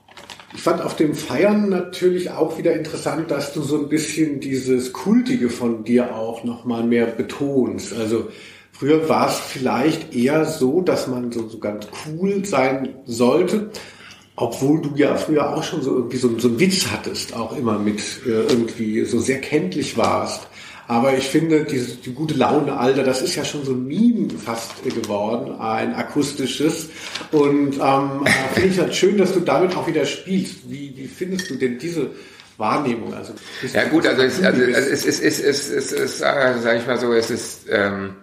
Ich 0.55 0.61
fand 0.61 0.83
auf 0.83 0.97
dem 0.97 1.15
Feiern 1.15 1.71
natürlich 1.71 2.31
auch 2.31 2.59
wieder 2.59 2.75
interessant, 2.75 3.31
dass 3.31 3.53
du 3.55 3.63
so 3.63 3.79
ein 3.79 3.89
bisschen 3.89 4.41
dieses 4.41 4.93
Kultige 4.93 5.49
von 5.49 5.85
dir 5.85 6.15
auch 6.15 6.45
nochmal 6.45 6.85
mehr 6.85 7.07
betonst. 7.07 7.95
Also 7.95 8.29
früher 8.71 9.09
war 9.09 9.29
es 9.29 9.37
vielleicht 9.37 10.15
eher 10.15 10.45
so, 10.45 10.83
dass 10.83 11.07
man 11.07 11.33
so, 11.33 11.49
so 11.49 11.59
ganz 11.59 11.87
cool 12.07 12.45
sein 12.45 12.97
sollte, 13.07 13.71
obwohl 14.37 14.83
du 14.83 14.95
ja 14.95 15.17
früher 15.17 15.57
auch 15.57 15.63
schon 15.63 15.83
so 15.83 15.97
irgendwie 15.97 16.19
so, 16.19 16.39
so 16.39 16.49
einen 16.49 16.61
Witz 16.61 16.87
hattest, 16.91 17.35
auch 17.35 17.57
immer 17.57 17.79
mit 17.79 18.01
äh, 18.27 18.43
irgendwie 18.43 19.05
so 19.05 19.21
sehr 19.21 19.41
kenntlich 19.41 19.97
warst. 19.97 20.49
Aber 20.93 21.17
ich 21.17 21.27
finde, 21.27 21.65
diese, 21.65 21.97
die 21.97 22.13
gute 22.13 22.35
Laune 22.35 22.77
Alter, 22.77 23.03
das 23.03 23.23
ist 23.23 23.35
ja 23.35 23.47
schon 23.47 23.65
so 23.65 23.73
ein 23.73 23.87
Meme 23.87 24.29
fast 24.29 24.85
geworden, 24.85 25.59
ein 25.59 25.95
akustisches. 25.95 26.91
Und 27.31 27.77
ähm, 27.81 28.27
äh, 28.27 28.31
finde 28.53 28.69
ich 28.69 28.79
halt 28.79 28.95
schön, 28.95 29.17
dass 29.17 29.33
du 29.33 29.41
damit 29.41 29.75
auch 29.75 29.87
wieder 29.87 30.05
spielst. 30.05 30.71
Wie, 30.71 30.93
wie 30.95 31.07
findest 31.07 31.49
du 31.49 31.55
denn 31.55 31.79
diese 31.79 32.11
Wahrnehmung? 32.59 33.15
Also, 33.15 33.33
ja 33.73 33.85
gut, 33.85 34.07
also 34.07 34.21
es, 34.21 34.43
also 34.43 34.61
es, 34.61 35.07
es, 35.07 35.19
es, 35.19 35.41
es, 35.41 35.71
es, 35.71 35.93
es, 35.93 36.21
äh, 36.21 36.55
sag 36.61 36.77
ich 36.77 36.87
mal 36.87 36.99
so, 36.99 37.11
es 37.15 37.31
ist... 37.31 37.67
Ähm 37.71 38.17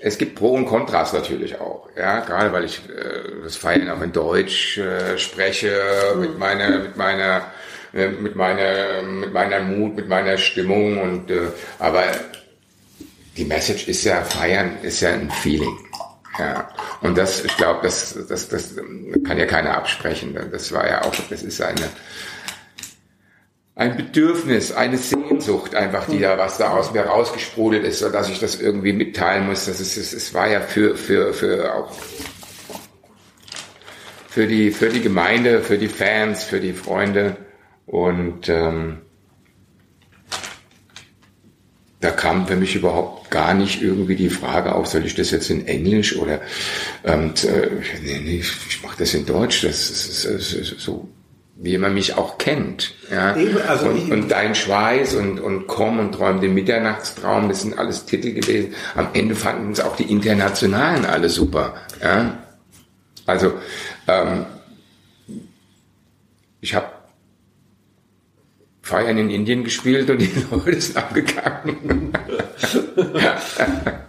es 0.00 0.16
gibt 0.16 0.36
Pro 0.36 0.54
und 0.54 0.66
Kontras 0.66 1.12
natürlich 1.12 1.58
auch, 1.60 1.88
ja, 1.96 2.20
gerade 2.20 2.52
weil 2.52 2.64
ich 2.64 2.80
äh, 2.88 3.42
das 3.42 3.56
Feiern 3.56 3.90
auch 3.90 4.00
in 4.00 4.12
Deutsch 4.12 4.78
äh, 4.78 5.18
spreche, 5.18 5.72
mit 6.20 6.38
meiner, 6.38 6.78
mit 6.78 6.96
meiner 6.96 7.42
äh, 7.94 8.08
mit 8.08 8.36
meiner, 8.36 9.02
mit 9.02 9.32
meiner 9.32 9.60
Mut, 9.60 9.96
mit 9.96 10.08
meiner 10.08 10.36
Stimmung 10.38 11.00
und, 11.00 11.30
äh, 11.30 11.48
aber 11.78 12.04
die 13.36 13.44
Message 13.44 13.88
ist 13.88 14.04
ja, 14.04 14.22
feiern 14.22 14.78
ist 14.82 15.00
ja 15.00 15.10
ein 15.10 15.30
Feeling. 15.30 15.76
Ja, 16.38 16.68
und 17.00 17.18
das, 17.18 17.44
ich 17.44 17.56
glaube, 17.56 17.80
das, 17.82 18.16
das, 18.28 18.48
das 18.48 18.74
kann 19.26 19.38
ja 19.38 19.46
keiner 19.46 19.76
absprechen. 19.76 20.38
Das 20.52 20.72
war 20.72 20.86
ja 20.86 21.02
auch, 21.02 21.14
das 21.30 21.42
ist 21.42 21.60
eine, 21.60 21.88
ein 23.74 23.96
Bedürfnis, 23.96 24.70
eine 24.72 24.98
Sehnsucht 24.98 25.74
einfach, 25.74 26.06
die 26.06 26.20
da, 26.20 26.38
was 26.38 26.58
da 26.58 26.70
aus 26.70 26.92
mir 26.92 27.02
rausgesprudelt 27.02 27.84
ist, 27.84 28.02
dass 28.02 28.28
ich 28.28 28.38
das 28.38 28.60
irgendwie 28.60 28.92
mitteilen 28.92 29.46
muss. 29.46 29.66
Das 29.66 29.80
ist, 29.80 29.96
es 29.96 30.34
war 30.34 30.48
ja 30.48 30.60
für, 30.60 30.96
für, 30.96 31.32
für 31.32 31.74
auch, 31.74 31.92
für 34.28 34.46
die, 34.46 34.70
für 34.70 34.90
die 34.90 35.00
Gemeinde, 35.00 35.62
für 35.62 35.78
die 35.78 35.88
Fans, 35.88 36.44
für 36.44 36.60
die 36.60 36.72
Freunde, 36.72 37.36
und 37.88 38.48
ähm, 38.48 38.98
da 42.00 42.10
kam 42.10 42.46
für 42.46 42.54
mich 42.54 42.76
überhaupt 42.76 43.30
gar 43.30 43.54
nicht 43.54 43.82
irgendwie 43.82 44.14
die 44.14 44.30
Frage 44.30 44.74
auf, 44.74 44.86
soll 44.86 45.04
ich 45.04 45.14
das 45.14 45.32
jetzt 45.32 45.50
in 45.50 45.66
Englisch 45.66 46.16
oder 46.16 46.40
ähm, 47.04 47.32
äh, 47.42 47.68
nee, 48.02 48.20
nee, 48.22 48.38
ich 48.40 48.82
mache 48.82 48.98
das 48.98 49.14
in 49.14 49.26
Deutsch. 49.26 49.62
Das 49.62 49.90
ist, 49.90 50.24
das 50.24 50.52
ist 50.52 50.80
so 50.80 51.08
wie 51.60 51.76
man 51.76 51.92
mich 51.92 52.14
auch 52.16 52.38
kennt. 52.38 52.94
Ja? 53.10 53.34
Also 53.66 53.88
und, 53.88 54.12
und, 54.12 54.30
Dein 54.30 54.54
Schweiß 54.54 55.14
und, 55.14 55.40
und 55.40 55.66
Komm 55.66 55.98
und 55.98 56.12
Träum 56.12 56.40
den 56.40 56.54
Mitternachtstraum, 56.54 57.48
das 57.48 57.62
sind 57.62 57.76
alles 57.76 58.06
Titel 58.06 58.32
gewesen. 58.32 58.74
Am 58.94 59.08
Ende 59.12 59.34
fanden 59.34 59.72
es 59.72 59.80
auch 59.80 59.96
die 59.96 60.04
Internationalen 60.04 61.04
alle 61.04 61.28
super. 61.28 61.74
Ja? 62.00 62.38
Also 63.26 63.54
ähm, 64.06 64.46
ich 66.60 66.74
habe 66.74 66.86
Feiern 68.88 69.18
in 69.18 69.28
Indien 69.28 69.64
gespielt 69.64 70.08
und 70.08 70.18
die 70.18 70.32
Leute 70.50 70.80
sind 70.80 70.96
abgegangen. 70.96 72.10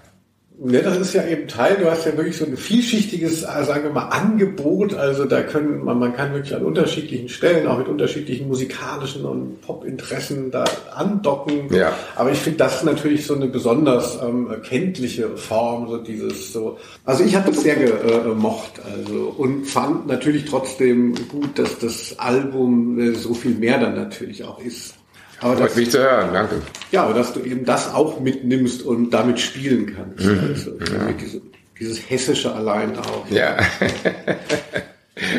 Ja, 0.61 0.81
das 0.81 0.97
ist 0.97 1.13
ja 1.13 1.25
eben 1.25 1.47
Teil, 1.47 1.77
du 1.77 1.89
hast 1.89 2.05
ja 2.05 2.17
wirklich 2.17 2.35
so 2.35 2.45
ein 2.45 2.57
vielschichtiges, 2.57 3.43
äh, 3.43 3.63
sagen 3.63 3.83
wir 3.83 3.91
mal, 3.91 4.09
Angebot. 4.09 4.93
Also 4.93 5.23
da 5.23 5.41
können 5.41 5.85
man, 5.85 5.99
man 5.99 6.13
kann 6.13 6.33
wirklich 6.33 6.53
an 6.53 6.63
unterschiedlichen 6.63 7.29
Stellen, 7.29 7.65
auch 7.65 7.77
mit 7.77 7.87
unterschiedlichen 7.87 8.49
musikalischen 8.49 9.23
und 9.23 9.61
Popinteressen 9.61 10.51
da 10.51 10.65
andocken. 10.93 11.73
Ja. 11.73 11.93
Aber 12.17 12.31
ich 12.31 12.39
finde 12.39 12.57
das 12.57 12.83
natürlich 12.83 13.25
so 13.25 13.35
eine 13.35 13.47
besonders 13.47 14.21
ähm, 14.21 14.53
kenntliche 14.63 15.29
Form, 15.37 15.87
so 15.87 15.97
dieses 15.97 16.51
so. 16.51 16.77
Also 17.05 17.23
ich 17.23 17.37
habe 17.37 17.51
das 17.51 17.61
sehr 17.61 17.77
gemocht, 17.77 18.73
äh, 18.79 18.99
also 18.99 19.33
und 19.37 19.65
fand 19.65 20.07
natürlich 20.07 20.43
trotzdem 20.43 21.15
gut, 21.29 21.57
dass 21.57 21.79
das 21.79 22.19
Album 22.19 22.99
äh, 22.99 23.13
so 23.13 23.33
viel 23.33 23.55
mehr 23.55 23.79
dann 23.79 23.95
natürlich 23.95 24.43
auch 24.43 24.59
ist. 24.59 24.98
Aber 25.41 25.57
Freut 25.57 25.75
mich 25.75 25.91
zu 25.91 25.99
hören, 25.99 26.33
danke. 26.33 26.61
Ja, 26.91 27.03
aber 27.03 27.13
dass 27.13 27.33
du 27.33 27.41
eben 27.41 27.65
das 27.65 27.93
auch 27.93 28.19
mitnimmst 28.19 28.83
und 28.83 29.11
damit 29.11 29.39
spielen 29.39 29.95
kannst. 29.95 30.25
Mhm. 30.25 30.49
Also, 30.49 30.71
ja. 30.71 31.11
diese, 31.13 31.41
dieses 31.79 32.09
Hessische 32.09 32.53
allein 32.53 32.97
auch. 32.97 33.29
Ja. 33.29 33.57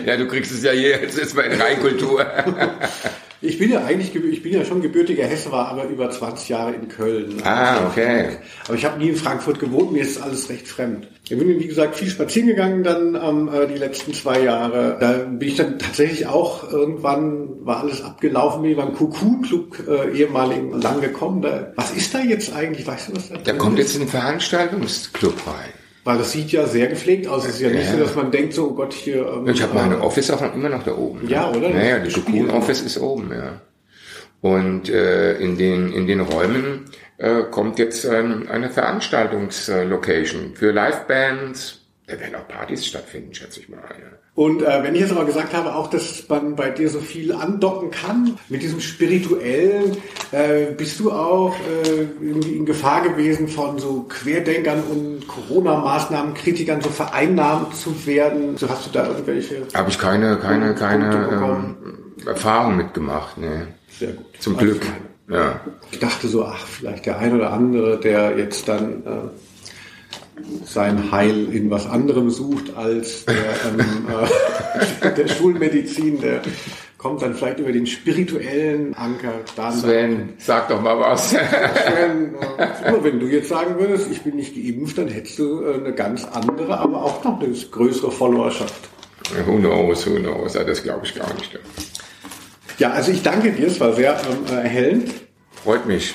ja, 0.06 0.16
du 0.18 0.26
kriegst 0.26 0.52
es 0.52 0.62
ja 0.62 0.72
hier 0.72 1.00
jetzt, 1.00 1.18
jetzt 1.18 1.34
mal 1.34 1.42
in 1.42 1.60
Reinkultur. 1.60 2.24
Ich 3.42 3.58
bin 3.58 3.70
ja 3.72 3.84
eigentlich, 3.84 4.14
ich 4.14 4.42
bin 4.42 4.52
ja 4.52 4.66
schon 4.66 4.82
gebürtiger 4.82 5.24
Hesse, 5.24 5.50
war 5.50 5.68
aber 5.68 5.84
über 5.84 6.10
20 6.10 6.50
Jahre 6.50 6.74
in 6.74 6.88
Köln. 6.88 7.36
Ah, 7.42 7.86
okay. 7.86 8.36
Aber 8.66 8.74
ich 8.76 8.84
habe 8.84 8.98
nie 8.98 9.08
in 9.08 9.16
Frankfurt 9.16 9.58
gewohnt, 9.58 9.92
mir 9.92 10.02
ist 10.02 10.20
alles 10.20 10.50
recht 10.50 10.68
fremd. 10.68 11.08
Ich 11.24 11.30
bin, 11.38 11.48
wie 11.48 11.66
gesagt, 11.66 11.96
viel 11.96 12.08
spazieren 12.10 12.48
gegangen 12.48 12.82
dann 12.82 13.14
ähm, 13.14 13.48
äh, 13.50 13.66
die 13.66 13.78
letzten 13.78 14.12
zwei 14.12 14.40
Jahre. 14.42 14.98
Da 15.00 15.12
bin 15.12 15.48
ich 15.48 15.56
dann 15.56 15.78
tatsächlich 15.78 16.26
auch, 16.26 16.70
irgendwann 16.70 17.64
war 17.64 17.80
alles 17.80 18.02
abgelaufen, 18.02 18.60
bin 18.62 18.76
beim 18.76 18.92
Kuku-Club 18.94 19.88
äh, 19.88 20.18
ehemaligen 20.18 20.78
lang 20.78 21.00
gekommen. 21.00 21.40
Da, 21.40 21.72
was 21.76 21.92
ist 21.92 22.12
da 22.14 22.20
jetzt 22.20 22.52
eigentlich? 22.54 22.86
Weißt 22.86 23.08
du, 23.08 23.16
was 23.16 23.30
da 23.30 23.36
Da 23.38 23.52
kommt 23.54 23.78
ist? 23.78 23.94
jetzt 23.94 24.02
ein 24.02 24.08
Veranstaltungsclub 24.08 25.34
rein. 25.46 25.70
Weil 26.10 26.18
das 26.18 26.32
sieht 26.32 26.50
ja 26.50 26.66
sehr 26.66 26.88
gepflegt 26.88 27.28
aus. 27.28 27.44
Es 27.44 27.54
ist 27.54 27.60
ja, 27.60 27.68
ja 27.68 27.76
nicht 27.76 27.88
so, 27.88 27.96
dass 27.96 28.16
man 28.16 28.32
denkt, 28.32 28.52
so, 28.52 28.70
oh 28.70 28.74
Gott, 28.74 28.92
hier. 28.92 29.24
Ähm, 29.24 29.46
ich 29.46 29.62
habe 29.62 29.74
meine 29.74 30.00
Office 30.00 30.28
auch 30.32 30.42
immer 30.52 30.68
noch 30.68 30.82
da 30.82 30.96
oben. 30.96 31.28
Ja, 31.28 31.48
oder? 31.48 31.68
Naja, 31.70 32.00
die 32.00 32.10
Cocoon 32.10 32.50
Office 32.50 32.80
ist 32.80 32.98
oben, 32.98 33.30
ja. 33.32 33.60
Und 34.40 34.88
äh, 34.88 35.38
in 35.38 35.56
den 35.56 35.92
in 35.92 36.08
den 36.08 36.18
Räumen 36.18 36.86
äh, 37.18 37.42
kommt 37.44 37.78
jetzt 37.78 38.04
ähm, 38.04 38.48
eine 38.50 38.70
Veranstaltungslocation 38.70 40.56
für 40.56 40.72
Livebands. 40.72 41.78
Da 42.08 42.18
werden 42.18 42.34
auch 42.34 42.48
Partys 42.48 42.86
stattfinden, 42.86 43.32
schätze 43.32 43.60
ich 43.60 43.68
mal. 43.68 43.78
Ja. 43.78 44.18
Und 44.40 44.62
äh, 44.62 44.82
wenn 44.82 44.94
ich 44.94 45.02
jetzt 45.02 45.12
aber 45.12 45.26
gesagt 45.26 45.52
habe, 45.52 45.74
auch, 45.74 45.88
dass 45.88 46.26
man 46.26 46.56
bei 46.56 46.70
dir 46.70 46.88
so 46.88 46.98
viel 47.00 47.30
andocken 47.30 47.90
kann, 47.90 48.38
mit 48.48 48.62
diesem 48.62 48.80
spirituellen, 48.80 49.98
äh, 50.32 50.72
bist 50.74 50.98
du 50.98 51.12
auch 51.12 51.54
äh, 51.84 52.06
irgendwie 52.22 52.56
in 52.56 52.64
Gefahr 52.64 53.02
gewesen, 53.02 53.48
von 53.48 53.78
so 53.78 54.06
Querdenkern 54.08 54.82
und 54.84 55.28
Corona-Maßnahmen, 55.28 56.32
Kritikern 56.32 56.80
so 56.80 56.88
vereinnahmt 56.88 57.76
zu 57.76 58.06
werden? 58.06 58.56
So 58.56 58.66
hast 58.70 58.86
du 58.86 58.90
da 58.92 59.08
irgendwelche? 59.08 59.66
Habe 59.74 59.90
ich 59.90 59.98
keine, 59.98 60.38
keine, 60.38 60.74
keine 60.74 61.28
ähm, 61.30 61.76
Erfahrung 62.26 62.78
mitgemacht, 62.78 63.36
ne. 63.36 63.66
Sehr 63.90 64.12
gut. 64.12 64.24
Zum 64.38 64.56
Glück. 64.56 64.80
Also, 65.28 65.38
ja. 65.38 65.60
Ich 65.90 65.98
dachte 65.98 66.28
so, 66.28 66.46
ach, 66.46 66.66
vielleicht 66.66 67.04
der 67.04 67.18
ein 67.18 67.34
oder 67.34 67.52
andere, 67.52 68.00
der 68.00 68.38
jetzt 68.38 68.66
dann 68.66 69.02
äh, 69.04 69.28
sein 70.64 71.10
Heil 71.10 71.52
in 71.52 71.70
was 71.70 71.86
anderem 71.86 72.30
sucht 72.30 72.76
als 72.76 73.24
der, 73.24 73.34
ähm, 73.34 74.06
äh, 75.02 75.10
der 75.16 75.28
Schulmedizin, 75.28 76.20
der 76.20 76.42
kommt 76.98 77.22
dann 77.22 77.34
vielleicht 77.34 77.58
über 77.58 77.72
den 77.72 77.86
spirituellen 77.86 78.94
Anker. 78.94 79.32
Dann 79.56 79.72
Sven, 79.72 80.28
sag 80.38 80.68
doch 80.68 80.80
mal 80.80 80.98
was. 80.98 81.30
Sven, 81.30 82.34
äh, 82.58 82.90
nur 82.90 83.04
wenn 83.04 83.20
du 83.20 83.26
jetzt 83.26 83.48
sagen 83.48 83.78
würdest, 83.78 84.10
ich 84.10 84.22
bin 84.22 84.36
nicht 84.36 84.54
geimpft, 84.54 84.98
dann 84.98 85.08
hättest 85.08 85.38
du 85.38 85.62
äh, 85.62 85.74
eine 85.74 85.94
ganz 85.94 86.24
andere, 86.24 86.78
aber 86.78 87.02
auch 87.02 87.24
noch 87.24 87.40
eine 87.40 87.52
größere 87.52 88.10
Followerschaft. 88.10 88.88
Who 89.46 89.58
knows, 89.58 90.06
who 90.06 90.16
knows, 90.16 90.52
das 90.52 90.82
glaube 90.82 91.00
ich 91.04 91.14
gar 91.14 91.32
nicht. 91.34 91.58
Ja, 92.78 92.90
also 92.90 93.12
ich 93.12 93.22
danke 93.22 93.52
dir, 93.52 93.66
es 93.66 93.78
war 93.78 93.92
sehr 93.92 94.18
ähm, 94.30 94.56
erhellend. 94.56 95.12
Freut 95.62 95.86
mich. 95.86 96.14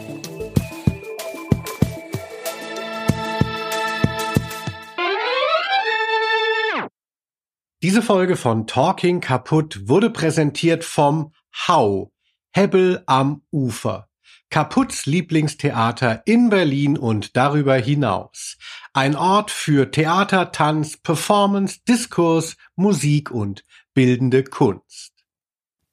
Diese 7.83 8.03
Folge 8.03 8.35
von 8.35 8.67
Talking 8.67 9.21
Kaputt 9.21 9.87
wurde 9.89 10.11
präsentiert 10.11 10.83
vom 10.83 11.33
Hau, 11.67 12.11
Hebbel 12.51 13.01
am 13.07 13.41
Ufer. 13.51 14.07
Kaputts 14.51 15.07
Lieblingstheater 15.07 16.21
in 16.25 16.51
Berlin 16.51 16.95
und 16.95 17.35
darüber 17.35 17.73
hinaus. 17.73 18.59
Ein 18.93 19.15
Ort 19.15 19.49
für 19.49 19.89
Theater, 19.89 20.51
Tanz, 20.51 20.97
Performance, 20.97 21.79
Diskurs, 21.87 22.55
Musik 22.75 23.31
und 23.31 23.65
bildende 23.95 24.43
Kunst. 24.43 25.13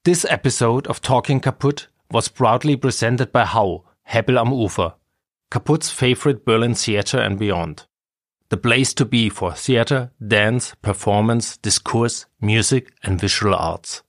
This 0.05 0.25
episode 0.25 0.91
of 0.91 1.01
Talking 1.01 1.41
Kaputt 1.41 1.91
was 2.11 2.29
proudly 2.29 2.77
presented 2.77 3.33
by 3.33 3.47
Hau, 3.55 3.87
Hebbel 4.03 4.37
am 4.37 4.53
Ufer, 4.53 4.99
Kaputt's 5.49 5.91
favorite 5.91 6.45
Berlin 6.45 6.75
theater 6.75 7.23
and 7.23 7.39
beyond. 7.39 7.88
The 8.51 8.57
place 8.57 8.95
to 8.95 9.05
be 9.05 9.29
for 9.29 9.53
theater, 9.53 10.11
dance, 10.27 10.75
performance, 10.83 11.57
discourse, 11.59 12.27
music, 12.41 12.91
and 13.03 13.21
visual 13.21 13.55
arts. 13.55 14.03